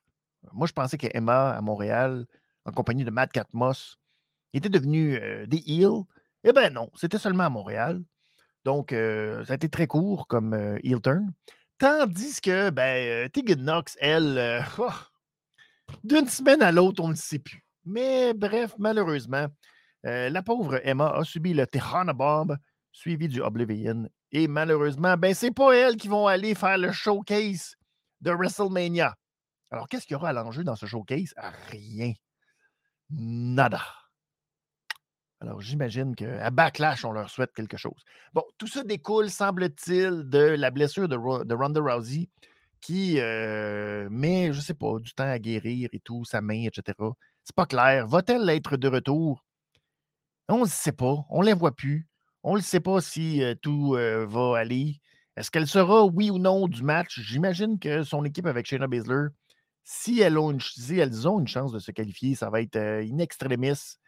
Moi, 0.53 0.67
je 0.67 0.73
pensais 0.73 0.99
que 0.99 1.07
Emma, 1.13 1.51
à 1.53 1.61
Montréal, 1.61 2.27
en 2.65 2.73
compagnie 2.73 3.05
de 3.05 3.11
Matt 3.11 3.33
Catmos, 3.33 3.99
était 4.53 4.69
devenue 4.69 5.17
euh, 5.17 5.47
des 5.47 5.63
heels. 5.67 6.05
Eh 6.45 6.53
bien 6.53 6.71
non, 6.71 6.91
c'était 6.95 7.19
seulement 7.19 7.45
à 7.45 7.51
Montréal. 7.51 8.03
Donc, 8.65 8.93
euh, 8.93 9.45
ça 9.45 9.55
a 9.55 9.57
été 9.57 9.69
très 9.69 9.87
court 9.87 10.27
comme 10.27 10.55
euh, 10.55 10.79
heel 10.83 11.01
turn. 11.01 11.33
Tandis 11.79 12.41
que 12.43 12.71
ben, 12.71 13.25
euh, 13.27 13.29
Tegan 13.29 13.63
Knox, 13.63 13.97
elle, 14.01 14.65
oh, 14.79 14.91
d'une 16.05 16.29
semaine 16.29 16.63
à 16.63 16.73
l'autre, 16.73 17.03
on 17.03 17.09
ne 17.09 17.13
le 17.13 17.19
sait 17.19 17.39
plus. 17.39 17.65
Mais 17.85 18.35
bref, 18.35 18.75
malheureusement, 18.79 19.47
la 20.03 20.43
pauvre 20.43 20.81
Emma 20.85 21.11
a 21.11 21.25
subi 21.25 21.53
le 21.55 21.67
Tehana 21.67 22.13
Bomb, 22.13 22.57
suivi 22.93 23.29
du 23.29 23.41
Oblivion. 23.41 24.09
Et 24.33 24.49
malheureusement, 24.49 25.17
ben, 25.17 25.35
c'est 25.35 25.51
pas 25.51 25.73
elles 25.75 25.97
qui 25.97 26.09
vont 26.09 26.27
aller 26.27 26.55
faire 26.55 26.79
le 26.79 26.93
showcase 26.93 27.75
de 28.21 28.31
WrestleMania. 28.31 29.15
Alors, 29.71 29.89
qu'est-ce 29.89 30.07
qu'il 30.07 30.15
y 30.15 30.17
aura 30.17 30.31
à 30.31 30.33
l'enjeu 30.33 30.65
dans 30.65 30.77
ce 30.77 30.87
showcase? 30.87 31.35
Rien. 31.71 32.13
Nada. 33.11 33.83
Alors, 35.41 35.61
j'imagine 35.61 36.15
qu'à 36.15 36.51
Backlash, 36.51 37.05
on 37.05 37.13
leur 37.13 37.31
souhaite 37.31 37.53
quelque 37.55 37.77
chose. 37.77 38.05
Bon, 38.35 38.43
tout 38.59 38.67
ça 38.67 38.85
découle, 38.85 39.31
semble-t-il, 39.31 40.29
de 40.29 40.39
la 40.39 40.71
blessure 40.71 41.09
de 41.09 41.17
Ronda 41.55 41.81
Rousey 41.81 42.29
qui 42.81 43.21
euh, 43.21 44.09
met, 44.11 44.53
je 44.53 44.59
ne 44.59 44.63
sais 44.63 44.75
pas, 44.75 44.99
du 44.99 45.13
temps 45.13 45.31
à 45.31 45.39
guérir 45.39 45.89
et 45.93 46.01
tout, 46.01 46.25
sa 46.25 46.41
main, 46.41 46.65
etc. 46.65 46.97
C'est 47.45 47.55
pas 47.55 47.67
clair. 47.67 48.07
Va-t-elle 48.07 48.49
être 48.49 48.77
de 48.77 48.89
retour? 48.89 49.45
On 50.49 50.61
ne 50.61 50.67
sait 50.67 50.93
pas. 50.93 51.25
On 51.31 51.43
ne 51.43 51.47
la 51.47 51.55
voit 51.55 51.75
plus. 51.75 52.09
On 52.43 52.57
ne 52.57 52.61
sait 52.63 52.81
pas 52.81 53.01
si 53.01 53.43
euh, 53.43 53.55
tout 53.55 53.95
euh, 53.97 54.27
va 54.27 54.59
aller. 54.59 55.01
Est-ce 55.37 55.51
qu'elle 55.51 55.67
sera, 55.67 56.05
oui 56.05 56.31
ou 56.31 56.39
non, 56.39 56.69
du 56.69 56.83
match? 56.83 57.21
J'imagine 57.21 57.79
que 57.79 58.03
son 58.03 58.25
équipe 58.25 58.47
avec 58.47 58.67
Shayna 58.67 58.87
Baszler, 58.89 59.29
si 59.85 60.21
elles 60.21 60.39
ont 60.39 60.51
une, 60.51 61.49
chance 61.49 61.73
de 61.73 61.79
se 61.79 61.91
qualifier, 61.91 62.35
ça 62.35 62.51
va 62.51 62.61
être 62.61 62.77
euh, 62.77 63.03
in 63.03 63.19
extremis 63.19 63.99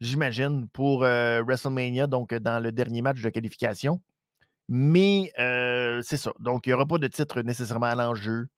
j'imagine, 0.00 0.68
pour 0.68 1.04
euh, 1.04 1.42
WrestleMania, 1.42 2.06
donc 2.06 2.32
euh, 2.32 2.40
dans 2.40 2.60
le 2.62 2.72
dernier 2.72 3.02
match 3.02 3.22
de 3.22 3.30
qualification. 3.30 4.02
Mais 4.68 5.32
c'est 6.02 6.16
ça. 6.16 6.32
Donc, 6.40 6.66
il 6.66 6.70
n'y 6.70 6.74
aura 6.74 6.86
pas 6.86 6.98
de 6.98 7.06
titre 7.06 7.40
nécessairement 7.42 7.86
à 7.86 7.94
l'enjeu. 7.94 8.48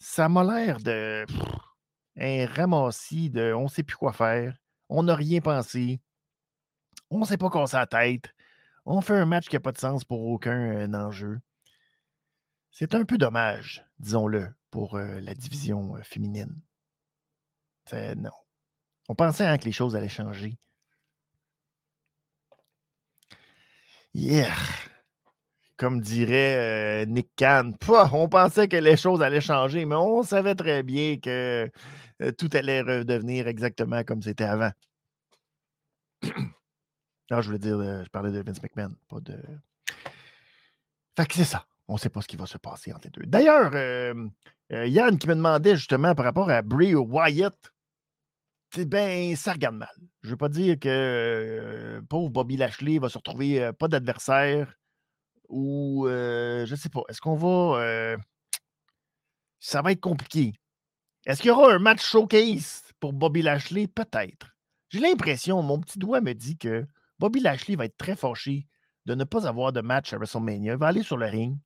Ça 0.00 0.28
m'a 0.28 0.42
l'air 0.42 0.80
de 0.80 1.24
un 2.18 2.46
ramassis 2.46 3.30
de 3.30 3.52
on 3.52 3.64
ne 3.64 3.68
sait 3.68 3.84
plus 3.84 3.96
quoi 3.96 4.12
faire. 4.12 4.56
On 4.88 5.04
n'a 5.04 5.14
rien 5.14 5.40
pensé. 5.40 6.00
On 7.08 7.20
ne 7.20 7.24
sait 7.24 7.36
pas 7.38 7.50
casser 7.50 7.76
la 7.76 7.86
tête. 7.86 8.34
On 8.84 9.00
fait 9.00 9.14
un 9.14 9.26
match 9.26 9.48
qui 9.48 9.56
n'a 9.56 9.60
pas 9.60 9.72
de 9.72 9.78
sens 9.78 10.04
pour 10.04 10.22
aucun 10.22 10.92
enjeu. 10.92 11.38
C'est 12.70 12.94
un 12.94 13.04
peu 13.04 13.18
dommage, 13.18 13.84
disons-le, 13.98 14.52
pour 14.70 14.96
euh, 14.96 15.20
la 15.20 15.34
division 15.34 15.96
euh, 15.96 16.02
féminine. 16.02 16.60
Non. 17.92 18.30
On 19.08 19.16
pensait 19.16 19.44
hein, 19.44 19.58
que 19.58 19.64
les 19.64 19.72
choses 19.72 19.96
allaient 19.96 20.08
changer. 20.08 20.56
Yeah! 24.14 24.54
Comme 25.76 26.00
dirait 26.00 27.02
euh, 27.02 27.06
Nick 27.06 27.30
Khan, 27.36 27.72
Pouah, 27.80 28.10
on 28.12 28.28
pensait 28.28 28.68
que 28.68 28.76
les 28.76 28.96
choses 28.96 29.22
allaient 29.22 29.40
changer, 29.40 29.86
mais 29.86 29.96
on 29.96 30.22
savait 30.22 30.54
très 30.54 30.82
bien 30.82 31.18
que 31.18 31.70
euh, 32.22 32.32
tout 32.32 32.50
allait 32.52 32.82
redevenir 32.82 33.48
exactement 33.48 34.04
comme 34.04 34.22
c'était 34.22 34.44
avant. 34.44 34.70
Non, 37.30 37.40
je 37.40 37.46
voulais 37.46 37.58
dire, 37.58 38.04
je 38.04 38.10
parlais 38.10 38.30
de 38.30 38.42
Vince 38.42 38.62
McMahon, 38.62 38.94
pas 39.08 39.20
de. 39.20 39.40
Fait 41.16 41.26
que 41.26 41.34
c'est 41.34 41.44
ça. 41.44 41.66
On 41.90 41.94
ne 41.94 41.98
sait 41.98 42.08
pas 42.08 42.22
ce 42.22 42.28
qui 42.28 42.36
va 42.36 42.46
se 42.46 42.56
passer 42.56 42.92
entre 42.92 43.08
les 43.08 43.10
deux. 43.10 43.26
D'ailleurs, 43.26 43.72
euh, 43.74 44.14
euh, 44.72 44.86
Yann 44.86 45.18
qui 45.18 45.26
me 45.26 45.34
demandait 45.34 45.74
justement 45.74 46.14
par 46.14 46.24
rapport 46.24 46.48
à 46.48 46.62
Bray 46.62 46.94
Wyatt, 46.94 47.56
c'est 48.72 48.84
ben, 48.84 49.34
ça 49.34 49.54
regarde 49.54 49.74
mal. 49.74 49.90
Je 50.22 50.28
ne 50.28 50.30
veux 50.30 50.36
pas 50.36 50.48
dire 50.48 50.78
que 50.78 50.88
euh, 50.88 52.00
pauvre 52.08 52.30
Bobby 52.30 52.56
Lashley 52.56 53.00
va 53.00 53.08
se 53.08 53.18
retrouver 53.18 53.72
pas 53.76 53.88
d'adversaire 53.88 54.72
ou 55.48 56.06
je 56.06 56.70
ne 56.70 56.76
sais 56.76 56.90
pas. 56.90 57.00
Est-ce 57.08 57.20
qu'on 57.20 57.34
va. 57.34 58.16
ça 59.58 59.82
va 59.82 59.90
être 59.90 60.00
compliqué. 60.00 60.52
Est-ce 61.26 61.42
qu'il 61.42 61.48
y 61.48 61.50
aura 61.50 61.74
un 61.74 61.80
match 61.80 62.08
showcase 62.08 62.84
pour 63.00 63.12
Bobby 63.12 63.42
Lashley? 63.42 63.88
Peut-être. 63.88 64.54
J'ai 64.90 65.00
l'impression, 65.00 65.60
mon 65.60 65.80
petit 65.80 65.98
doigt 65.98 66.20
me 66.20 66.34
dit 66.34 66.56
que 66.56 66.86
Bobby 67.18 67.40
Lashley 67.40 67.74
va 67.74 67.86
être 67.86 67.98
très 67.98 68.14
fâché 68.14 68.68
de 69.06 69.16
ne 69.16 69.24
pas 69.24 69.48
avoir 69.48 69.72
de 69.72 69.80
match 69.80 70.12
à 70.12 70.18
WrestleMania. 70.18 70.74
Il 70.74 70.78
va 70.78 70.86
aller 70.86 71.02
sur 71.02 71.16
le 71.16 71.26
ring. 71.26 71.58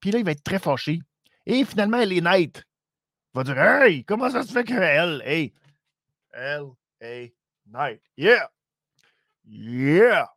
Puis 0.00 0.10
là, 0.10 0.18
il 0.18 0.24
va 0.24 0.32
être 0.32 0.44
très 0.44 0.58
fâché. 0.58 1.00
Et 1.46 1.64
finalement, 1.64 1.98
Ellie 1.98 2.20
Knight 2.20 2.64
va 3.34 3.44
dire 3.44 3.58
Hey, 3.58 4.04
comment 4.04 4.30
ça 4.30 4.42
se 4.42 4.52
fait 4.52 4.64
que 4.64 4.74
elle, 4.74 5.22
hey, 5.24 5.54
elle, 6.32 6.66
hey, 7.00 7.34
Knight, 7.66 8.00
yeah, 8.16 8.50
yeah. 9.46 10.28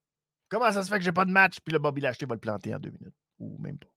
Comment 0.50 0.72
ça 0.72 0.84
se 0.84 0.90
fait 0.90 0.98
que 0.98 1.04
j'ai 1.04 1.14
pas 1.14 1.26
de 1.26 1.32
match? 1.32 1.60
Puis 1.64 1.72
le 1.72 1.80
Bobby 1.80 2.02
Lashley 2.02 2.28
va 2.28 2.36
le 2.36 2.42
planter 2.42 2.76
en 2.76 2.80
deux 2.80 2.92
minutes. 2.92 3.16
Ou 3.40 3.58
même 3.60 3.78
pas. 3.78 3.88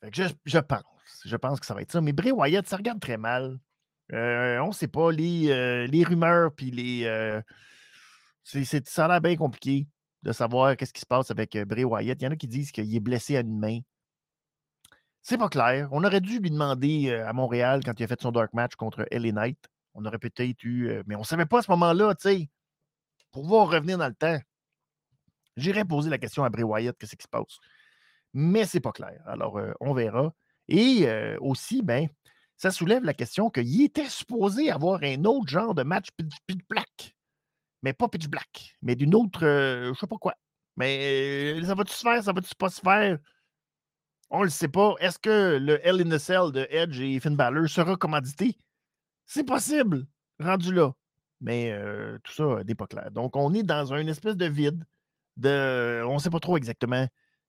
Fait 0.00 0.10
que 0.10 0.22
je, 0.22 0.28
je 0.44 0.58
pense. 0.58 0.84
Je 1.24 1.36
pense 1.36 1.58
que 1.58 1.66
ça 1.66 1.74
va 1.74 1.82
être 1.82 1.90
ça. 1.90 2.00
Mais 2.00 2.12
Bray 2.12 2.30
Wyatt, 2.30 2.66
ça 2.68 2.76
regarde 2.76 3.00
très 3.00 3.16
mal. 3.16 3.58
Euh, 4.12 4.58
on 4.60 4.68
ne 4.68 4.72
sait 4.72 4.88
pas. 4.88 5.10
Les, 5.10 5.50
euh, 5.50 5.86
les 5.86 6.04
rumeurs, 6.04 6.52
puis 6.54 6.70
les. 6.70 7.04
euh, 7.04 7.42
c'est, 8.44 8.86
ça 8.88 9.06
a 9.06 9.08
l'air 9.08 9.20
bien 9.20 9.36
compliqué 9.36 9.88
de 10.22 10.32
savoir 10.32 10.76
qu'est-ce 10.76 10.92
qui 10.92 11.00
se 11.00 11.06
passe 11.06 11.30
avec 11.30 11.56
Bray 11.66 11.84
Wyatt. 11.84 12.20
Il 12.20 12.24
y 12.24 12.28
en 12.28 12.30
a 12.30 12.36
qui 12.36 12.48
disent 12.48 12.70
qu'il 12.70 12.94
est 12.94 13.00
blessé 13.00 13.36
à 13.36 13.40
une 13.40 13.58
main. 13.58 13.80
C'est 15.22 15.38
pas 15.38 15.48
clair. 15.48 15.88
On 15.92 16.04
aurait 16.04 16.20
dû 16.20 16.38
lui 16.38 16.50
demander 16.50 17.12
à 17.12 17.32
Montréal 17.32 17.80
quand 17.84 17.98
il 17.98 18.04
a 18.04 18.06
fait 18.06 18.20
son 18.20 18.32
dark 18.32 18.52
match 18.54 18.74
contre 18.76 19.06
LA 19.10 19.32
Knight. 19.32 19.58
On 19.94 20.04
aurait 20.04 20.18
peut-être 20.18 20.62
eu. 20.64 21.02
mais 21.06 21.16
on 21.16 21.20
ne 21.20 21.24
savait 21.24 21.46
pas 21.46 21.58
à 21.58 21.62
ce 21.62 21.70
moment-là, 21.72 22.14
tu 22.14 22.28
sais. 22.28 22.50
Pour 23.32 23.42
pouvoir 23.42 23.70
revenir 23.70 23.98
dans 23.98 24.08
le 24.08 24.14
temps. 24.14 24.38
J'irais 25.56 25.84
poser 25.84 26.08
la 26.08 26.18
question 26.18 26.44
à 26.44 26.50
Bray 26.50 26.62
Wyatt, 26.62 26.96
qu'est-ce 26.96 27.16
qui 27.16 27.24
se 27.24 27.28
passe? 27.28 27.58
Mais 28.32 28.64
c'est 28.64 28.80
pas 28.80 28.92
clair. 28.92 29.20
Alors, 29.26 29.60
on 29.80 29.92
verra. 29.92 30.32
Et 30.68 31.06
aussi, 31.40 31.82
ben, 31.82 32.08
ça 32.58 32.72
soulève 32.72 33.04
la 33.04 33.14
question 33.14 33.50
qu'il 33.50 33.82
était 33.82 34.08
supposé 34.08 34.70
avoir 34.70 35.00
un 35.04 35.24
autre 35.24 35.48
genre 35.48 35.74
de 35.74 35.84
match 35.84 36.08
pitch, 36.16 36.58
black. 36.68 37.14
Mais 37.82 37.92
pas 37.92 38.08
pitch 38.08 38.26
black, 38.26 38.76
mais 38.82 38.96
d'une 38.96 39.14
autre, 39.14 39.46
euh, 39.46 39.94
je 39.94 40.00
sais 40.00 40.08
pas 40.08 40.16
quoi. 40.16 40.34
Mais 40.76 41.62
ça 41.64 41.76
va-tu 41.76 41.92
se 41.92 42.00
faire, 42.00 42.22
ça 42.22 42.32
va-tu 42.32 42.52
pas 42.56 42.68
se 42.68 42.80
faire? 42.80 43.18
On 44.30 44.42
le 44.42 44.50
sait 44.50 44.68
pas. 44.68 44.94
Est-ce 45.00 45.18
que 45.18 45.58
le 45.58 45.84
Hell 45.86 46.00
in 46.00 46.10
the 46.10 46.18
Cell 46.18 46.52
de 46.52 46.66
Edge 46.70 47.00
et 47.00 47.18
Finn 47.20 47.36
Balor 47.36 47.68
sera 47.68 47.96
commandité? 47.96 48.56
C'est 49.26 49.44
possible, 49.44 50.06
rendu 50.38 50.72
là. 50.72 50.92
Mais 51.40 51.70
euh, 51.72 52.18
tout 52.24 52.32
ça 52.32 52.64
n'est 52.64 52.74
pas 52.74 52.86
clair. 52.86 53.10
Donc, 53.10 53.36
on 53.36 53.54
est 53.54 53.62
dans 53.62 53.92
une 53.94 54.08
espèce 54.08 54.36
de 54.36 54.46
vide. 54.46 54.84
De, 55.36 56.02
on 56.06 56.14
ne 56.14 56.18
sait 56.18 56.30
pas 56.30 56.40
trop 56.40 56.56
exactement 56.56 57.06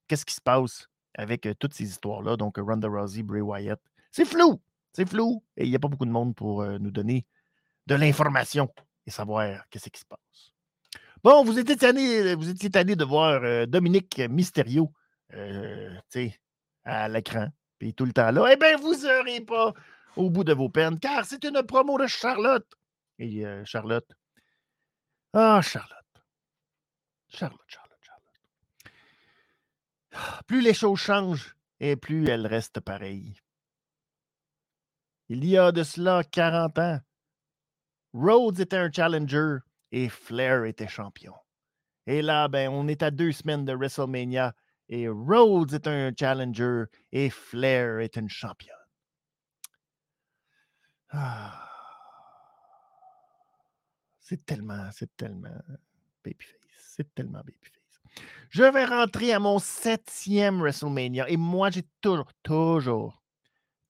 qu'est-ce 0.08 0.26
qui 0.26 0.36
se 0.36 0.42
passe 0.42 0.88
avec 1.16 1.46
euh, 1.46 1.54
toutes 1.58 1.74
ces 1.74 1.86
histoires-là. 1.86 2.38
Donc, 2.38 2.60
euh, 2.60 2.64
Ronda 2.64 2.88
Rousey, 2.88 3.24
Bray 3.24 3.42
Wyatt. 3.42 3.80
C'est 4.12 4.26
flou. 4.26 4.62
C'est 4.94 5.08
flou. 5.08 5.44
Et 5.58 5.66
il 5.66 5.70
n'y 5.70 5.76
a 5.76 5.80
pas 5.80 5.88
beaucoup 5.88 6.06
de 6.06 6.12
monde 6.12 6.36
pour 6.36 6.64
nous 6.64 6.92
donner 6.92 7.26
de 7.88 7.96
l'information 7.96 8.70
et 9.06 9.12
savoir 9.12 9.64
qu'est-ce 9.70 9.90
qui 9.90 10.00
se 10.00 10.06
passe. 10.06 10.54
Bon, 11.24 11.44
vous 11.44 11.60
étiez 11.60 11.76
tanné, 11.76 12.36
vous 12.36 12.50
étiez 12.50 12.70
de 12.70 13.04
voir 13.04 13.68
Dominique 13.68 14.20
Mysterio 14.30 14.92
euh, 15.34 15.96
à 16.84 17.08
l'écran, 17.08 17.48
puis 17.78 17.94
tout 17.94 18.06
le 18.06 18.14
temps 18.14 18.32
là. 18.32 18.50
Eh 18.52 18.56
bien, 18.58 18.78
vous 18.78 18.94
ne 18.94 18.98
serez 18.98 19.42
pas 19.42 19.74
au 20.16 20.30
bout 20.30 20.44
de 20.44 20.54
vos 20.54 20.70
peines, 20.70 21.00
car 21.00 21.26
c'est 21.26 21.44
une 21.44 21.64
promo 21.64 21.98
de 21.98 22.08
Charlotte. 22.08 22.68
Et 23.18 23.46
euh, 23.46 23.64
Charlotte. 23.66 24.10
Ah, 25.34 25.62
Charlotte. 25.62 25.98
Charlotte, 27.28 27.60
Charlotte, 27.68 28.00
Charlotte. 30.12 30.46
Plus 30.48 30.62
les 30.62 30.74
choses 30.74 31.00
changent 31.00 31.56
et 31.80 31.96
plus 31.96 32.28
elles 32.28 32.48
restent 32.48 32.80
pareilles. 32.80 33.36
Il 35.30 35.46
y 35.46 35.58
a 35.58 35.72
de 35.72 35.84
cela 35.84 36.24
40 36.24 36.80
ans, 36.80 37.00
Rhodes 38.14 38.60
était 38.60 38.78
un 38.78 38.92
challenger 38.92 39.58
et 39.92 40.10
Flair 40.10 40.66
était 40.66 40.88
champion. 40.88 41.36
Et 42.08 42.24
là, 42.24 42.48
ben, 42.48 42.70
on 42.70 42.88
est 42.88 43.04
à 43.04 43.12
deux 43.12 43.32
semaines 43.32 43.66
de 43.66 43.74
WrestleMania 43.74 44.56
et 44.90 45.08
Rhodes 45.08 45.74
est 45.74 45.88
un 45.88 46.12
challenger 46.18 46.86
et 47.12 47.30
Flair 47.30 48.00
est 48.00 48.18
une 48.18 48.30
championne. 48.30 48.76
C'est 54.22 54.46
tellement, 54.46 54.90
c'est 54.92 55.18
tellement 55.18 55.50
babyface. 56.24 56.54
C'est 56.78 57.16
tellement 57.16 57.40
babyface. 57.40 57.80
Je 58.50 58.62
vais 58.62 58.86
rentrer 58.86 59.34
à 59.34 59.40
mon 59.40 59.58
septième 59.58 60.60
WrestleMania 60.60 61.28
et 61.30 61.38
moi, 61.38 61.72
j'ai 61.72 61.84
toujours, 62.00 62.32
toujours, 62.44 63.24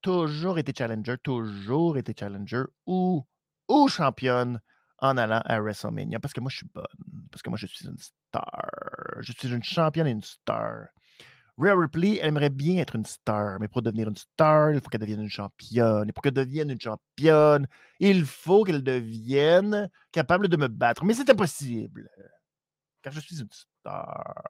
toujours 0.01 0.57
été 0.57 0.71
challenger, 0.77 1.17
toujours 1.21 1.97
été 1.97 2.13
challenger 2.17 2.63
ou, 2.85 3.25
ou 3.67 3.87
championne 3.89 4.61
en 4.99 5.17
allant 5.17 5.41
à 5.43 5.59
WrestleMania 5.59 6.21
parce 6.21 6.33
que 6.33 6.39
moi, 6.39 6.49
je 6.49 6.57
suis 6.57 6.69
bonne. 6.73 6.85
Parce 7.31 7.41
que 7.41 7.49
moi, 7.49 7.57
je 7.57 7.67
suis 7.67 7.85
une 7.85 7.97
star. 7.97 8.18
Je 9.19 9.31
suis 9.31 9.53
une 9.53 9.63
championne 9.63 10.07
et 10.07 10.11
une 10.11 10.23
star. 10.23 10.87
Rhea 11.57 11.75
Ripley 11.75 12.19
aimerait 12.21 12.49
bien 12.49 12.77
être 12.77 12.95
une 12.95 13.05
star, 13.05 13.59
mais 13.59 13.67
pour 13.67 13.81
devenir 13.81 14.07
une 14.07 14.15
star, 14.15 14.71
il 14.71 14.79
faut 14.79 14.87
qu'elle 14.87 15.01
devienne 15.01 15.21
une 15.21 15.29
championne. 15.29 16.07
Et 16.07 16.13
pour 16.13 16.23
qu'elle 16.23 16.33
devienne 16.33 16.69
une 16.69 16.79
championne, 16.79 17.67
il 17.99 18.25
faut 18.25 18.63
qu'elle 18.63 18.81
devienne 18.81 19.89
capable 20.11 20.47
de 20.47 20.55
me 20.55 20.67
battre. 20.67 21.03
Mais 21.03 21.13
c'est 21.13 21.29
impossible. 21.29 22.09
Car 23.01 23.11
je 23.11 23.19
suis 23.19 23.41
une 23.41 23.49
star. 23.51 24.43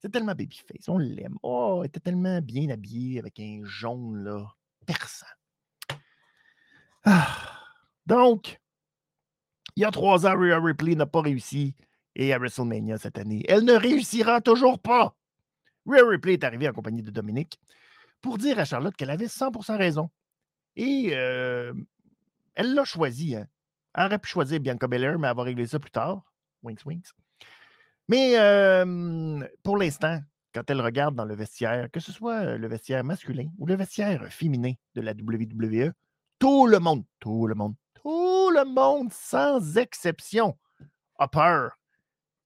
C'est 0.00 0.10
tellement 0.10 0.34
babyface. 0.34 0.88
On 0.88 0.98
l'aime. 0.98 1.38
Oh, 1.42 1.80
elle 1.82 1.88
était 1.88 2.00
tellement 2.00 2.40
bien 2.42 2.68
habillée 2.68 3.18
avec 3.18 3.40
un 3.40 3.62
jaune, 3.64 4.24
là, 4.24 4.46
perçant. 4.84 5.26
Ah. 7.04 7.54
Donc, 8.06 8.60
il 9.74 9.82
y 9.82 9.84
a 9.84 9.90
trois 9.90 10.26
ans, 10.26 10.38
Rhea 10.38 10.58
Ripley 10.60 10.94
n'a 10.94 11.06
pas 11.06 11.22
réussi 11.22 11.74
et 12.18 12.32
à 12.34 12.38
WrestleMania 12.38 12.98
cette 12.98 13.16
année, 13.16 13.44
elle 13.48 13.64
ne 13.64 13.72
réussira 13.72 14.40
toujours 14.40 14.78
pas. 14.80 15.14
Rhea 15.86 16.06
Ripley 16.06 16.34
est 16.34 16.44
arrivée 16.44 16.68
en 16.68 16.72
compagnie 16.72 17.02
de 17.02 17.10
Dominique 17.10 17.58
pour 18.20 18.36
dire 18.36 18.58
à 18.58 18.64
Charlotte 18.64 18.94
qu'elle 18.94 19.10
avait 19.10 19.26
100% 19.26 19.78
raison. 19.78 20.10
Et 20.76 21.10
euh, 21.12 21.72
elle 22.56 22.74
l'a 22.74 22.84
choisi. 22.84 23.36
Hein. 23.36 23.46
Elle 23.94 24.06
aurait 24.06 24.18
pu 24.18 24.28
choisir 24.28 24.60
Bianca 24.60 24.86
Belair, 24.88 25.18
mais 25.18 25.28
elle 25.28 25.56
va 25.56 25.66
ça 25.66 25.78
plus 25.78 25.90
tard. 25.90 26.22
Winks, 26.62 26.84
winks. 26.84 27.08
Mais 28.08 28.36
euh, 28.38 29.46
pour 29.62 29.76
l'instant, 29.76 30.20
quand 30.52 30.68
elle 30.68 30.80
regarde 30.80 31.14
dans 31.14 31.24
le 31.24 31.36
vestiaire, 31.36 31.88
que 31.90 32.00
ce 32.00 32.10
soit 32.10 32.56
le 32.56 32.68
vestiaire 32.68 33.04
masculin 33.04 33.48
ou 33.58 33.66
le 33.66 33.76
vestiaire 33.76 34.26
féminin 34.32 34.72
de 34.94 35.00
la 35.00 35.12
WWE, 35.12 35.92
tout 36.38 36.66
le 36.66 36.80
monde, 36.80 37.04
tout 37.20 37.46
le 37.46 37.54
monde, 37.54 37.74
tout 37.94 38.50
le 38.50 38.64
monde, 38.64 39.12
sans 39.12 39.76
exception, 39.76 40.58
a 41.18 41.28
peur 41.28 41.77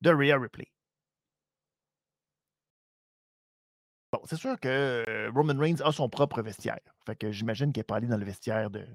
de 0.03 0.11
Rhea 0.11 0.39
Ripley. 0.39 0.69
Bon, 4.13 4.21
c'est 4.27 4.37
sûr 4.37 4.61
que 4.61 4.69
euh, 5.09 5.31
Roman 5.35 5.59
Reigns 5.59 5.81
a 5.83 5.91
son 5.91 6.09
propre 6.11 6.43
vestiaire. 6.43 6.81
Fait 7.07 7.17
que 7.17 7.31
j'imagine 7.31 7.73
qu'elle 7.73 7.81
n'est 7.81 7.85
pas 7.85 7.97
allée 7.97 8.09
dans 8.09 8.19
le 8.19 8.27
vestiaire 8.27 8.71
de. 8.71 8.87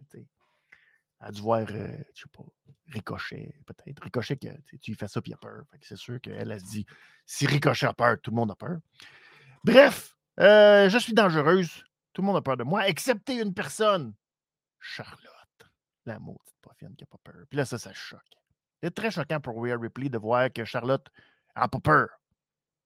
A 1.20 1.32
dû 1.32 1.42
voir, 1.42 1.66
euh, 1.72 1.98
je 2.14 2.22
sais 2.22 2.30
pas, 2.32 2.44
Ricochet, 2.90 3.56
peut-être. 3.66 4.04
Ricochet, 4.04 4.38
que, 4.38 4.50
tu 4.80 4.94
fais 4.94 5.08
ça 5.08 5.20
puis 5.20 5.32
il 5.32 5.34
a 5.34 5.38
peur. 5.38 5.64
Fait 5.72 5.80
que 5.80 5.88
c'est 5.88 5.98
sûr 5.98 6.22
qu'elle, 6.22 6.52
elle 6.52 6.60
se 6.60 6.66
dit 6.66 6.86
si 7.26 7.48
Ricochet 7.48 7.88
a 7.88 7.94
peur, 7.94 8.22
tout 8.22 8.30
le 8.30 8.36
monde 8.36 8.52
a 8.52 8.56
peur. 8.56 8.78
Bref, 9.64 10.16
euh, 10.40 10.88
je 10.88 10.98
suis 11.00 11.14
dangereuse. 11.14 11.84
Tout 12.14 12.22
le 12.22 12.28
monde 12.28 12.38
a 12.38 12.42
peur 12.42 12.58
de 12.58 12.64
moi, 12.64 12.88
excepté 12.88 13.42
une 13.42 13.56
personne. 13.56 14.14
Charlotte. 14.80 15.24
La 16.06 16.20
maudite 16.20 16.56
poifienne 16.62 16.96
qui 16.96 17.04
n'a 17.04 17.08
pas 17.08 17.20
peur. 17.24 17.44
Puis 17.50 17.58
là, 17.58 17.66
ça, 17.66 17.80
ça 17.80 17.92
choque. 17.94 18.22
C'est 18.82 18.94
très 18.94 19.12
choquant 19.12 19.40
pour 19.40 19.62
Rhea 19.62 19.78
Ripley 19.78 20.10
de 20.10 20.18
voir 20.18 20.52
que 20.54 20.66
Charlotte 20.66 21.08
n'a 21.56 21.68
pas 21.68 21.80
peur. 21.80 22.10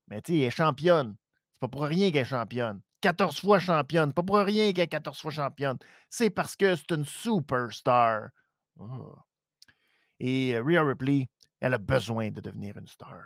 Mais 0.07 0.21
tu 0.21 0.33
sais, 0.33 0.39
elle 0.39 0.45
est 0.45 0.51
championne. 0.51 1.15
C'est 1.53 1.59
pas 1.59 1.67
pour 1.67 1.83
rien 1.83 2.11
qu'elle 2.11 2.21
est 2.21 2.25
championne. 2.25 2.81
14 3.01 3.39
fois 3.39 3.59
championne. 3.59 4.13
Pas 4.13 4.23
pour 4.23 4.37
rien 4.37 4.71
qu'elle 4.73 4.83
est 4.83 4.87
14 4.87 5.19
fois 5.19 5.31
championne. 5.31 5.77
C'est 6.09 6.29
parce 6.29 6.55
que 6.55 6.75
c'est 6.75 6.91
une 6.91 7.05
superstar. 7.05 8.29
Oh. 8.79 9.15
Et 10.19 10.55
euh, 10.55 10.63
Rhea 10.63 10.83
Ripley, 10.83 11.29
elle 11.59 11.73
a 11.73 11.77
besoin 11.77 12.29
de 12.29 12.41
devenir 12.41 12.77
une 12.77 12.87
star. 12.87 13.23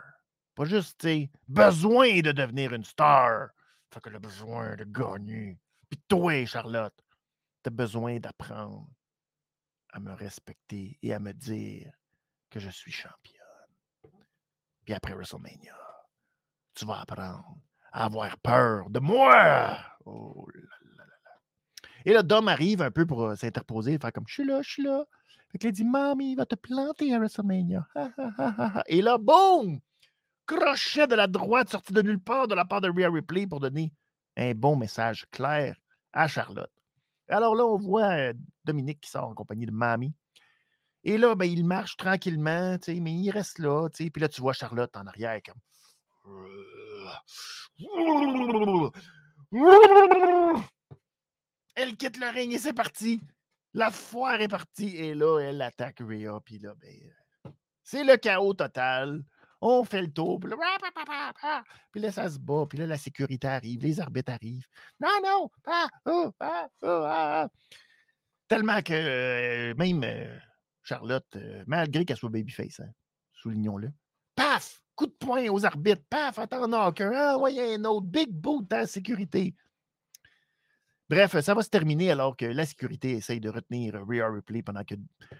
Pas 0.54 0.64
juste, 0.64 0.98
tu 1.00 1.06
sais, 1.06 1.30
besoin 1.46 2.20
de 2.20 2.32
devenir 2.32 2.72
une 2.72 2.84
star. 2.84 3.50
Fait 3.92 4.00
qu'elle 4.00 4.16
a 4.16 4.18
besoin 4.18 4.76
de 4.76 4.84
gagner. 4.84 5.58
Puis 5.88 6.00
toi, 6.08 6.44
Charlotte, 6.46 6.94
tu 7.62 7.68
as 7.68 7.70
besoin 7.70 8.18
d'apprendre 8.18 8.88
à 9.92 10.00
me 10.00 10.12
respecter 10.12 10.98
et 11.02 11.12
à 11.12 11.18
me 11.18 11.32
dire 11.32 11.92
que 12.50 12.60
je 12.60 12.70
suis 12.70 12.92
championne. 12.92 13.36
Puis 14.84 14.94
après 14.94 15.14
WrestleMania, 15.14 15.76
tu 16.74 16.84
vas 16.86 17.00
apprendre 17.00 17.56
à 17.92 18.04
avoir 18.04 18.36
peur 18.38 18.88
de 18.90 19.00
moi. 19.00 19.78
Oh 20.04 20.46
là 20.54 20.60
là 20.96 21.04
là 21.04 21.30
Et 22.04 22.12
là, 22.12 22.22
Dom 22.22 22.48
arrive 22.48 22.82
un 22.82 22.90
peu 22.90 23.06
pour 23.06 23.24
euh, 23.24 23.34
s'interposer, 23.34 23.98
faire 23.98 24.12
comme 24.12 24.26
je 24.28 24.34
suis 24.34 24.44
là, 24.44 24.62
je 24.62 24.70
suis 24.70 24.82
là. 24.82 25.04
Fait 25.50 25.58
qu'il 25.58 25.72
dit 25.72 25.84
Mamie, 25.84 26.32
il 26.32 26.36
va 26.36 26.46
te 26.46 26.54
planter 26.54 27.14
à 27.14 27.18
WrestleMania. 27.18 27.86
et 28.86 29.02
là, 29.02 29.18
boum! 29.18 29.80
Crochet 30.46 31.08
de 31.08 31.16
la 31.16 31.26
droite 31.26 31.70
sorti 31.70 31.92
de 31.92 32.02
nulle 32.02 32.20
part 32.20 32.46
de 32.46 32.54
la 32.54 32.64
part 32.64 32.80
de 32.80 32.88
Rhea 32.88 33.10
Ripley 33.10 33.48
pour 33.48 33.58
donner 33.58 33.92
un 34.36 34.54
bon 34.54 34.76
message 34.76 35.26
clair 35.32 35.76
à 36.12 36.28
Charlotte. 36.28 36.70
Alors 37.28 37.56
là, 37.56 37.64
on 37.64 37.76
voit 37.76 38.12
euh, 38.12 38.32
Dominique 38.64 39.00
qui 39.00 39.10
sort 39.10 39.24
en 39.24 39.34
compagnie 39.34 39.66
de 39.66 39.72
Mamie. 39.72 40.14
Et 41.08 41.18
là, 41.18 41.36
ben, 41.36 41.44
il 41.44 41.64
marche 41.64 41.96
tranquillement, 41.96 42.76
mais 42.88 43.12
il 43.12 43.30
reste 43.30 43.60
là. 43.60 43.88
Puis 43.88 44.10
là, 44.16 44.28
tu 44.28 44.40
vois 44.40 44.52
Charlotte 44.52 44.96
en 44.96 45.06
arrière. 45.06 45.40
Elle 51.76 51.96
quitte 51.96 52.16
le 52.16 52.28
ring 52.34 52.52
et 52.52 52.58
c'est 52.58 52.72
parti. 52.72 53.20
La 53.72 53.92
foire 53.92 54.40
est 54.40 54.48
partie. 54.48 54.96
Et 54.96 55.14
là, 55.14 55.38
elle 55.38 55.62
attaque 55.62 56.00
Rhea. 56.00 56.40
Puis 56.44 56.58
là, 56.58 56.74
ben, 56.74 57.52
c'est 57.84 58.02
le 58.02 58.16
chaos 58.16 58.54
total. 58.54 59.22
On 59.60 59.84
fait 59.84 60.02
le 60.02 60.12
tour. 60.12 60.40
Puis 60.40 62.00
là, 62.00 62.10
ça 62.10 62.28
se 62.28 62.40
bat. 62.40 62.66
Puis 62.68 62.78
là, 62.78 62.86
la 62.88 62.98
sécurité 62.98 63.46
arrive. 63.46 63.80
Les 63.80 64.00
arbitres 64.00 64.32
arrivent. 64.32 64.66
Non, 64.98 65.20
non. 65.24 65.50
Ah, 65.66 65.86
oh, 66.06 66.32
ah, 66.40 66.66
oh, 66.82 67.02
ah, 67.06 67.48
Tellement 68.48 68.82
que 68.82 68.92
euh, 68.92 69.74
même 69.76 70.02
euh, 70.02 70.36
Charlotte, 70.86 71.26
euh, 71.36 71.64
malgré 71.66 72.04
qu'elle 72.04 72.16
soit 72.16 72.30
babyface, 72.30 72.80
hein, 72.80 72.90
soulignons-le, 73.32 73.90
paf! 74.34 74.82
Coup 74.94 75.06
de 75.06 75.12
poing 75.12 75.46
aux 75.50 75.66
arbitres. 75.66 76.04
Paf! 76.08 76.38
Attends, 76.38 76.68
non, 76.68 76.90
qu'un. 76.92 77.12
Ah, 77.14 77.38
ouais, 77.38 77.74
un 77.74 77.84
autre. 77.84 78.06
Big 78.06 78.30
boot 78.30 78.66
dans 78.70 78.78
la 78.78 78.86
sécurité. 78.86 79.54
Bref, 81.10 81.38
ça 81.40 81.54
va 81.54 81.62
se 81.62 81.68
terminer 81.68 82.10
alors 82.10 82.36
que 82.36 82.46
la 82.46 82.64
sécurité 82.64 83.12
essaye 83.12 83.40
de 83.40 83.50
retenir 83.50 83.94
Rhea 84.08 84.28
Ripley 84.28 84.62
pendant 84.62 84.84
que 84.84 84.94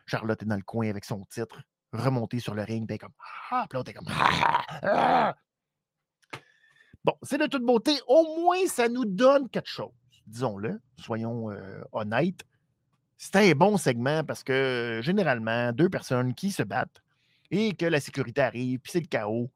Charlotte 0.05 0.42
est 0.42 0.47
dans 0.47 0.57
le 0.57 0.62
coin 0.62 0.88
avec 0.90 1.05
son 1.05 1.24
titre 1.24 1.62
remonter 1.92 2.40
sur 2.40 2.55
le 2.55 2.62
ring, 2.62 2.86
ben 2.86 2.99
comme 2.99 3.12
Ah, 3.51 3.66
puis 3.68 3.78
est 3.78 3.92
comme 3.94 4.07
ah, 4.09 4.64
ah! 4.82 5.36
Bon, 7.05 7.14
c'est 7.22 7.38
de 7.38 7.47
toute 7.47 7.64
beauté. 7.64 7.92
Au 8.09 8.40
moins, 8.42 8.66
ça 8.66 8.88
nous 8.88 9.05
donne 9.05 9.49
quelque 9.49 9.68
chose. 9.68 9.92
Disons-le, 10.26 10.80
soyons 10.99 11.51
euh, 11.53 11.82
honnêtes. 11.92 12.44
C'est 13.18 13.36
un 13.36 13.52
bon 13.52 13.76
segment 13.76 14.24
parce 14.24 14.44
que 14.44 15.00
généralement, 15.02 15.72
deux 15.72 15.88
personnes 15.88 16.34
qui 16.34 16.52
se 16.52 16.62
battent 16.62 17.02
et 17.50 17.74
que 17.74 17.86
la 17.86 18.00
sécurité 18.00 18.42
arrive, 18.42 18.80
puis 18.80 18.92
c'est 18.92 19.00
le 19.00 19.06
chaos. 19.06 19.50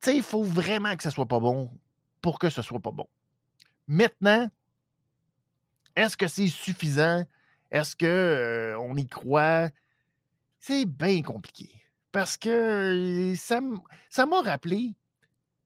Tu 0.00 0.16
il 0.16 0.22
faut 0.22 0.42
vraiment 0.42 0.96
que 0.96 1.02
ça 1.02 1.10
soit 1.10 1.28
pas 1.28 1.40
bon 1.40 1.70
pour 2.20 2.38
que 2.38 2.50
ce 2.50 2.60
soit 2.60 2.80
pas 2.80 2.90
bon. 2.90 3.08
Maintenant, 3.86 4.50
est-ce 5.94 6.16
que 6.16 6.26
c'est 6.26 6.48
suffisant? 6.48 7.24
Est-ce 7.70 7.96
qu'on 7.96 8.96
y 8.96 9.06
croit? 9.06 9.70
C'est 10.58 10.86
bien 10.86 11.22
compliqué. 11.22 11.70
Parce 12.10 12.36
que 12.36 13.34
ça 13.36 14.26
m'a 14.26 14.40
rappelé 14.42 14.94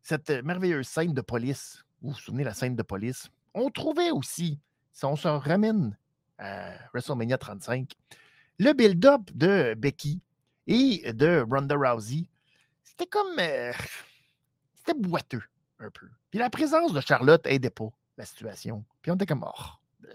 cette 0.03 0.31
merveilleuse 0.31 0.87
scène 0.87 1.15
de 1.15 1.21
police. 1.21 1.85
Vous 2.01 2.11
vous 2.11 2.19
souvenez 2.19 2.45
la 2.45 2.55
scène 2.55 2.77
de 2.77 2.83
police? 2.83 3.29
On 3.55 3.71
trouvait 3.71 4.11
aussi, 4.11 4.61
si 4.97 5.05
on 5.05 5.15
se 5.15 5.29
ramène 5.29 5.95
à 6.39 6.71
WrestleMania 6.95 7.37
35, 7.37 7.93
le 8.59 8.73
build-up 8.73 9.31
de 9.35 9.75
Becky 9.75 10.23
et 10.67 11.13
de 11.13 11.45
Ronda 11.49 11.77
Rousey, 11.77 12.31
c'était 12.83 13.05
comme. 13.05 13.39
euh, 13.39 13.73
c'était 14.75 14.99
boiteux, 14.99 15.43
un 15.81 15.91
peu. 15.91 16.09
Puis 16.31 16.39
la 16.39 16.49
présence 16.49 16.95
de 16.95 17.01
Charlotte 17.03 17.47
aidait 17.47 17.69
pas 17.69 17.91
la 18.17 18.25
situation. 18.25 18.87
Puis 19.03 19.11
on 19.11 19.17
était 19.17 19.27
comme. 19.27 19.45
Oh, 19.45 20.09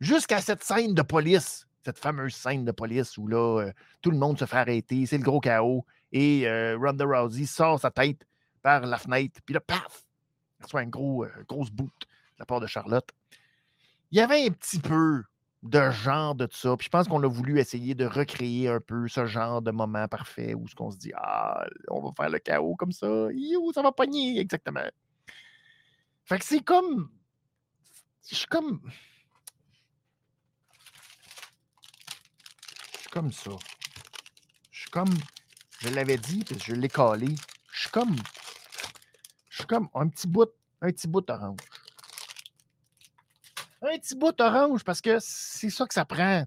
Jusqu'à 0.00 0.40
cette 0.40 0.64
scène 0.64 0.94
de 0.94 1.02
police, 1.02 1.64
cette 1.84 1.98
fameuse 2.00 2.34
scène 2.34 2.64
de 2.64 2.72
police 2.72 3.16
où 3.16 3.28
là, 3.28 3.60
euh, 3.60 3.72
tout 4.02 4.10
le 4.10 4.18
monde 4.18 4.40
se 4.40 4.44
fait 4.44 4.56
arrêter, 4.56 5.06
c'est 5.06 5.18
le 5.18 5.22
gros 5.22 5.38
chaos, 5.38 5.86
et 6.10 6.48
euh, 6.48 6.76
Ronda 6.76 7.04
Rousey 7.04 7.46
sort 7.46 7.78
sa 7.78 7.92
tête 7.92 8.26
par 8.60 8.80
la 8.80 8.98
fenêtre, 8.98 9.40
puis 9.46 9.54
là, 9.54 9.60
paf! 9.60 10.04
Elle 10.58 10.64
reçoit 10.64 10.82
une 10.82 10.90
gros, 10.90 11.24
grosse 11.46 11.70
boot 11.70 11.92
de 12.00 12.06
la 12.40 12.44
part 12.44 12.58
de 12.58 12.66
Charlotte. 12.66 13.08
Il 14.14 14.18
y 14.18 14.20
avait 14.20 14.46
un 14.46 14.50
petit 14.50 14.78
peu 14.78 15.24
de 15.64 15.90
genre 15.90 16.36
de 16.36 16.46
ça, 16.52 16.76
puis 16.76 16.84
je 16.84 16.88
pense 16.88 17.08
qu'on 17.08 17.20
a 17.24 17.26
voulu 17.26 17.58
essayer 17.58 17.96
de 17.96 18.06
recréer 18.06 18.68
un 18.68 18.78
peu 18.78 19.08
ce 19.08 19.26
genre 19.26 19.60
de 19.60 19.72
moment 19.72 20.06
parfait 20.06 20.54
où 20.54 20.68
ce 20.68 20.74
qu'on 20.76 20.92
se 20.92 20.98
dit 20.98 21.10
Ah, 21.16 21.66
on 21.88 22.00
va 22.00 22.12
faire 22.16 22.30
le 22.30 22.38
chaos 22.38 22.76
comme 22.76 22.92
ça, 22.92 23.08
You, 23.32 23.72
ça 23.72 23.82
va 23.82 23.90
pogner, 23.90 24.38
exactement. 24.38 24.88
Fait 26.26 26.38
que 26.38 26.44
c'est 26.44 26.60
comme. 26.60 27.10
Je 28.30 28.36
suis 28.36 28.46
comme. 28.46 28.80
Je 32.92 32.98
suis 33.00 33.10
comme 33.10 33.32
ça. 33.32 33.50
Je 34.70 34.80
suis 34.82 34.90
comme. 34.90 35.14
Je 35.80 35.88
l'avais 35.88 36.18
dit, 36.18 36.44
puis 36.44 36.56
je 36.64 36.76
l'ai 36.76 36.88
calé. 36.88 37.34
Je 37.72 37.80
suis 37.80 37.90
comme. 37.90 38.14
Je 39.50 39.56
suis 39.56 39.66
comme 39.66 39.88
un 39.92 40.06
petit 40.06 40.28
bout. 40.28 40.50
Un 40.82 40.92
petit 40.92 41.08
bout 41.08 41.28
orange. 41.28 41.58
Un 43.84 43.98
petit 43.98 44.16
bout 44.16 44.38
orange 44.40 44.82
parce 44.82 45.00
que 45.00 45.18
c'est 45.20 45.70
ça 45.70 45.86
que 45.86 45.94
ça 45.94 46.04
prend. 46.04 46.44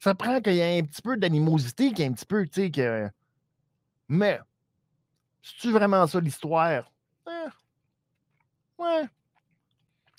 Ça 0.00 0.14
prend 0.14 0.40
qu'il 0.40 0.54
y 0.54 0.60
ait 0.60 0.78
un 0.78 0.84
petit 0.84 1.02
peu 1.02 1.16
d'animosité, 1.16 1.88
qu'il 1.88 2.00
y 2.00 2.02
ait 2.02 2.06
un 2.06 2.12
petit 2.12 2.26
peu, 2.26 2.46
tu 2.46 2.62
sais, 2.62 2.70
que. 2.70 3.08
Mais. 4.08 4.38
C'est-tu 5.42 5.72
vraiment 5.72 6.06
ça 6.06 6.20
l'histoire? 6.20 6.90
Eh, 7.26 7.48
Ouais. 8.78 9.06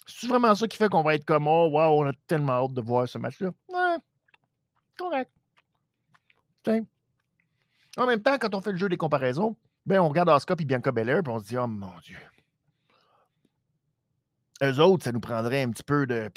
C'est 0.06 0.28
vraiment 0.28 0.54
ça 0.56 0.68
qui 0.68 0.76
fait 0.76 0.90
qu'on 0.90 1.04
va 1.04 1.16
être 1.16 1.24
comme 1.24 1.48
Oh, 1.48 1.70
wow, 1.72 2.02
on 2.02 2.10
a 2.10 2.14
tellement 2.28 2.66
hâte 2.66 2.74
de 2.74 2.82
voir 2.82 3.08
ce 3.08 3.18
match-là? 3.18 3.52
Ouais. 3.70 3.98
Correct. 4.98 5.32
Tiens. 6.64 6.86
En 7.96 8.06
même 8.06 8.22
temps, 8.22 8.38
quand 8.38 8.54
on 8.56 8.62
fait 8.62 8.72
le 8.72 8.78
jeu 8.78 8.90
des 8.90 8.98
comparaisons, 8.98 9.56
ben, 9.86 10.00
on 10.02 10.10
regarde 10.10 10.30
Asuka 10.30 10.56
et 10.60 10.66
Bianca 10.66 10.92
Belair, 10.92 11.22
puis 11.24 11.32
on 11.32 11.40
se 11.40 11.46
dit 11.46 11.58
Oh 11.58 11.68
mon 11.68 11.98
Dieu. 12.04 12.18
Eux 14.62 14.80
autres, 14.80 15.04
ça 15.04 15.12
nous 15.12 15.20
prendrait 15.20 15.64
un 15.64 15.72
petit 15.72 15.84
peu 15.84 16.06
de. 16.06 16.30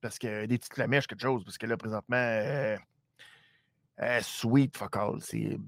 Parce 0.00 0.18
que 0.18 0.46
des 0.46 0.58
petites 0.58 0.74
flamèches, 0.74 1.06
quelque 1.06 1.22
chose. 1.22 1.44
Parce 1.44 1.58
que 1.58 1.66
là, 1.66 1.76
présentement, 1.76 2.16
euh, 2.16 2.76
euh, 4.00 4.20
sweet 4.22 4.76
fuck 4.76 4.96
all. 4.96 5.20
C'est. 5.20 5.58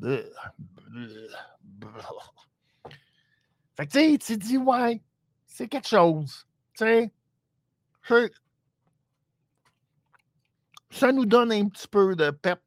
Fait 3.76 3.86
que 3.86 3.92
tu 3.92 3.98
sais, 3.98 4.18
tu 4.18 4.36
dis, 4.36 4.58
ouais, 4.58 5.02
c'est 5.46 5.68
quelque 5.68 5.88
chose. 5.88 6.46
Tu 6.74 6.84
sais, 6.84 7.12
ça 10.90 11.12
nous 11.12 11.26
donne 11.26 11.52
un 11.52 11.68
petit 11.68 11.88
peu 11.88 12.16
de 12.16 12.30
pep, 12.30 12.60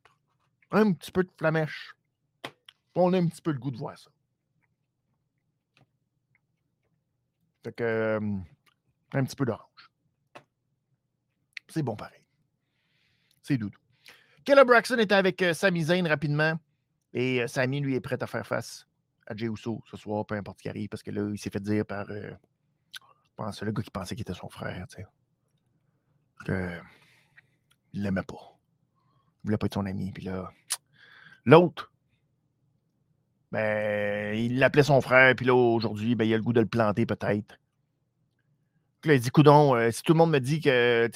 un 0.71 0.93
petit 0.93 1.11
peu 1.11 1.24
de 1.24 1.32
flamèche. 1.38 1.95
On 2.95 3.13
a 3.13 3.17
un 3.17 3.28
petit 3.28 3.41
peu 3.41 3.51
le 3.51 3.59
goût 3.59 3.71
de 3.71 3.78
voir 3.78 3.97
ça. 3.97 4.09
Fait 7.63 7.74
que, 7.74 8.19
un 9.20 9.24
petit 9.24 9.36
peu 9.36 9.45
d'orange. 9.45 9.91
C'est 11.68 11.84
bon 11.84 11.95
pareil. 11.95 12.22
C'est 13.41 13.57
doudou. 13.57 13.78
Caleb 14.45 14.68
Braxton 14.68 14.97
était 14.99 15.16
avec 15.16 15.41
euh, 15.41 15.53
Sami 15.53 15.84
Zayn 15.84 16.07
rapidement. 16.07 16.59
Et 17.14 17.41
euh, 17.41 17.47
Sami, 17.47 17.80
lui, 17.80 17.95
est 17.95 18.01
prêt 18.01 18.22
à 18.22 18.28
faire 18.28 18.45
face 18.45 18.88
à 19.28 19.36
Jey 19.36 19.47
Uso 19.47 19.82
ce 19.89 19.97
soir, 19.97 20.26
peu 20.26 20.36
importe 20.36 20.59
qui 20.59 20.70
arrive, 20.70 20.89
parce 20.89 21.03
que 21.03 21.11
là, 21.11 21.30
il 21.32 21.38
s'est 21.38 21.49
fait 21.49 21.61
dire 21.61 21.86
par. 21.86 22.09
euh, 22.09 22.32
je 22.91 23.36
pense 23.36 23.61
le 23.64 23.72
gars 23.72 23.82
qui 23.82 23.89
pensait 23.89 24.16
qu'il 24.16 24.22
était 24.22 24.34
son 24.34 24.49
frère, 24.49 24.86
tu 24.89 24.97
sais. 24.97 25.07
Que. 26.45 26.80
Il 27.93 28.03
l'aimait 28.03 28.24
pas. 28.24 28.57
Il 29.43 29.47
voulait 29.47 29.57
pas 29.57 29.68
être 29.68 29.76
son 29.76 29.86
ami. 29.86 30.11
Puis 30.11 30.24
là. 30.24 30.51
L'autre. 31.45 31.91
Ben, 33.51 34.36
il 34.36 34.57
l'appelait 34.57 34.84
son 34.84 34.99
frère, 34.99 35.36
puis 35.36 35.45
là, 35.45 35.53
aujourd'hui, 35.53 36.16
ben, 36.16 36.26
il 36.26 36.34
a 36.34 36.38
le 36.38 36.43
goût 36.43 36.53
de 36.53 36.61
le 36.61 36.68
planter, 36.68 37.05
peut-être. 37.05 37.59
Là, 39.06 39.16
il 39.16 39.20
dit, 39.20 39.32
euh, 39.36 39.91
si 39.91 40.01
tout 40.01 40.14
le 40.14 40.18
monde 40.18 40.32
me 40.32 40.39
dit 40.39 40.62
que, 40.62 41.10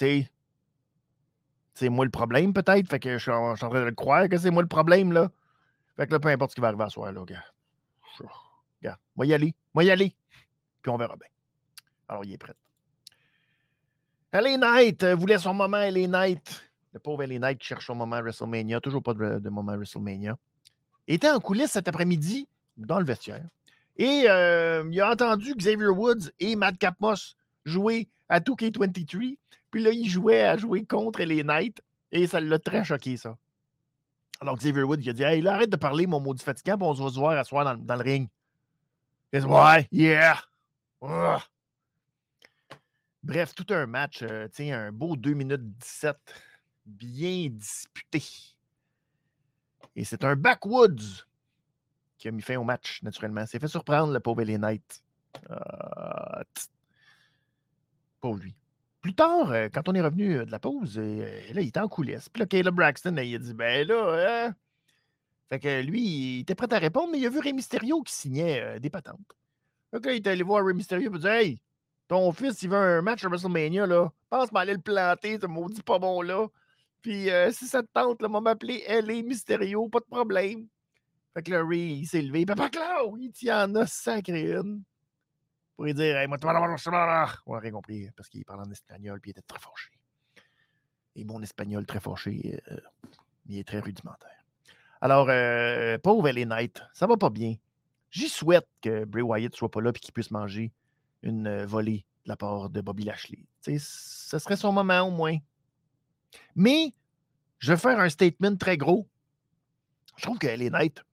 c'est 1.74 1.90
moi 1.90 2.06
le 2.06 2.12
problème, 2.12 2.54
peut-être, 2.54 2.90
fait 2.90 3.00
que 3.00 3.18
je 3.18 3.22
suis 3.22 3.32
en, 3.32 3.56
train 3.56 3.70
de 3.70 3.80
le 3.80 3.92
croire 3.92 4.28
que 4.28 4.38
c'est 4.38 4.52
moi 4.52 4.62
le 4.62 4.68
problème, 4.68 5.14
là. 5.14 5.30
Fait 5.96 6.08
que 6.08 6.12
là, 6.12 6.20
peu 6.20 6.30
importe 6.30 6.52
ce 6.52 6.56
qui 6.56 6.62
va 6.62 6.68
arriver 6.68 6.84
à 6.84 6.90
soir, 6.90 7.12
là, 7.12 7.24
gars. 7.24 7.44
Regarde, 8.82 9.00
moi 9.16 9.26
y 9.26 9.34
aller, 9.34 9.54
moi 9.74 9.84
y 9.84 9.92
aller. 9.92 10.14
Puis 10.82 10.92
on 10.92 10.98
verra 10.98 11.16
bien. 11.16 11.28
Alors, 12.10 12.26
il 12.26 12.34
est 12.34 12.38
prêt. 12.38 12.54
LA 14.34 14.58
Knight 14.58 15.04
euh, 15.04 15.16
voulait 15.16 15.38
son 15.38 15.54
moment 15.54 15.78
LA 15.78 16.08
Knight. 16.08 16.70
Le 16.94 17.00
pauvre 17.00 17.24
LA 17.24 17.40
Knight 17.40 17.60
qui 17.60 17.68
cherche 17.68 17.86
son 17.86 17.96
moment 17.96 18.18
à 18.18 18.22
WrestleMania. 18.22 18.82
Toujours 18.82 19.02
pas 19.02 19.14
de, 19.14 19.40
de 19.40 19.50
moment 19.50 19.72
à 19.72 19.78
WrestleMania. 19.78 20.36
Était 21.08 21.30
en 21.30 21.40
coulisses 21.40 21.72
cet 21.72 21.88
après-midi 21.88 22.48
dans 22.76 23.00
le 23.00 23.06
vestiaire. 23.06 23.46
Et 23.96 24.26
euh, 24.28 24.84
il 24.92 25.02
a 25.02 25.12
entendu 25.12 25.56
Xavier 25.56 25.88
Woods 25.88 26.32
et 26.40 26.56
Madcap 26.56 27.00
Moss 27.00 27.37
jouer 27.68 28.10
à 28.30 28.40
2K23. 28.40 29.38
Puis 29.72 29.84
là, 29.84 29.92
il 29.92 30.10
jouait 30.10 30.44
à 30.44 30.58
jouer 30.58 30.86
contre 30.86 31.22
LA 31.22 31.44
Knight. 31.44 31.82
Et 32.12 32.28
ça 32.28 32.40
l'a 32.40 32.60
très 32.60 32.84
choqué, 32.84 33.18
ça. 33.18 33.38
Alors 34.40 34.56
Xavier 34.56 34.84
Woods, 34.84 35.02
il 35.02 35.10
a 35.10 35.14
dit 35.14 35.24
Hey, 35.24 35.42
là, 35.42 35.56
arrête 35.56 35.70
de 35.70 35.76
parler, 35.76 36.08
mon 36.08 36.20
maudit 36.20 36.44
fatigant, 36.44 36.78
puis 36.78 36.88
on 36.88 36.94
se 36.94 37.02
va 37.02 37.10
se 37.10 37.20
voir 37.20 37.38
à 37.38 37.44
soir 37.44 37.78
dans, 37.78 37.96
le 37.96 38.02
ring. 38.02 38.30
Il 39.34 39.40
a 39.40 39.48
Ouais, 39.48 39.88
yeah. 39.92 40.42
Bref, 43.24 43.54
tout 43.56 43.66
un 43.74 43.86
match, 43.88 44.22
euh, 44.22 44.48
sais, 44.54 44.72
un 44.72 44.92
beau 44.92 45.16
2 45.16 45.34
minutes 45.34 45.78
17, 45.80 46.16
bien 46.86 47.50
disputé. 47.52 48.24
Et 49.96 50.06
c'est 50.06 50.24
un 50.24 50.36
Backwoods 50.36 51.26
qui 52.18 52.28
a 52.28 52.32
mis 52.32 52.42
fin 52.42 52.56
au 52.58 52.64
match, 52.64 53.02
naturellement. 53.04 53.46
C'est 53.46 53.60
fait 53.60 53.68
surprendre, 53.68 54.14
le 54.14 54.20
pauvre 54.20 54.44
Knight. 54.44 55.04
Ah, 55.50 56.44
pauvre 58.20 58.40
lui. 58.40 58.56
Plus 59.02 59.14
tard, 59.14 59.52
euh, 59.52 59.70
quand 59.72 59.88
on 59.88 59.94
est 59.94 60.02
revenu 60.02 60.38
euh, 60.40 60.46
de 60.46 60.52
la 60.52 60.60
pause, 60.60 60.98
euh, 60.98 61.24
là, 61.54 61.62
il 61.62 61.68
était 61.70 61.80
en 61.80 61.88
coulisses. 61.88 62.30
Puis 62.30 62.42
là, 62.42 62.46
Caleb 62.46 62.76
Braxton, 62.76 63.16
il 63.18 63.36
a 63.36 63.38
dit 63.38 63.54
Ben 63.54 63.88
là, 63.88 64.48
hein? 64.48 64.56
Fait 65.50 65.60
que 65.60 65.82
lui, 65.82 66.02
il 66.02 66.40
était 66.42 66.56
prêt 66.56 66.72
à 66.74 66.78
répondre, 66.80 67.10
mais 67.12 67.20
il 67.20 67.26
a 67.26 67.30
vu 67.30 67.40
Rey 67.40 67.54
Mysterio 67.54 68.02
qui 68.02 68.14
signait 68.14 68.80
des 68.82 68.90
patentes. 68.90 69.20
Fait 69.92 70.02
que 70.02 70.08
là, 70.08 70.14
il 70.14 70.18
est 70.18 70.28
allé 70.28 70.44
voir 70.44 70.66
Rey 70.66 70.74
Mysterio 70.74 71.14
et 71.16 71.20
dit 71.20 71.28
Hey, 71.28 71.62
ton 72.10 72.32
fils, 72.34 72.62
il 72.64 72.70
veut 72.70 72.76
un 72.76 73.02
match 73.02 73.24
à 73.24 73.30
WrestleMania, 73.30 73.88
là. 73.88 74.12
Pense 74.30 74.52
m'aller 74.52 74.74
le 74.74 74.82
planter, 74.82 75.40
ce 75.42 75.48
maudit 75.48 75.84
pas 75.84 76.00
bon 76.00 76.22
là. 76.22 76.48
Puis 77.02 77.30
si 77.52 77.66
ça 77.68 77.82
te 77.84 77.88
tente, 77.94 78.22
là, 78.22 78.28
m'a 78.28 78.42
m'appeler 78.42 78.84
LA 78.90 79.22
Mysterio, 79.24 79.88
pas 79.88 80.00
de 80.00 80.06
problème. 80.06 80.68
Fait 81.34 81.44
que 81.44 81.52
là, 81.52 81.64
Ray, 81.64 82.00
il 82.00 82.06
s'est 82.08 82.22
levé. 82.22 82.46
Papa 82.46 82.70
Clau, 82.70 83.16
il 83.18 83.32
t'y 83.32 83.52
en 83.52 83.74
a 83.76 83.86
sacré 83.86 84.52
une. 84.52 84.84
Pour 85.78 85.86
lui 85.86 85.94
dire, 85.94 86.18
hey, 86.18 86.28
moi, 86.28 86.38
On 87.46 87.54
a 87.54 87.60
rien 87.60 87.72
compris, 87.72 88.10
parce 88.16 88.30
qu'il 88.30 88.44
parle 88.44 88.62
en 88.62 88.72
espagnol, 88.72 89.22
puis 89.22 89.30
il 89.30 89.38
était 89.38 89.44
très 89.44 89.60
fâché. 89.60 89.92
Et 91.16 91.24
mon 91.24 91.40
espagnol 91.44 91.86
très 91.86 92.00
fâché, 92.00 92.60
euh, 92.72 92.78
il 93.46 93.60
est 93.60 93.68
très 93.68 93.80
rudimentaire. 93.80 94.44
Alors, 95.02 95.28
euh, 95.30 96.00
pauvre 96.00 96.28
LA 96.32 96.46
Knight, 96.46 96.82
ça 96.94 97.06
va 97.06 97.16
pas 97.16 97.30
bien. 97.30 97.54
J'y 98.10 98.28
souhaite 98.28 98.68
que 98.82 99.06
Bray 99.06 99.22
Wyatt 99.22 99.56
soit 99.56 99.70
pas 99.70 99.80
là 99.80 99.92
et 99.94 100.00
qu'il 100.00 100.14
puisse 100.14 100.32
manger 100.32 100.72
une 101.22 101.46
euh, 101.46 101.68
volée 101.68 102.08
de 102.26 102.30
la 102.30 102.38
part 102.38 102.72
de 102.72 102.82
Bobby 102.82 103.04
Lashley. 103.04 103.46
Ce 103.62 104.40
serait 104.40 104.58
son 104.58 104.72
moment 104.72 105.02
au 105.02 105.12
moins. 105.12 105.38
Mais 106.56 106.92
je 107.60 107.74
vais 107.74 107.78
faire 107.78 108.00
un 108.00 108.10
statement 108.10 108.56
très 108.56 108.78
gros. 108.78 109.08
Je 110.16 110.24
trouve 110.24 110.40
que 110.40 110.48
LA 110.48 110.72
Knight 110.72 111.04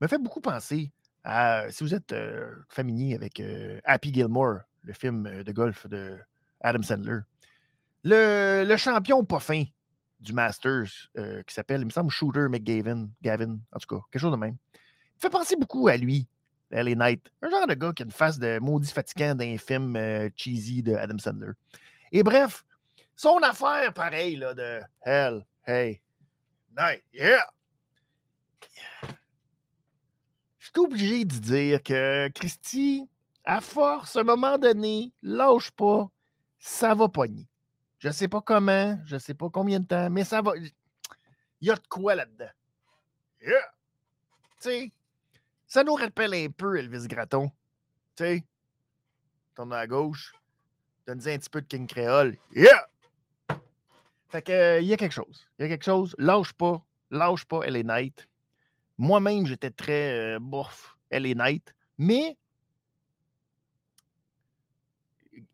me 0.00 0.06
fait 0.06 0.18
beaucoup 0.18 0.40
penser 0.40 0.92
à, 1.24 1.70
si 1.70 1.84
vous 1.84 1.94
êtes 1.94 2.12
euh, 2.12 2.54
familier 2.68 3.14
avec 3.14 3.40
euh, 3.40 3.80
Happy 3.84 4.12
Gilmore, 4.12 4.60
le 4.82 4.92
film 4.92 5.26
euh, 5.26 5.44
de 5.44 5.52
golf 5.52 5.86
de 5.86 6.18
Adam 6.60 6.82
Sandler, 6.82 7.20
le, 8.04 8.76
champion 8.76 9.24
pas 9.24 9.40
fin 9.40 9.64
du 10.20 10.32
Masters 10.32 11.08
qui 11.46 11.54
s'appelle, 11.54 11.80
il 11.80 11.86
me 11.86 11.90
semble, 11.90 12.10
Shooter 12.10 12.46
McGavin, 12.48 13.08
Gavin, 13.22 13.58
en 13.72 13.78
tout 13.78 13.96
cas, 13.96 14.02
quelque 14.10 14.20
chose 14.20 14.30
de 14.30 14.36
même. 14.36 14.56
Il 14.74 15.20
fait 15.20 15.30
penser 15.30 15.56
beaucoup 15.56 15.88
à 15.88 15.96
lui, 15.96 16.28
LA 16.70 16.94
Knight. 16.94 17.28
Un 17.42 17.50
genre 17.50 17.66
de 17.66 17.74
gars 17.74 17.92
qui 17.92 18.02
a 18.02 18.06
une 18.06 18.12
face 18.12 18.38
de 18.38 18.60
maudit 18.60 18.92
fatigant 18.92 19.34
d'un 19.34 19.58
film 19.58 19.98
cheesy 20.36 20.82
de 20.82 20.94
Adam 20.94 21.18
Sandler. 21.18 21.52
Et 22.12 22.22
bref, 22.22 22.64
son 23.16 23.38
affaire, 23.38 23.92
pareil, 23.92 24.36
là, 24.36 24.54
de 24.54 24.80
Hell, 25.04 25.44
hey, 25.66 26.00
Night, 26.76 27.02
yeah! 27.12 27.44
Suis 30.74 30.84
obligé 30.84 31.24
de 31.26 31.34
dire 31.34 31.82
que 31.82 32.28
Christy, 32.28 33.06
à 33.44 33.60
force, 33.60 34.16
à 34.16 34.20
un 34.20 34.24
moment 34.24 34.56
donné, 34.56 35.12
lâche 35.22 35.70
pas, 35.72 36.08
ça 36.58 36.94
va 36.94 37.08
pogner. 37.08 37.46
Je 37.98 38.08
sais 38.10 38.26
pas 38.26 38.40
comment, 38.40 38.98
je 39.04 39.18
sais 39.18 39.34
pas 39.34 39.50
combien 39.50 39.80
de 39.80 39.86
temps, 39.86 40.08
mais 40.08 40.24
ça 40.24 40.40
va. 40.40 40.56
Il 40.56 41.68
y 41.68 41.70
a 41.70 41.74
de 41.74 41.86
quoi 41.88 42.14
là-dedans. 42.14 42.50
Yeah! 43.42 43.72
Tu 44.60 44.70
sais, 44.70 44.92
ça 45.66 45.84
nous 45.84 45.94
rappelle 45.94 46.32
un 46.34 46.48
peu 46.48 46.78
Elvis 46.78 47.06
Gratton. 47.06 47.50
Tu 48.16 48.24
sais, 48.24 48.44
tourne 49.54 49.74
à 49.74 49.86
gauche, 49.86 50.32
donne 51.06 51.18
un 51.18 51.38
petit 51.38 51.50
peu 51.50 51.60
de 51.60 51.66
King 51.66 51.86
Créole. 51.86 52.38
Yeah! 52.54 52.88
Fait 54.30 54.40
que, 54.40 54.80
il 54.80 54.86
y 54.86 54.94
a 54.94 54.96
quelque 54.96 55.12
chose. 55.12 55.46
Il 55.58 55.62
y 55.62 55.66
a 55.66 55.68
quelque 55.68 55.84
chose. 55.84 56.14
Lâche 56.16 56.54
pas. 56.54 56.82
Lâche 57.10 57.44
pas, 57.44 57.60
elle 57.64 57.76
est 57.76 57.82
Knight. 57.82 58.26
Moi-même, 59.02 59.46
j'étais 59.46 59.72
très 59.72 60.36
euh, 60.36 60.38
bof, 60.38 60.96
elle 61.10 61.26
est 61.26 61.34
Knight. 61.34 61.74
Mais 61.98 62.38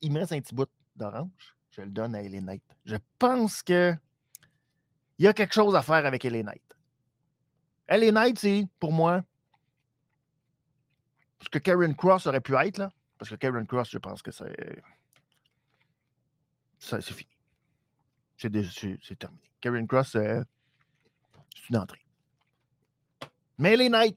il 0.02 0.12
me 0.12 0.18
reste 0.18 0.32
un 0.32 0.40
petit 0.42 0.54
bout 0.54 0.68
d'orange. 0.94 1.56
Je 1.70 1.80
le 1.80 1.88
donne 1.88 2.14
à 2.14 2.22
Ellie 2.22 2.42
Knight. 2.42 2.62
Je 2.84 2.96
pense 3.18 3.62
que 3.62 3.94
il 5.16 5.24
y 5.24 5.28
a 5.28 5.32
quelque 5.32 5.54
chose 5.54 5.74
à 5.74 5.80
faire 5.80 6.04
avec 6.04 6.26
Ellie 6.26 6.44
Knight. 6.44 6.76
Ellie 7.86 8.12
Knight, 8.12 8.38
c'est 8.38 8.68
pour 8.78 8.92
moi 8.92 9.24
ce 11.40 11.48
que 11.48 11.58
Karen 11.58 11.96
Cross 11.96 12.26
aurait 12.26 12.42
pu 12.42 12.54
être, 12.54 12.76
là. 12.76 12.92
Parce 13.16 13.30
que 13.30 13.36
Karen 13.36 13.66
Cross, 13.66 13.88
je 13.88 13.98
pense 13.98 14.20
que 14.20 14.30
c'est. 14.30 14.82
c'est 16.80 17.00
fini. 17.00 17.30
C'est 18.36 19.18
terminé. 19.18 19.50
Karen 19.62 19.88
Cross, 19.88 20.10
c'est 20.10 20.42
une 21.70 21.78
entrée. 21.78 22.07
Mais 23.58 23.74
Ellie 23.74 23.90
Knight, 23.90 24.16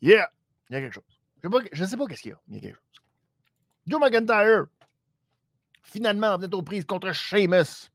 yeah, 0.00 0.28
il 0.68 0.74
y 0.74 0.76
a 0.76 0.80
quelque 0.80 0.94
chose. 0.94 1.20
Je 1.72 1.82
ne 1.82 1.86
sais 1.88 1.96
pas, 1.96 2.06
qu'est-ce 2.06 2.22
qu'il 2.22 2.32
y 2.32 2.34
a, 2.34 2.40
mais 2.48 2.58
il 2.58 2.64
y 2.64 2.66
a 2.66 2.70
quelque 2.70 2.80
chose. 2.92 3.02
Joe 3.86 4.00
McIntyre, 4.00 4.66
finalement, 5.82 6.34
en 6.34 6.42
aux 6.42 6.62
prises 6.62 6.84
contre 6.84 7.12
Sheamus. 7.12 7.90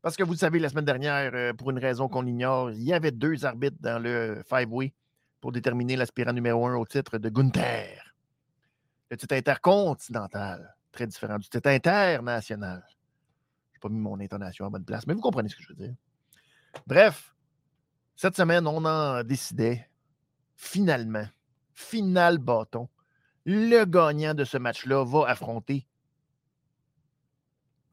Parce 0.00 0.16
que 0.16 0.22
vous 0.22 0.32
le 0.32 0.38
savez, 0.38 0.58
la 0.58 0.68
semaine 0.68 0.84
dernière, 0.84 1.32
euh, 1.34 1.52
pour 1.52 1.70
une 1.70 1.78
raison 1.78 2.08
qu'on 2.08 2.26
ignore, 2.26 2.70
il 2.70 2.82
y 2.82 2.92
avait 2.92 3.10
deux 3.10 3.44
arbitres 3.44 3.76
dans 3.80 4.02
le 4.02 4.42
Five-Way 4.48 4.94
pour 5.40 5.52
déterminer 5.52 5.96
l'aspirant 5.96 6.32
numéro 6.32 6.66
un 6.66 6.76
au 6.76 6.86
titre 6.86 7.18
de 7.18 7.28
Gunther. 7.28 8.14
Le 9.10 9.16
titre 9.16 9.34
intercontinental, 9.34 10.76
très 10.92 11.06
différent 11.06 11.38
du 11.38 11.48
titre 11.48 11.68
international. 11.68 12.84
Je 13.72 13.76
n'ai 13.76 13.80
pas 13.80 13.88
mis 13.88 14.00
mon 14.00 14.18
intonation 14.20 14.66
à 14.66 14.70
bonne 14.70 14.84
place, 14.84 15.06
mais 15.06 15.14
vous 15.14 15.20
comprenez 15.20 15.48
ce 15.48 15.56
que 15.56 15.62
je 15.62 15.68
veux 15.68 15.74
dire. 15.74 15.94
Bref, 16.86 17.34
cette 18.18 18.34
semaine, 18.34 18.66
on 18.66 18.84
en 18.84 19.22
décidait 19.22 19.88
finalement, 20.56 21.28
final 21.72 22.38
bâton. 22.38 22.88
Le 23.44 23.84
gagnant 23.84 24.34
de 24.34 24.42
ce 24.42 24.58
match-là 24.58 25.04
va 25.04 25.28
affronter 25.28 25.86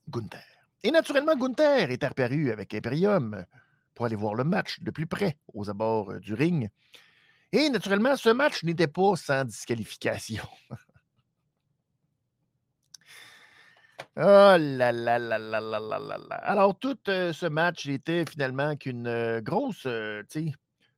Gunther. 0.10 0.44
Et 0.82 0.90
naturellement, 0.90 1.36
Gunther 1.36 1.92
est 1.92 2.04
apparu 2.04 2.50
avec 2.50 2.74
Imperium 2.74 3.46
pour 3.94 4.08
aller 4.08 4.16
voir 4.16 4.34
le 4.34 4.44
match 4.44 4.80
de 4.82 4.90
plus 4.90 5.06
près 5.06 5.38
aux 5.54 5.70
abords 5.70 6.14
euh, 6.14 6.20
du 6.20 6.34
ring. 6.34 6.70
Et 7.52 7.70
naturellement, 7.70 8.18
ce 8.18 8.30
match 8.30 8.64
n'était 8.64 8.88
pas 8.88 9.16
sans 9.16 9.46
disqualification. 9.46 10.48
Oh 14.18 14.56
là 14.58 14.58
là 14.58 14.92
là 14.92 15.18
là 15.20 15.38
là 15.38 15.60
là 15.60 15.80
là 15.80 16.18
là. 16.18 16.36
Alors, 16.38 16.78
tout 16.80 16.98
euh, 17.08 17.34
ce 17.34 17.46
match 17.46 17.88
était 17.88 18.26
finalement 18.26 18.76
qu'une 18.76 19.08
euh, 19.08 19.42
grosse 19.42 19.88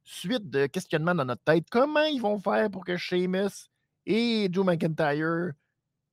suite 0.04 0.50
de 0.50 0.68
questionnements 0.68 1.16
dans 1.16 1.26
notre 1.26 1.44
tête. 1.44 1.66
Comment 1.70 2.04
ils 2.04 2.22
vont 2.22 2.40
faire 2.40 2.70
pour 2.70 2.86
que 2.86 2.96
Sheamus 2.96 3.70
et 4.06 4.48
Joe 4.52 4.66
McIntyre, 4.66 5.52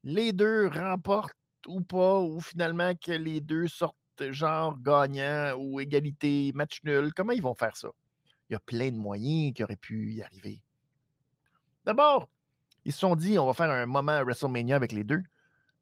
les 0.02 0.32
deux 0.32 0.68
remportent 0.68 1.36
ou 1.66 1.80
pas, 1.80 2.20
ou 2.20 2.40
finalement 2.40 2.92
que 2.94 3.12
les 3.12 3.40
deux 3.40 3.68
sortent 3.68 3.96
genre 4.30 4.78
gagnants 4.78 5.54
ou 5.58 5.80
égalité, 5.80 6.52
match 6.54 6.80
nul? 6.84 7.12
Comment 7.14 7.32
ils 7.32 7.42
vont 7.42 7.54
faire 7.54 7.76
ça? 7.76 7.88
Il 8.48 8.54
y 8.54 8.56
a 8.56 8.60
plein 8.60 8.90
de 8.90 8.96
moyens 8.96 9.54
qui 9.54 9.62
auraient 9.62 9.76
pu 9.76 10.12
y 10.12 10.22
arriver. 10.22 10.60
D'abord, 11.84 12.28
ils 12.84 12.92
se 12.92 12.98
sont 12.98 13.16
dit, 13.16 13.38
on 13.38 13.46
va 13.46 13.54
faire 13.54 13.70
un 13.70 13.86
moment 13.86 14.22
WrestleMania 14.22 14.76
avec 14.76 14.92
les 14.92 15.04
deux. 15.04 15.22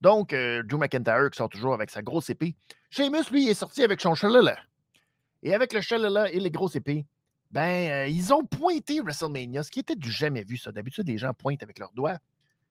Donc, 0.02 0.32
euh, 0.32 0.64
Joe 0.66 0.80
McIntyre 0.80 1.30
qui 1.30 1.36
sort 1.36 1.48
toujours 1.48 1.74
avec 1.74 1.88
sa 1.88 2.02
grosse 2.02 2.28
épée. 2.28 2.56
Sheamus, 2.90 3.30
lui, 3.30 3.48
est 3.48 3.54
sorti 3.54 3.84
avec 3.84 4.00
son 4.00 4.16
chalala. 4.16 4.58
Et 5.44 5.54
avec 5.54 5.72
le 5.72 5.80
chalala 5.80 6.28
et 6.32 6.40
les 6.40 6.50
grosses 6.50 6.74
épées, 6.74 7.06
ben, 7.52 7.90
euh, 7.90 8.08
ils 8.08 8.34
ont 8.34 8.44
pointé 8.44 9.00
WrestleMania, 9.00 9.62
ce 9.62 9.70
qui 9.70 9.78
était 9.78 9.94
du 9.94 10.10
jamais 10.10 10.42
vu, 10.42 10.56
ça. 10.56 10.72
D'habitude, 10.72 11.06
les 11.06 11.18
gens 11.18 11.32
pointent 11.32 11.62
avec 11.62 11.78
leurs 11.78 11.92
doigts. 11.92 12.18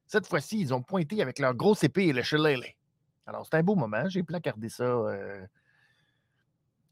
Cette 0.07 0.27
fois-ci, 0.27 0.59
ils 0.59 0.73
ont 0.73 0.81
pointé 0.81 1.21
avec 1.21 1.39
leur 1.39 1.53
grosse 1.55 1.85
épée 1.85 2.07
et 2.07 2.13
le 2.13 2.21
chalala. 2.21 2.67
Alors, 3.25 3.45
c'est 3.45 3.55
un 3.55 3.63
beau 3.63 3.75
moment. 3.75 4.09
J'ai 4.09 4.23
placardé 4.23 4.67
ça, 4.67 4.83
euh, 4.83 5.45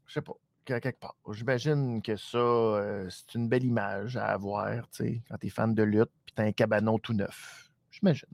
je 0.06 0.14
sais 0.14 0.22
pas, 0.22 0.32
quelque 0.64 0.98
part. 1.00 1.16
J'imagine 1.32 2.00
que 2.00 2.16
ça, 2.16 2.38
euh, 2.38 3.10
c'est 3.10 3.34
une 3.34 3.46
belle 3.46 3.64
image 3.64 4.16
à 4.16 4.28
avoir, 4.28 4.88
tu 4.88 5.04
sais, 5.04 5.22
quand 5.28 5.36
tu 5.36 5.48
es 5.48 5.50
fan 5.50 5.74
de 5.74 5.82
lutte, 5.82 6.10
puis 6.24 6.34
tu 6.34 6.40
as 6.40 6.46
un 6.46 6.52
cabanon 6.52 6.98
tout 6.98 7.12
neuf. 7.12 7.69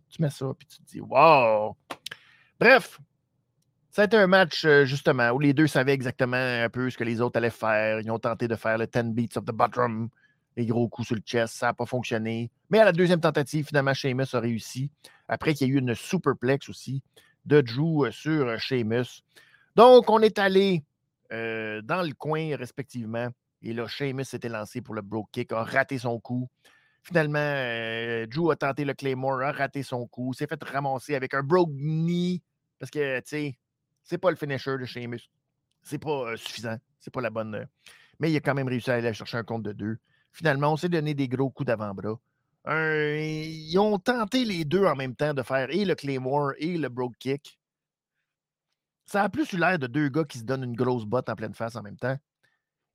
Tu 0.08 0.22
mets 0.22 0.30
ça, 0.30 0.46
puis 0.56 0.66
tu 0.66 0.78
te 0.78 0.84
dis, 0.84 1.00
wow! 1.00 1.76
Bref, 2.58 2.98
ça 3.90 4.02
a 4.02 4.04
été 4.04 4.16
un 4.16 4.26
match, 4.26 4.64
euh, 4.64 4.84
justement, 4.84 5.30
où 5.30 5.38
les 5.38 5.54
deux 5.54 5.66
savaient 5.66 5.94
exactement 5.94 6.36
un 6.36 6.68
peu 6.68 6.90
ce 6.90 6.98
que 6.98 7.04
les 7.04 7.20
autres 7.20 7.38
allaient 7.38 7.48
faire. 7.48 8.00
Ils 8.00 8.10
ont 8.10 8.18
tenté 8.18 8.46
de 8.46 8.54
faire 8.54 8.76
le 8.78 8.86
10 8.86 9.14
beats 9.14 9.38
of 9.38 9.44
the 9.44 9.52
bottom, 9.52 10.10
les 10.56 10.66
gros 10.66 10.86
coups 10.88 11.08
sur 11.08 11.16
le 11.16 11.22
chest. 11.22 11.54
Ça 11.54 11.68
n'a 11.68 11.72
pas 11.72 11.86
fonctionné. 11.86 12.50
Mais 12.68 12.78
à 12.78 12.84
la 12.84 12.92
deuxième 12.92 13.20
tentative, 13.20 13.66
finalement, 13.66 13.94
Sheamus 13.94 14.34
a 14.34 14.40
réussi. 14.40 14.90
Après 15.28 15.54
qu'il 15.54 15.68
y 15.68 15.70
a 15.70 15.74
eu 15.74 15.78
une 15.78 15.94
superplex 15.94 16.68
aussi 16.68 17.02
de 17.46 17.62
Drew 17.62 18.04
euh, 18.04 18.10
sur 18.10 18.46
euh, 18.46 18.58
Sheamus. 18.58 19.22
Donc, 19.76 20.10
on 20.10 20.20
est 20.20 20.38
allé 20.38 20.84
dans 21.30 22.06
le 22.06 22.12
coin, 22.14 22.54
respectivement. 22.54 23.28
Et 23.62 23.72
là, 23.72 23.88
Sheamus 23.88 24.24
s'était 24.24 24.48
lancé 24.48 24.80
pour 24.80 24.94
le 24.94 25.02
broke 25.02 25.30
kick, 25.32 25.52
a 25.52 25.64
raté 25.64 25.98
son 25.98 26.20
coup. 26.20 26.48
Finalement, 27.06 27.38
euh, 27.38 28.26
Drew 28.26 28.50
a 28.50 28.56
tenté 28.56 28.84
le 28.84 28.92
Claymore, 28.92 29.40
a 29.40 29.52
raté 29.52 29.84
son 29.84 30.08
coup, 30.08 30.34
s'est 30.34 30.48
fait 30.48 30.60
ramasser 30.64 31.14
avec 31.14 31.34
un 31.34 31.42
broke 31.44 31.70
knee 31.70 32.42
parce 32.80 32.90
que, 32.90 33.20
tu 33.20 33.26
sais, 33.26 33.58
c'est 34.02 34.18
pas 34.18 34.30
le 34.30 34.36
finisher 34.36 34.76
de 34.76 34.84
Sheamus. 34.84 35.30
C'est 35.84 36.00
pas 36.00 36.32
euh, 36.32 36.36
suffisant. 36.36 36.76
C'est 36.98 37.12
pas 37.14 37.20
la 37.20 37.30
bonne. 37.30 37.54
Euh, 37.54 37.64
mais 38.18 38.32
il 38.32 38.36
a 38.36 38.40
quand 38.40 38.54
même 38.54 38.66
réussi 38.66 38.90
à 38.90 38.94
aller 38.94 39.14
chercher 39.14 39.36
un 39.36 39.44
compte 39.44 39.62
de 39.62 39.70
deux. 39.70 39.98
Finalement, 40.32 40.72
on 40.72 40.76
s'est 40.76 40.88
donné 40.88 41.14
des 41.14 41.28
gros 41.28 41.48
coups 41.48 41.68
d'avant-bras. 41.68 42.18
ils 42.66 43.78
ont 43.78 44.00
tenté 44.00 44.44
les 44.44 44.64
deux 44.64 44.84
en 44.84 44.96
même 44.96 45.14
temps 45.14 45.32
de 45.32 45.44
faire 45.44 45.70
et 45.70 45.84
le 45.84 45.94
Claymore 45.94 46.54
et 46.58 46.76
le 46.76 46.88
broke 46.88 47.18
kick. 47.20 47.60
Ça 49.04 49.22
a 49.22 49.28
plus 49.28 49.52
eu 49.52 49.58
l'air 49.58 49.78
de 49.78 49.86
deux 49.86 50.08
gars 50.08 50.24
qui 50.24 50.38
se 50.38 50.44
donnent 50.44 50.64
une 50.64 50.74
grosse 50.74 51.04
botte 51.04 51.28
en 51.28 51.36
pleine 51.36 51.54
face 51.54 51.76
en 51.76 51.82
même 51.82 51.98
temps. 51.98 52.18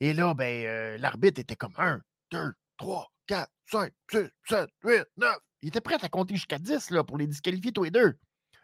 Et 0.01 0.14
là, 0.14 0.34
ben, 0.34 0.99
l'arbitre 0.99 1.39
était 1.39 1.55
comme 1.55 1.76
un, 1.78 2.01
deux, 2.30 2.53
trois, 2.82 3.12
4, 3.28 3.48
5, 3.72 3.94
6, 4.12 4.18
7, 4.50 4.70
8, 4.84 5.04
9. 5.18 5.38
Il 5.62 5.70
était 5.70 5.82
prêt 5.82 5.98
à 6.02 6.10
compter 6.10 6.36
jusqu'à 6.36 6.58
10 6.58 6.90
là, 6.90 7.04
pour 7.04 7.18
les 7.18 7.28
disqualifier 7.28 7.72
tous 7.72 7.84
les 7.84 7.92
deux. 7.92 8.18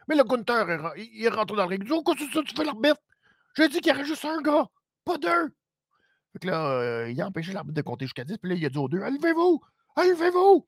Mais 0.08 0.16
le 0.16 0.24
Gunther, 0.24 0.92
il 0.96 1.24
est 1.24 1.28
rentré 1.28 1.56
dans 1.56 1.64
le 1.64 1.68
ring. 1.68 1.82
Il 1.84 1.92
Oh, 1.92 2.02
qu'est-ce 2.02 2.26
que 2.26 2.32
ça, 2.32 2.42
tu 2.42 2.54
fais 2.56 2.64
l'arbitre? 2.64 3.00
J'ai 3.56 3.68
dit 3.68 3.80
qu'il 3.80 3.92
y 3.92 3.94
aurait 3.94 4.04
juste 4.04 4.24
un 4.24 4.40
gars, 4.42 4.66
pas 5.04 5.18
deux. 5.18 5.48
Fait 6.32 6.38
que 6.40 6.46
là, 6.48 6.70
euh, 6.70 7.10
il 7.10 7.20
a 7.22 7.26
empêché 7.26 7.52
l'arbitre 7.52 7.76
de 7.76 7.82
compter 7.82 8.06
jusqu'à 8.06 8.24
10. 8.24 8.38
Puis 8.38 8.50
là, 8.50 8.56
il 8.56 8.66
a 8.66 8.68
dit 8.68 8.78
aux 8.78 8.88
deux 8.88 8.98
Levez-vous 8.98 9.60
Levez-vous 9.96 10.66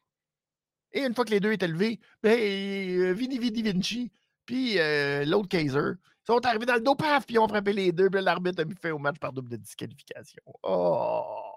Et 0.92 1.04
une 1.04 1.14
fois 1.14 1.24
que 1.24 1.30
les 1.30 1.40
deux 1.40 1.52
étaient 1.52 1.68
levés, 1.68 2.00
ben, 2.22 2.38
euh, 2.38 3.12
Vini 3.12 3.38
Vinci, 3.38 4.12
puis 4.46 4.78
euh, 4.78 5.24
l'autre 5.24 5.48
Kaiser, 5.48 5.94
sont 6.26 6.44
arrivés 6.46 6.66
dans 6.66 6.74
le 6.74 6.80
dos, 6.80 6.94
paf, 6.94 7.26
puis 7.26 7.34
ils 7.34 7.38
ont 7.38 7.48
frappé 7.48 7.72
les 7.72 7.92
deux. 7.92 8.08
Puis 8.10 8.22
l'arbitre 8.22 8.62
a 8.62 8.64
mis 8.64 8.76
fin 8.80 8.92
au 8.92 8.98
match 8.98 9.18
par 9.18 9.32
double 9.32 9.50
de 9.50 9.56
disqualification. 9.56 10.42
Oh 10.62 11.49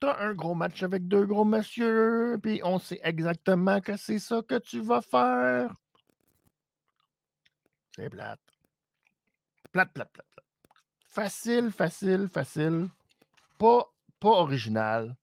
T'as 0.00 0.18
un 0.18 0.34
gros 0.34 0.54
match 0.54 0.82
avec 0.82 1.06
deux 1.06 1.26
gros 1.26 1.44
messieurs, 1.44 2.38
puis 2.42 2.60
on 2.64 2.78
sait 2.78 3.00
exactement 3.04 3.80
que 3.80 3.96
c'est 3.96 4.18
ça 4.18 4.40
que 4.42 4.58
tu 4.58 4.80
vas 4.80 5.02
faire. 5.02 5.74
C'est 7.94 8.08
plate. 8.08 8.40
Plate, 9.72 9.92
plate, 9.92 10.10
plate, 10.12 10.26
plate. 10.32 10.46
Facile, 11.10 11.70
facile, 11.70 12.28
facile. 12.32 12.88
Pas, 13.58 13.92
pas 14.18 14.30
original. 14.30 15.14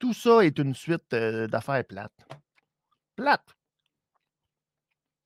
Tout 0.00 0.12
ça 0.12 0.44
est 0.44 0.58
une 0.58 0.74
suite 0.74 1.12
euh, 1.12 1.46
d'affaires 1.46 1.84
plates. 1.84 2.28
Plate. 3.14 3.56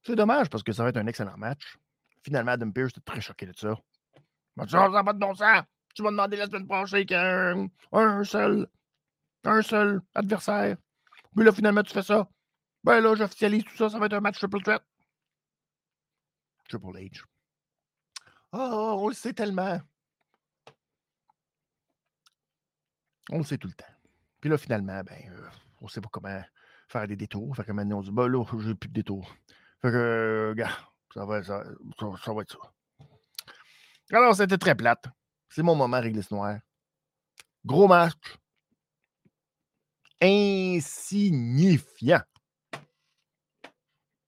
C'est 0.03 0.17
dommage 0.17 0.51
parce 0.51 0.63
que 0.63 0.73
ça 0.73 0.83
va 0.83 0.91
être 0.91 0.99
un 0.99 1.07
excellent 1.07 1.39
match. 1.39 1.79
Finalement, 2.23 2.53
Adam 2.53 2.71
Pierce 2.71 2.93
était 2.93 3.01
très 3.01 3.21
choqué 3.21 3.47
de 3.47 3.53
ça. 3.57 3.75
Il 4.57 4.69
ça 4.69 4.89
n'a 4.89 5.05
pas 5.05 5.13
de 5.13 5.19
bon 5.19 5.35
sens. 5.35 5.63
Tu 5.95 6.03
m'as 6.03 6.11
demandé 6.11 6.37
la 6.37 6.47
semaine 6.47 6.67
prochaine 6.67 7.05
qu'un 7.05 7.69
un 7.93 8.25
seul, 8.25 8.67
un 9.45 9.63
seul 9.63 10.01
adversaire. 10.15 10.77
Mais 11.35 11.45
là, 11.45 11.53
finalement, 11.53 11.83
tu 11.83 11.93
fais 11.93 12.03
ça. 12.03 12.29
Ben 12.85 13.01
là, 13.01 13.15
j'officialise 13.15 13.65
tout 13.65 13.77
ça. 13.77 13.89
Ça 13.89 13.99
va 13.99 14.07
être 14.07 14.15
un 14.15 14.21
match 14.21 14.39
triple 14.39 14.63
threat. 14.63 14.83
Triple 16.69 16.97
H. 16.97 17.25
Oh, 18.53 18.97
on 19.01 19.09
le 19.09 19.15
sait 19.15 19.33
tellement. 19.33 19.81
On 23.31 23.39
le 23.39 23.45
sait 23.45 23.59
tout 23.59 23.69
le 23.69 23.75
temps. 23.75 23.85
Puis 24.41 24.51
là, 24.51 24.59
finalement, 24.59 25.03
ben, 25.03 25.31
euh, 25.31 25.49
on 25.81 25.87
ne 25.87 25.91
sait 25.91 26.01
pas 26.01 26.09
comment 26.11 26.43
faire 26.89 27.07
des 27.07 27.17
détours. 27.17 27.55
Fait 27.57 27.65
que 27.65 27.73
maintenant, 27.73 27.99
on 27.99 28.03
dit, 28.03 28.11
ben 28.11 28.29
là, 28.29 28.45
j'ai 28.61 28.75
plus 28.75 28.89
de 28.89 28.95
détours. 28.95 29.35
Fait 29.81 29.91
que, 29.91 29.97
euh, 29.97 30.55
gars, 30.55 30.71
ça 31.13 31.25
va, 31.25 31.39
être 31.39 31.47
ça. 31.47 31.63
Alors, 34.13 34.35
c'était 34.35 34.59
très 34.59 34.75
plate. 34.75 35.07
C'est 35.49 35.63
mon 35.63 35.75
moment 35.75 36.01
réglisse 36.01 36.31
noire. 36.31 36.59
Gros 37.65 37.89
match. 37.89 38.37
Insignifiant. 40.21 42.21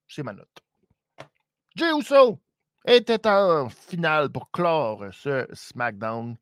C'est 0.09 0.23
ma 0.23 0.33
note. 0.33 0.49
Jey 1.77 1.91
Uso 1.99 2.41
était 2.87 3.27
en 3.27 3.69
finale 3.69 4.31
pour 4.31 4.51
clore 4.51 5.05
ce 5.13 5.47
SmackDown 5.53 6.39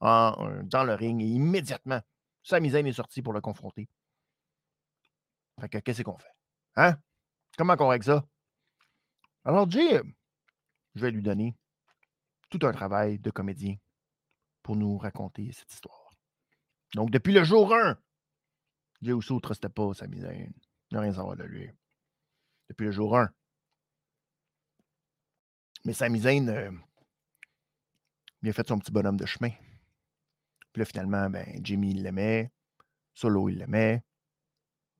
dans 0.00 0.84
le 0.84 0.94
ring 0.94 1.22
et 1.22 1.26
immédiatement, 1.26 2.00
Sami 2.42 2.70
Zayn 2.70 2.86
est 2.86 2.92
sorti 2.92 3.22
pour 3.22 3.32
le 3.32 3.40
confronter. 3.40 3.88
Fait 5.60 5.68
que 5.68 5.78
qu'est-ce 5.78 6.02
qu'on 6.02 6.18
fait? 6.18 6.34
Hein? 6.76 6.96
Comment 7.56 7.76
on 7.78 7.88
règle 7.88 8.04
ça? 8.04 8.24
Alors, 9.44 9.68
Jay, 9.70 10.00
je 10.94 11.00
vais 11.00 11.10
lui 11.10 11.22
donner 11.22 11.56
tout 12.48 12.60
un 12.62 12.72
travail 12.72 13.18
de 13.18 13.30
comédien 13.30 13.76
pour 14.62 14.76
nous 14.76 14.98
raconter 14.98 15.50
cette 15.52 15.72
histoire. 15.72 16.10
Donc, 16.94 17.10
depuis 17.10 17.32
le 17.32 17.42
jour 17.42 17.74
1, 17.74 17.98
Jay 19.00 19.12
ne 19.12 19.40
trustait 19.40 19.68
pas 19.68 19.94
Sami 19.94 20.20
Zayn. 20.20 20.52
Il 20.90 20.94
n'a 20.94 21.00
rien 21.00 21.10
à 21.10 21.16
savoir 21.16 21.36
de 21.36 21.44
lui. 21.44 21.68
Depuis 22.68 22.84
le 22.84 22.92
jour 22.92 23.16
1. 23.16 23.30
Mais 25.84 25.92
Sami 25.92 26.20
Zayn, 26.20 26.48
euh, 26.48 26.70
il 28.42 28.48
a 28.48 28.52
fait 28.52 28.68
son 28.68 28.78
petit 28.78 28.92
bonhomme 28.92 29.16
de 29.16 29.26
chemin. 29.26 29.50
Puis 30.72 30.80
là, 30.80 30.84
finalement, 30.84 31.28
ben, 31.30 31.60
Jimmy, 31.62 31.90
il 31.90 32.02
l'aimait. 32.02 32.52
Solo, 33.14 33.48
il 33.48 33.58
l'aimait. 33.58 34.04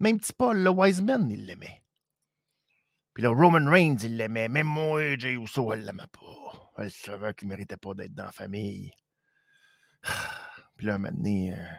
Même 0.01 0.19
petit 0.19 0.33
Paul, 0.33 0.59
le 0.59 0.71
Wiseman, 0.71 1.31
il 1.31 1.47
l'aimait. 1.47 1.82
Puis 3.15 3.23
là, 3.23 3.31
Roman 3.31 3.71
Reigns, 3.71 3.99
il 4.03 4.17
l'aimait. 4.17 4.49
Même 4.49 4.67
moi, 4.67 5.17
Jay 5.19 5.35
Uso, 5.35 5.73
elle 5.73 5.85
l'aimait 5.85 6.03
pas. 6.13 6.71
Elle 6.79 6.91
savait 6.91 7.35
qu'il 7.35 7.49
ne 7.49 7.53
méritait 7.53 7.77
pas 7.77 7.95
d'être 7.95 8.15
dans 8.15 8.25
la 8.25 8.33
famille. 8.33 8.91
Puis 10.77 10.87
là, 10.87 10.95
un 10.95 10.99
moment 10.99 11.15
donné, 11.15 11.53
euh, 11.53 11.75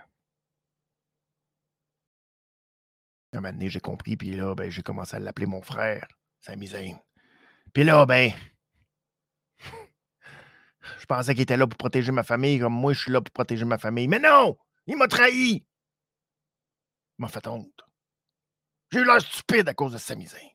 un 3.33 3.41
moment 3.41 3.51
donné, 3.51 3.69
j'ai 3.69 3.79
compris. 3.79 4.15
Puis 4.15 4.31
là, 4.31 4.53
ben, 4.53 4.69
j'ai 4.69 4.83
commencé 4.83 5.15
à 5.15 5.19
l'appeler 5.19 5.47
mon 5.47 5.61
frère, 5.61 6.07
Sami 6.39 6.67
Zayn. 6.67 6.99
Puis 7.73 7.83
là, 7.83 8.05
ben, 8.05 8.31
je 10.99 11.05
pensais 11.07 11.33
qu'il 11.33 11.41
était 11.41 11.57
là 11.57 11.65
pour 11.65 11.77
protéger 11.77 12.11
ma 12.11 12.23
famille, 12.23 12.59
comme 12.59 12.73
moi, 12.73 12.93
je 12.93 12.99
suis 12.99 13.11
là 13.11 13.21
pour 13.21 13.33
protéger 13.33 13.65
ma 13.65 13.79
famille. 13.79 14.07
Mais 14.07 14.19
non! 14.19 14.55
Il 14.85 14.97
m'a 14.97 15.07
trahi! 15.07 15.65
Il 17.17 17.21
m'a 17.21 17.27
fait 17.27 17.47
honte. 17.47 17.81
J'ai 18.91 18.99
eu 18.99 19.05
l'air 19.05 19.21
stupide 19.21 19.67
à 19.67 19.73
cause 19.73 19.93
de 19.93 19.97
Sami 19.97 20.27
Zayn. 20.27 20.52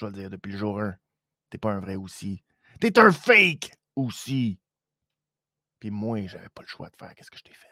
Je 0.00 0.06
vais 0.06 0.12
le 0.12 0.18
dire 0.18 0.30
depuis 0.30 0.52
le 0.52 0.58
jour 0.58 0.80
1. 0.80 0.96
T'es 1.50 1.58
pas 1.58 1.72
un 1.72 1.80
vrai 1.80 1.96
aussi. 1.96 2.42
T'es 2.80 2.98
un 2.98 3.12
fake 3.12 3.70
aussi. 3.96 4.58
Puis 5.78 5.90
moi, 5.90 6.26
j'avais 6.26 6.48
pas 6.48 6.62
le 6.62 6.68
choix 6.68 6.88
de 6.88 6.96
faire 6.96 7.14
qu'est-ce 7.14 7.30
que 7.30 7.36
je 7.36 7.42
t'ai 7.42 7.52
fait. 7.52 7.68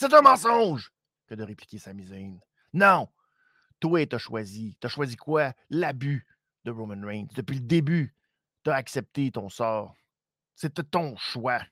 C'est 0.00 0.14
un 0.14 0.22
mensonge 0.22 0.92
que 1.26 1.34
de 1.34 1.42
répliquer 1.42 1.78
Sami 1.78 2.06
Zayn. 2.06 2.40
Non! 2.72 3.08
Toi, 3.80 4.06
t'as 4.06 4.16
choisi. 4.16 4.78
T'as 4.80 4.88
choisi 4.88 5.16
quoi? 5.16 5.52
L'abus 5.68 6.26
de 6.64 6.70
Roman 6.70 7.06
Reigns. 7.06 7.28
Depuis 7.34 7.56
le 7.56 7.66
début, 7.66 8.16
tu 8.64 8.70
as 8.70 8.74
accepté 8.74 9.30
ton 9.30 9.50
sort. 9.50 9.94
C'était 10.54 10.82
ton 10.82 11.16
choix. 11.16 11.62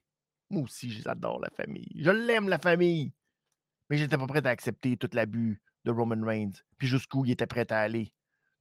Moi 0.50 0.64
aussi, 0.64 0.90
j'adore 0.90 1.40
la 1.40 1.50
famille. 1.50 1.90
Je 1.96 2.10
l'aime, 2.10 2.50
la 2.50 2.58
famille. 2.58 3.14
Mais 3.88 3.96
j'étais 3.96 4.18
pas 4.18 4.26
prêt 4.26 4.46
à 4.46 4.50
accepter 4.50 4.98
tout 4.98 5.08
l'abus 5.14 5.62
de 5.86 5.90
Roman 5.90 6.22
Reigns, 6.22 6.52
puis 6.76 6.86
jusqu'où 6.86 7.24
il 7.24 7.30
était 7.30 7.46
prêt 7.46 7.72
à 7.72 7.80
aller. 7.80 8.12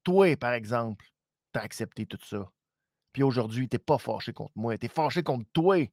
Toi, 0.10 0.36
par 0.38 0.54
exemple, 0.54 1.06
tu 1.54 1.60
as 1.60 1.62
accepté 1.62 2.08
tout 2.08 2.18
ça. 2.26 2.52
Puis 3.14 3.22
aujourd'hui, 3.22 3.70
tu 3.70 3.76
n'es 3.76 3.80
pas 3.80 4.00
fâché 4.00 4.34
contre 4.34 4.54
moi. 4.56 4.76
Tu 4.76 4.88
es 4.88 4.90
fâché 4.90 5.22
contre 5.22 5.48
toi. 5.54 5.86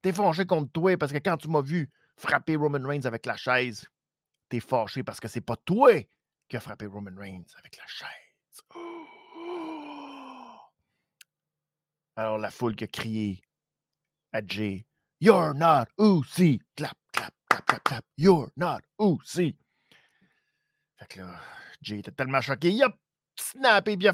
Tu 0.00 0.08
es 0.08 0.12
fâché 0.12 0.46
contre 0.46 0.70
toi 0.70 0.96
parce 0.96 1.10
que 1.10 1.18
quand 1.18 1.36
tu 1.36 1.48
m'as 1.48 1.60
vu 1.60 1.90
frapper 2.16 2.54
Roman 2.54 2.86
Reigns 2.86 3.06
avec 3.06 3.26
la 3.26 3.36
chaise, 3.36 3.84
tu 4.48 4.58
es 4.58 4.60
fâché 4.60 5.02
parce 5.02 5.18
que 5.18 5.26
c'est 5.26 5.40
pas 5.40 5.56
toi 5.56 5.90
qui 6.48 6.56
as 6.56 6.60
frappé 6.60 6.86
Roman 6.86 7.10
Reigns 7.16 7.42
avec 7.58 7.76
la 7.78 7.86
chaise. 7.88 8.62
Alors 12.14 12.38
la 12.38 12.52
foule 12.52 12.76
qui 12.76 12.84
a 12.84 12.86
crié 12.86 13.42
à 14.32 14.40
Jay 14.46 14.86
You're 15.18 15.52
not 15.52 15.88
Uzi. 15.98 16.60
Clap, 16.76 16.96
clap, 17.12 17.34
clap, 17.48 17.66
clap, 17.66 17.82
clap. 17.82 18.04
You're 18.16 18.52
not 18.54 18.82
Uzi. 19.00 19.56
Fait 20.96 21.08
que 21.08 21.22
là, 21.22 21.40
Jay 21.82 21.98
était 21.98 22.10
tellement 22.10 22.40
choqué. 22.40 22.70
Il 22.70 22.82
a 22.82 22.92
snappé, 23.36 23.96
bien 23.96 24.12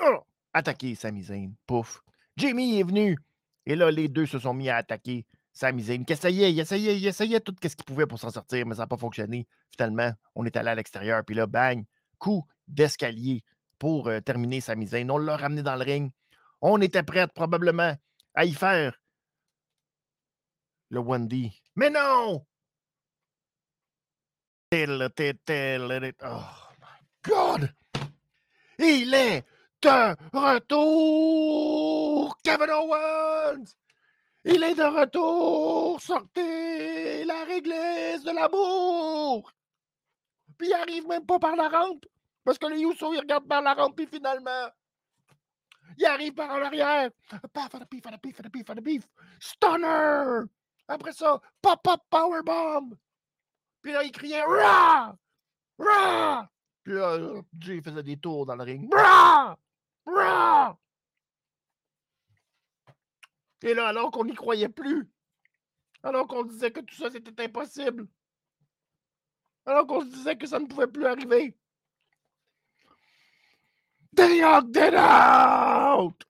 oh, 0.00 0.18
attaqué 0.52 0.94
Sami 0.94 1.24
Zayn. 1.24 1.52
Pouf. 1.66 2.02
Jamie 2.36 2.80
est 2.80 2.84
venu. 2.84 3.16
Et 3.66 3.76
là, 3.76 3.90
les 3.90 4.08
deux 4.08 4.26
se 4.26 4.38
sont 4.38 4.54
mis 4.54 4.68
à 4.68 4.76
attaquer 4.76 5.26
Sami 5.52 5.84
Zayn. 5.84 6.04
Il 6.06 6.12
essayait, 6.12 6.52
il 6.52 6.58
essayait, 6.58 6.96
il 6.96 7.06
essayait 7.06 7.40
tout 7.40 7.54
ce 7.62 7.68
qu'il 7.68 7.84
pouvait 7.84 8.06
pour 8.06 8.18
s'en 8.18 8.30
sortir, 8.30 8.66
mais 8.66 8.74
ça 8.74 8.82
n'a 8.82 8.86
pas 8.86 8.96
fonctionné. 8.96 9.46
Finalement, 9.70 10.12
on 10.34 10.44
est 10.44 10.56
allé 10.56 10.70
à 10.70 10.74
l'extérieur. 10.74 11.24
Puis 11.24 11.34
là, 11.34 11.46
bang, 11.46 11.84
coup 12.18 12.46
d'escalier 12.66 13.44
pour 13.78 14.08
euh, 14.08 14.20
terminer 14.20 14.60
Sami 14.60 14.86
Zayn. 14.86 15.10
On 15.10 15.18
l'a 15.18 15.36
ramené 15.36 15.62
dans 15.62 15.76
le 15.76 15.82
ring. 15.82 16.12
On 16.60 16.80
était 16.80 17.02
prêts 17.02 17.28
probablement 17.28 17.96
à 18.34 18.44
y 18.44 18.52
faire 18.52 18.96
le 20.88 21.00
Wendy. 21.00 21.62
Mais 21.74 21.90
non! 21.90 22.46
Oh 26.24 26.71
God! 27.22 27.72
Il 28.78 29.14
est 29.14 29.44
de 29.82 30.16
retour! 30.36 32.36
Kevin 32.42 32.70
Owens! 32.70 33.76
Il 34.44 34.62
est 34.62 34.74
de 34.74 34.82
retour! 34.82 36.00
Sortez 36.00 37.24
la 37.24 37.44
réglisse 37.44 38.24
de 38.24 38.32
l'amour! 38.32 39.52
Puis 40.58 40.68
il 40.68 40.74
arrive 40.74 41.06
même 41.06 41.26
pas 41.26 41.38
par 41.38 41.54
la 41.54 41.68
rampe! 41.68 42.06
Parce 42.44 42.58
que 42.58 42.66
le 42.66 42.78
Youssou, 42.78 43.14
il 43.14 43.20
regarde 43.20 43.46
par 43.46 43.62
la 43.62 43.74
rampe, 43.74 43.96
puis 43.96 44.06
finalement, 44.06 44.68
il 45.96 46.04
arrive 46.06 46.34
par 46.34 46.50
en 46.50 46.62
arrière. 46.62 47.10
Paf, 47.52 47.70
pif, 47.88 48.02
pif, 48.20 48.40
pif. 48.82 49.08
Stunner! 49.38 50.42
Après 50.88 51.12
ça, 51.12 51.40
pop-up 51.60 52.00
powerbomb! 52.10 52.96
Puis 53.80 53.92
là, 53.92 54.02
il 54.02 54.10
criait 54.10 54.42
Rah! 54.42 55.14
Rah! 55.78 56.48
Puis 56.82 56.94
là, 56.94 57.42
Jay 57.58 57.80
faisait 57.80 58.02
des 58.02 58.16
tours 58.16 58.46
dans 58.46 58.56
le 58.56 58.64
ring. 58.64 58.92
Rah! 58.92 59.56
Rah! 60.06 60.78
Et 63.62 63.74
là, 63.74 63.88
alors 63.88 64.10
qu'on 64.10 64.24
n'y 64.24 64.34
croyait 64.34 64.68
plus, 64.68 65.08
alors 66.02 66.26
qu'on 66.26 66.42
disait 66.44 66.72
que 66.72 66.80
tout 66.80 66.96
ça, 66.96 67.10
c'était 67.10 67.44
impossible, 67.44 68.08
alors 69.64 69.86
qu'on 69.86 70.00
se 70.00 70.06
disait 70.06 70.36
que 70.36 70.46
ça 70.46 70.58
ne 70.58 70.66
pouvait 70.66 70.88
plus 70.88 71.06
arriver, 71.06 71.56
They 74.14 74.40
knocked 74.40 74.94
out! 74.94 76.24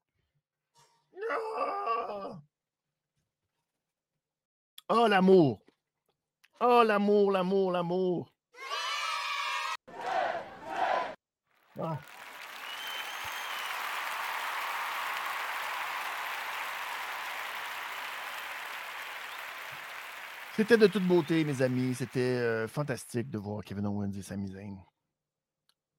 Oh, 4.88 5.08
l'amour! 5.08 5.62
Oh, 6.60 6.82
l'amour, 6.84 7.32
l'amour, 7.32 7.72
l'amour! 7.72 8.31
C'était 20.54 20.76
de 20.76 20.86
toute 20.86 21.06
beauté, 21.06 21.44
mes 21.44 21.62
amis. 21.62 21.94
C'était 21.94 22.20
euh, 22.20 22.68
fantastique 22.68 23.30
de 23.30 23.38
voir 23.38 23.64
Kevin 23.64 23.86
Owens 23.86 24.12
et 24.12 24.22
Sami 24.22 24.48
Zayn 24.48 24.76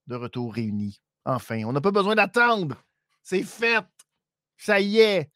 de 0.08 0.16
retour 0.16 0.54
réunis 0.54 1.02
Enfin, 1.26 1.64
on 1.64 1.72
n'a 1.72 1.80
pas 1.80 1.92
besoin 1.92 2.16
d'attendre. 2.16 2.76
C'est 3.22 3.44
fait. 3.44 3.86
Ça 4.58 4.80
y 4.80 5.00
est. 5.00 5.32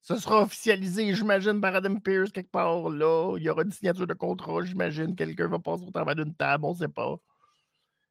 Ce 0.00 0.16
sera 0.16 0.42
officialisé, 0.42 1.12
j'imagine, 1.14 1.60
par 1.60 1.74
Adam 1.74 1.96
Pierce 1.96 2.30
quelque 2.30 2.50
part 2.50 2.88
là. 2.88 3.34
Il 3.36 3.42
y 3.42 3.48
aura 3.48 3.62
une 3.62 3.72
signature 3.72 4.06
de 4.06 4.14
contrat, 4.14 4.62
j'imagine. 4.62 5.16
Quelqu'un 5.16 5.48
va 5.48 5.58
passer 5.58 5.82
au 5.82 5.90
travail 5.90 6.14
d'une 6.14 6.34
table, 6.34 6.64
on 6.66 6.72
ne 6.72 6.78
sait 6.78 6.88
pas. 6.88 7.16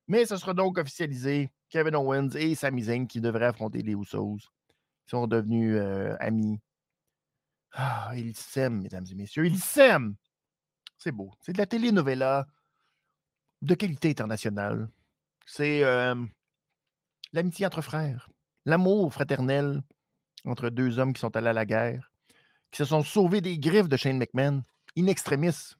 Mais 0.08 0.26
ce 0.26 0.36
sera 0.36 0.54
donc 0.54 0.78
officialisé. 0.78 1.50
Kevin 1.74 1.96
Owens 1.96 2.30
et 2.36 2.54
Sami 2.54 2.84
Zayn 2.84 3.08
qui 3.08 3.20
devraient 3.20 3.48
affronter 3.48 3.82
les 3.82 3.94
Usos. 3.94 4.38
Ils 5.08 5.10
sont 5.10 5.26
devenus 5.26 5.76
euh, 5.76 6.16
amis. 6.20 6.62
Ah, 7.72 8.12
ils 8.16 8.36
s'aiment, 8.36 8.84
mesdames 8.84 9.08
et 9.10 9.16
messieurs. 9.16 9.48
Ils 9.48 9.58
s'aiment. 9.58 10.16
C'est 11.00 11.12
beau. 11.12 11.32
C'est 11.42 11.54
de 11.54 11.58
la 11.58 11.66
télé-novella 11.66 12.46
de 13.64 13.74
qualité 13.74 14.12
internationale. 14.12 14.88
C'est. 15.48 15.84
Euh, 15.84 16.14
l'amitié 17.32 17.66
entre 17.66 17.82
frères, 17.82 18.30
l'amour 18.66 19.12
fraternel 19.12 19.82
entre 20.46 20.70
deux 20.70 21.00
hommes 21.00 21.14
qui 21.14 21.22
sont 21.22 21.36
allés 21.36 21.48
à 21.48 21.54
la 21.54 21.66
guerre, 21.66 22.12
qui 22.70 22.78
se 22.78 22.86
sont 22.86 23.04
sauvés 23.04 23.42
des 23.42 23.58
griffes 23.58 23.90
de 23.90 23.98
Shane 23.98 24.20
McMahon, 24.20 24.64
in 24.96 25.08
extremis. 25.08 25.74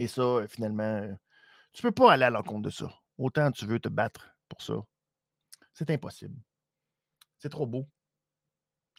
Et 0.00 0.08
ça, 0.08 0.22
euh, 0.22 0.48
finalement, 0.48 1.16
tu 1.72 1.82
peux 1.82 1.92
pas 1.92 2.14
aller 2.14 2.24
à 2.24 2.30
l'encontre 2.30 2.62
de 2.62 2.70
ça. 2.70 2.92
Autant 3.18 3.52
tu 3.52 3.66
veux 3.66 3.78
te 3.78 3.88
battre 3.88 4.29
pour 4.50 4.60
ça. 4.60 4.74
C'est 5.72 5.90
impossible. 5.90 6.38
C'est 7.38 7.48
trop 7.48 7.66
beau. 7.66 7.88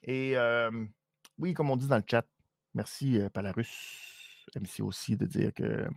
Et 0.02 0.36
oui, 1.38 1.54
comme 1.54 1.70
on 1.70 1.78
dit 1.78 1.88
dans 1.88 1.98
le 1.98 2.04
chat, 2.10 2.26
merci 2.74 3.20
Palarus, 3.34 4.48
MC 4.56 4.82
aussi, 4.82 5.16
de 5.16 5.26
dire 5.26 5.54
que 5.54 5.88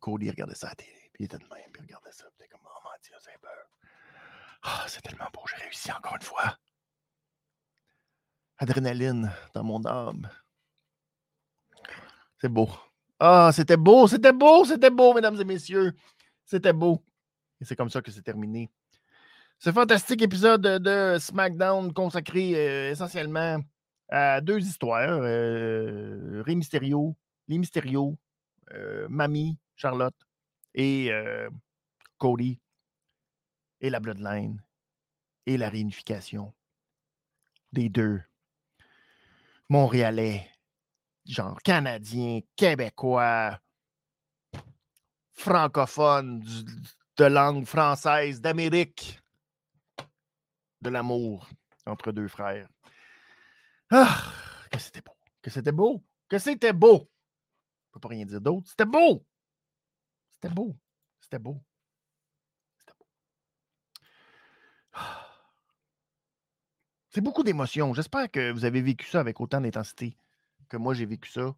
Cody 0.00 0.28
regardait 0.30 0.56
ça 0.56 0.66
à 0.66 0.70
la 0.70 0.76
télé, 0.76 1.10
puis 1.12 1.22
il 1.22 1.24
était 1.26 1.38
de 1.38 1.44
même, 1.44 1.70
puis 1.72 1.82
il 1.82 1.86
regardait 1.86 2.10
ça, 2.10 2.24
puis 2.36 2.48
comme, 2.48 2.60
oh 2.64 2.78
mon 2.82 2.90
Dieu, 3.04 3.14
c'est 3.20 3.38
peur. 3.40 3.68
Ah, 4.62 4.84
c'est 4.88 5.00
tellement 5.02 5.28
beau, 5.32 5.42
j'ai 5.46 5.62
réussi 5.62 5.92
encore 5.92 6.16
une 6.16 6.22
fois. 6.22 6.58
Adrénaline 8.58 9.32
dans 9.54 9.64
mon 9.64 9.84
âme. 9.86 10.28
C'est 12.40 12.48
beau. 12.48 12.68
Ah, 13.20 13.50
c'était 13.52 13.76
beau, 13.76 14.08
c'était 14.08 14.32
beau, 14.32 14.64
c'était 14.64 14.90
beau, 14.90 15.14
mesdames 15.14 15.40
et 15.40 15.44
messieurs. 15.44 15.94
C'était 16.44 16.72
beau. 16.72 17.04
Et 17.62 17.64
c'est 17.64 17.76
comme 17.76 17.90
ça 17.90 18.02
que 18.02 18.10
c'est 18.10 18.22
terminé. 18.22 18.68
Ce 19.60 19.70
fantastique 19.70 20.20
épisode 20.20 20.62
de 20.62 21.16
SmackDown 21.20 21.92
consacré 21.92 22.54
euh, 22.56 22.90
essentiellement 22.90 23.60
à 24.08 24.40
deux 24.40 24.58
histoires. 24.58 25.20
Euh, 25.22 26.42
Rey 26.44 26.56
Mysterio, 26.56 27.16
les 27.46 27.58
Mysterio, 27.58 28.18
euh, 28.72 29.06
Mamie, 29.08 29.56
Charlotte 29.76 30.16
et 30.74 31.12
euh, 31.12 31.48
Cody 32.18 32.58
et 33.80 33.90
la 33.90 34.00
Bloodline 34.00 34.60
et 35.46 35.56
la 35.56 35.68
réunification 35.68 36.52
des 37.72 37.88
deux 37.88 38.20
Montréalais 39.68 40.50
genre 41.24 41.62
canadien, 41.62 42.40
québécois, 42.56 43.60
francophone, 45.30 46.42
de 47.16 47.24
langue 47.24 47.66
française, 47.66 48.40
d'Amérique, 48.40 49.20
de 50.80 50.90
l'amour 50.90 51.48
entre 51.86 52.12
deux 52.12 52.28
frères. 52.28 52.68
Ah, 53.90 54.22
que 54.70 54.78
c'était 54.78 55.02
beau, 55.02 55.16
que 55.42 55.50
c'était 55.50 55.72
beau, 55.72 56.04
que 56.28 56.38
c'était 56.38 56.72
beau. 56.72 57.10
Je 57.86 57.92
peux 57.92 58.00
pas 58.00 58.08
rien 58.08 58.24
dire 58.24 58.40
d'autre. 58.40 58.68
C'était 58.70 58.86
beau. 58.86 59.24
C'était 60.34 60.54
beau. 60.54 60.76
C'était 61.20 61.38
beau. 61.38 61.62
C'était 62.78 62.94
beau. 62.98 63.06
C'est 67.10 67.20
beaucoup 67.20 67.42
d'émotions. 67.42 67.92
J'espère 67.92 68.30
que 68.30 68.50
vous 68.52 68.64
avez 68.64 68.80
vécu 68.80 69.06
ça 69.06 69.20
avec 69.20 69.38
autant 69.40 69.60
d'intensité 69.60 70.16
que 70.70 70.78
moi 70.78 70.94
j'ai 70.94 71.04
vécu 71.04 71.30
ça. 71.30 71.54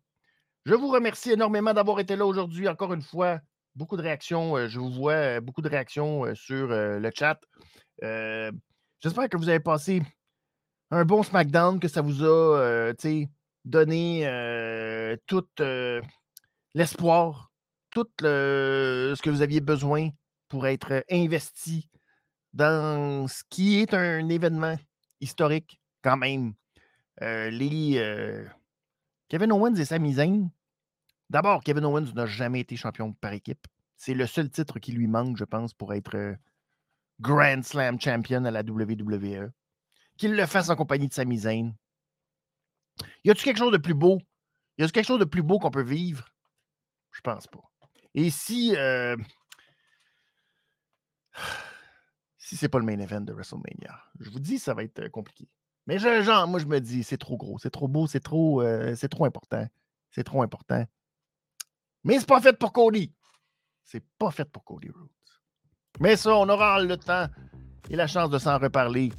Je 0.65 0.75
vous 0.75 0.89
remercie 0.91 1.31
énormément 1.31 1.73
d'avoir 1.73 2.01
été 2.01 2.17
là 2.17 2.27
aujourd'hui. 2.27 2.69
Encore 2.69 2.93
une 2.93 3.03
fois, 3.03 3.41
beaucoup 3.75 3.97
de 3.97 4.03
réactions. 4.03 4.57
Euh, 4.57 4.69
je 4.69 4.79
vous 4.79 4.91
vois 4.91 5.13
euh, 5.13 5.41
beaucoup 5.41 5.63
de 5.63 5.69
réactions 5.69 6.25
euh, 6.25 6.35
sur 6.35 6.69
le 6.69 7.11
chat. 7.15 7.41
J'espère 9.01 9.29
que 9.29 9.37
vous 9.37 9.49
avez 9.49 9.61
passé 9.61 10.03
un 10.91 11.05
bon 11.05 11.23
SmackDown, 11.23 11.81
que 11.81 11.89
ça 11.89 12.01
vous 12.01 12.25
a 12.25 12.93
donné 13.65 15.19
tout 15.27 15.47
l'espoir, 16.75 17.53
tout 17.91 18.09
ce 18.21 19.21
que 19.21 19.31
vous 19.31 19.43
aviez 19.43 19.61
besoin 19.61 20.09
pour 20.49 20.67
être 20.67 21.05
investi 21.11 21.89
dans 22.53 23.29
ce 23.29 23.43
qui 23.51 23.81
est 23.81 23.93
un 23.95 24.29
événement 24.29 24.77
historique 25.21 25.81
quand 26.03 26.17
même. 26.17 26.55
les 27.21 28.47
Kevin 29.29 29.53
Owens 29.53 29.77
et 29.77 29.85
Sami 29.85 30.15
Zayn. 30.15 30.51
D'abord, 31.35 31.65
Kevin 31.65 31.85
Owens 31.85 32.15
n'a 32.15 32.27
jamais 32.27 32.61
été 32.61 32.77
champion 32.77 33.13
par 33.13 33.33
équipe. 33.33 33.67
C'est 33.97 34.15
le 34.15 34.25
seul 34.25 34.49
titre 34.49 34.79
qui 34.79 34.93
lui 34.93 35.09
manque, 35.09 35.37
je 35.37 35.43
pense, 35.43 35.75
pour 35.75 35.93
être 35.93 36.15
euh, 36.15 36.37
Grand 37.19 37.61
Slam 37.65 38.01
Champion 38.01 38.45
à 38.45 38.53
la 38.53 38.61
WWE. 38.61 39.51
Qu'il 40.17 40.37
le 40.37 40.47
fasse 40.47 40.71
en 40.71 40.77
compagnie 40.77 41.09
de 41.09 41.13
Sami 41.13 41.39
Zayn. 41.39 41.75
Y 43.25 43.33
a-t-il 43.33 43.43
quelque 43.43 43.59
chose 43.59 43.73
de 43.73 43.79
plus 43.79 43.95
beau? 43.95 44.21
Y 44.79 44.85
a-t-il 44.85 44.93
quelque 44.93 45.09
chose 45.09 45.19
de 45.19 45.25
plus 45.25 45.43
beau 45.43 45.59
qu'on 45.59 45.73
peut 45.73 45.83
vivre? 45.83 46.25
Je 47.11 47.21
pense 47.21 47.49
pas. 47.49 47.69
Et 48.15 48.31
si. 48.31 48.77
Euh... 48.77 49.17
Si 52.39 52.59
c'est 52.59 52.69
pas 52.69 52.79
le 52.79 52.85
main 52.85 53.01
event 53.01 53.23
de 53.23 53.33
WrestleMania, 53.33 53.99
je 54.21 54.29
vous 54.29 54.39
dis, 54.39 54.59
ça 54.59 54.75
va 54.75 54.85
être 54.85 54.99
euh, 55.01 55.09
compliqué. 55.09 55.49
Mais 55.87 55.99
genre, 55.99 56.47
moi, 56.47 56.61
je 56.61 56.67
me 56.67 56.79
dis, 56.79 57.03
c'est 57.03 57.17
trop 57.17 57.39
gros, 57.39 57.59
c'est 57.59 57.71
trop 57.71 57.89
beau, 57.89 58.07
c'est 58.07 58.21
trop, 58.21 58.61
euh, 58.61 58.95
c'est 58.95 59.09
trop 59.09 59.25
important. 59.25 59.67
C'est 60.11 60.25
trop 60.25 60.43
important. 60.43 60.85
Mais 62.05 62.19
c'est 62.19 62.29
pas 62.29 62.41
fait 62.41 62.59
pour 62.59 62.73
Cody. 62.73 63.13
C'est 63.83 64.05
pas 64.19 64.31
fait 64.31 64.45
pour 64.45 64.65
Cody 64.65 64.91
Rhodes. 64.91 65.09
Mais 66.01 66.17
ça, 66.17 66.37
on 66.37 66.49
aura 66.49 66.81
le 66.83 66.97
temps 66.97 67.27
et 67.91 67.97
la 67.97 68.07
chance 68.07 68.31
de 68.31 68.39
s'en 68.39 68.59
reparler 68.59 69.13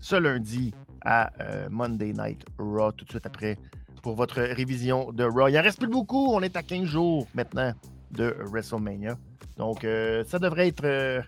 ce 0.00 0.16
lundi 0.16 0.72
à 1.04 1.30
euh, 1.40 1.68
Monday 1.70 2.12
Night 2.12 2.44
Raw, 2.58 2.92
tout 2.92 3.04
de 3.04 3.10
suite 3.10 3.26
après, 3.26 3.58
pour 4.02 4.14
votre 4.14 4.40
révision 4.40 5.12
de 5.12 5.24
Raw. 5.24 5.48
Il 5.48 5.58
en 5.58 5.62
reste 5.62 5.78
plus 5.78 5.88
beaucoup. 5.88 6.28
On 6.32 6.40
est 6.40 6.56
à 6.56 6.62
15 6.62 6.84
jours 6.84 7.26
maintenant 7.34 7.72
de 8.10 8.36
WrestleMania. 8.40 9.16
Donc, 9.56 9.84
euh, 9.84 10.24
ça 10.24 10.38
devrait 10.38 10.68
être 10.68 11.24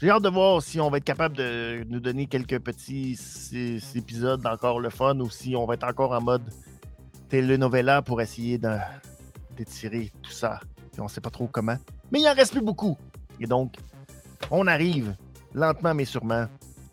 j'ai 0.00 0.10
hâte 0.10 0.22
de 0.22 0.28
voir 0.28 0.62
si 0.62 0.80
on 0.80 0.90
va 0.90 0.98
être 0.98 1.04
capable 1.04 1.36
de 1.36 1.84
nous 1.88 1.98
donner 1.98 2.26
quelques 2.26 2.60
petits 2.60 3.18
épisodes 3.96 4.46
encore 4.46 4.78
le 4.78 4.90
fun 4.90 5.18
ou 5.18 5.28
si 5.28 5.56
on 5.56 5.66
va 5.66 5.74
être 5.74 5.82
encore 5.82 6.12
en 6.12 6.20
mode 6.20 6.48
telenovela 7.28 8.00
pour 8.00 8.20
essayer 8.20 8.58
d'étirer 9.58 10.10
tout 10.22 10.30
ça. 10.30 10.60
on 10.98 11.04
ne 11.04 11.08
sait 11.08 11.20
pas 11.20 11.30
trop 11.30 11.48
comment. 11.48 11.76
Mais 12.10 12.20
il 12.20 12.28
en 12.28 12.34
reste 12.34 12.52
plus 12.52 12.62
beaucoup. 12.62 12.96
Et 13.40 13.46
donc, 13.46 13.74
on 14.50 14.66
arrive 14.66 15.14
lentement 15.54 15.94
mais 15.94 16.04
sûrement 16.04 16.46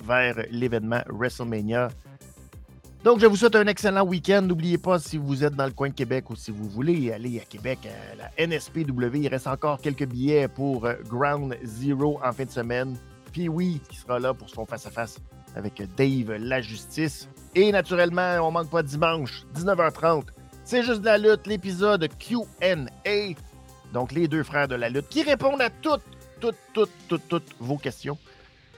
vers 0.03 0.35
l'événement 0.51 1.01
WrestleMania. 1.09 1.89
Donc, 3.03 3.19
je 3.19 3.27
vous 3.27 3.35
souhaite 3.35 3.55
un 3.55 3.67
excellent 3.67 4.03
week-end. 4.03 4.41
N'oubliez 4.41 4.79
pas, 4.79 4.97
si 4.97 5.17
vous 5.17 5.43
êtes 5.43 5.53
dans 5.53 5.65
le 5.67 5.71
coin 5.71 5.89
de 5.89 5.93
Québec 5.93 6.29
ou 6.31 6.35
si 6.35 6.49
vous 6.49 6.67
voulez 6.67 7.11
aller 7.11 7.39
à 7.39 7.45
Québec, 7.45 7.79
à 7.85 8.15
la 8.15 8.47
NSPW, 8.47 9.15
il 9.15 9.27
reste 9.27 9.45
encore 9.45 9.79
quelques 9.79 10.07
billets 10.07 10.47
pour 10.47 10.85
euh, 10.85 10.95
Ground 11.07 11.55
Zero 11.63 12.19
en 12.23 12.31
fin 12.31 12.45
de 12.45 12.49
semaine. 12.49 12.95
Puis 13.31 13.47
oui, 13.47 13.79
qui 13.89 13.97
sera 13.97 14.17
là 14.17 14.33
pour 14.33 14.49
son 14.49 14.65
face-à-face 14.65 15.19
avec 15.55 15.81
Dave 15.95 16.33
La 16.39 16.61
Justice. 16.61 17.29
Et 17.53 17.71
naturellement, 17.71 18.39
on 18.41 18.51
manque 18.51 18.71
pas 18.71 18.81
dimanche, 18.81 19.45
19h30. 19.55 20.23
C'est 20.65 20.83
juste 20.83 21.01
de 21.01 21.05
la 21.05 21.17
lutte, 21.17 21.47
l'épisode 21.47 22.09
QA. 22.19 22.75
Donc, 23.93 24.11
les 24.11 24.27
deux 24.27 24.43
frères 24.43 24.67
de 24.67 24.75
la 24.75 24.89
lutte 24.89 25.07
qui 25.09 25.23
répondent 25.23 25.61
à 25.61 25.69
toutes, 25.69 26.01
toutes, 26.41 26.57
toutes, 26.73 26.89
toutes, 27.07 27.27
toutes 27.29 27.55
vos 27.59 27.77
questions. 27.77 28.17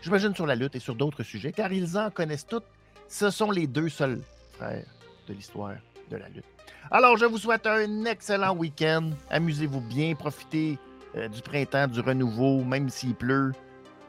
J'imagine 0.02 0.36
sur 0.36 0.46
la 0.46 0.56
lutte 0.56 0.76
et 0.76 0.80
sur 0.80 0.96
d'autres 0.96 1.24
sujets, 1.24 1.52
car 1.52 1.72
ils 1.74 1.98
en 1.98 2.12
connaissent 2.12 2.46
toutes 2.46 2.66
ce 3.08 3.30
sont 3.30 3.52
les 3.52 3.68
deux 3.68 3.90
seuls 3.90 4.22
frères 4.54 4.86
de 5.28 5.34
l'histoire 5.34 5.76
de 6.12 6.18
la 6.18 6.30
lutte. 6.30 6.46
Alors, 6.92 7.18
je 7.18 7.26
vous 7.26 7.38
souhaite 7.38 7.66
un 7.68 8.06
excellent 8.06 8.56
week-end. 8.56 9.12
Amusez-vous 9.30 9.82
bien, 9.82 10.16
profitez 10.16 10.78
euh, 11.16 11.28
du 11.28 11.42
printemps, 11.42 11.88
du 11.88 12.00
renouveau, 12.00 12.64
même 12.64 12.90
s'il 12.90 13.16
pleut. 13.16 13.54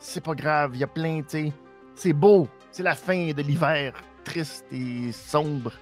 C'est 0.00 0.22
pas 0.22 0.34
grave, 0.34 0.72
il 0.74 0.80
y 0.80 0.84
a 0.84 0.88
plein, 0.88 1.22
tu. 1.22 1.50
C'est 1.96 2.12
beau, 2.12 2.48
c'est 2.70 2.84
la 2.84 2.94
fin 2.94 3.32
de 3.32 3.42
l'hiver, 3.42 3.94
triste 4.24 4.64
et 4.70 5.10
sombre. 5.10 5.72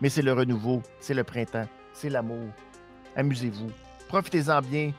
Mais 0.00 0.08
c'est 0.08 0.22
le 0.22 0.32
renouveau, 0.32 0.82
c'est 1.00 1.14
le 1.14 1.24
printemps, 1.24 1.66
c'est 1.92 2.08
l'amour. 2.10 2.48
Amusez-vous, 3.16 3.70
profitez-en 4.08 4.60
bien. 4.62 4.92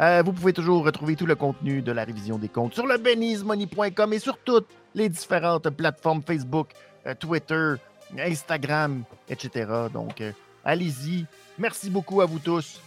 Euh, 0.00 0.22
vous 0.24 0.32
pouvez 0.32 0.52
toujours 0.52 0.84
retrouver 0.84 1.16
tout 1.16 1.26
le 1.26 1.34
contenu 1.34 1.82
de 1.82 1.92
la 1.92 2.04
révision 2.04 2.38
des 2.38 2.48
comptes 2.48 2.74
sur 2.74 2.86
le 2.86 2.96
benizmoney.com 2.96 4.12
et 4.12 4.18
sur 4.18 4.38
toutes 4.38 4.68
les 4.94 5.08
différentes 5.08 5.68
plateformes 5.70 6.22
Facebook, 6.22 6.70
euh, 7.06 7.14
Twitter, 7.14 7.74
Instagram, 8.18 9.04
etc. 9.28 9.70
Donc, 9.92 10.20
euh, 10.20 10.32
allez-y. 10.64 11.26
Merci 11.58 11.90
beaucoup 11.90 12.20
à 12.20 12.26
vous 12.26 12.38
tous. 12.38 12.80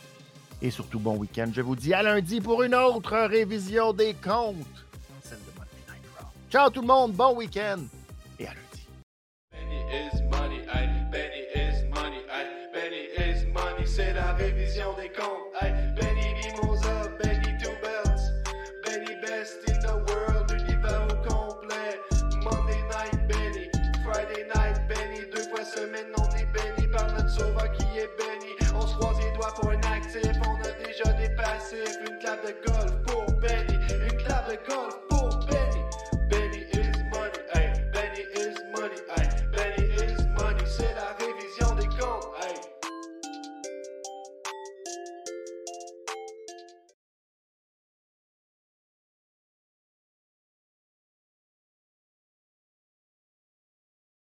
Et 0.61 0.72
surtout, 0.72 0.99
bon 0.99 1.18
week-end. 1.18 1.49
Je 1.53 1.61
vous 1.61 1.76
dis 1.76 1.93
à 1.93 2.01
lundi 2.01 2.41
pour 2.41 2.63
une 2.63 2.76
autre 2.76 3.18
révision 3.28 3.93
des 3.93 4.13
comptes. 4.13 4.55
Ciao 6.49 6.70
tout 6.70 6.82
le 6.82 6.88
monde. 6.88 7.11
Bon 7.11 7.36
week-end. 7.36 7.80
Et 8.39 8.47
à 8.47 8.51
lundi. 8.53 10.22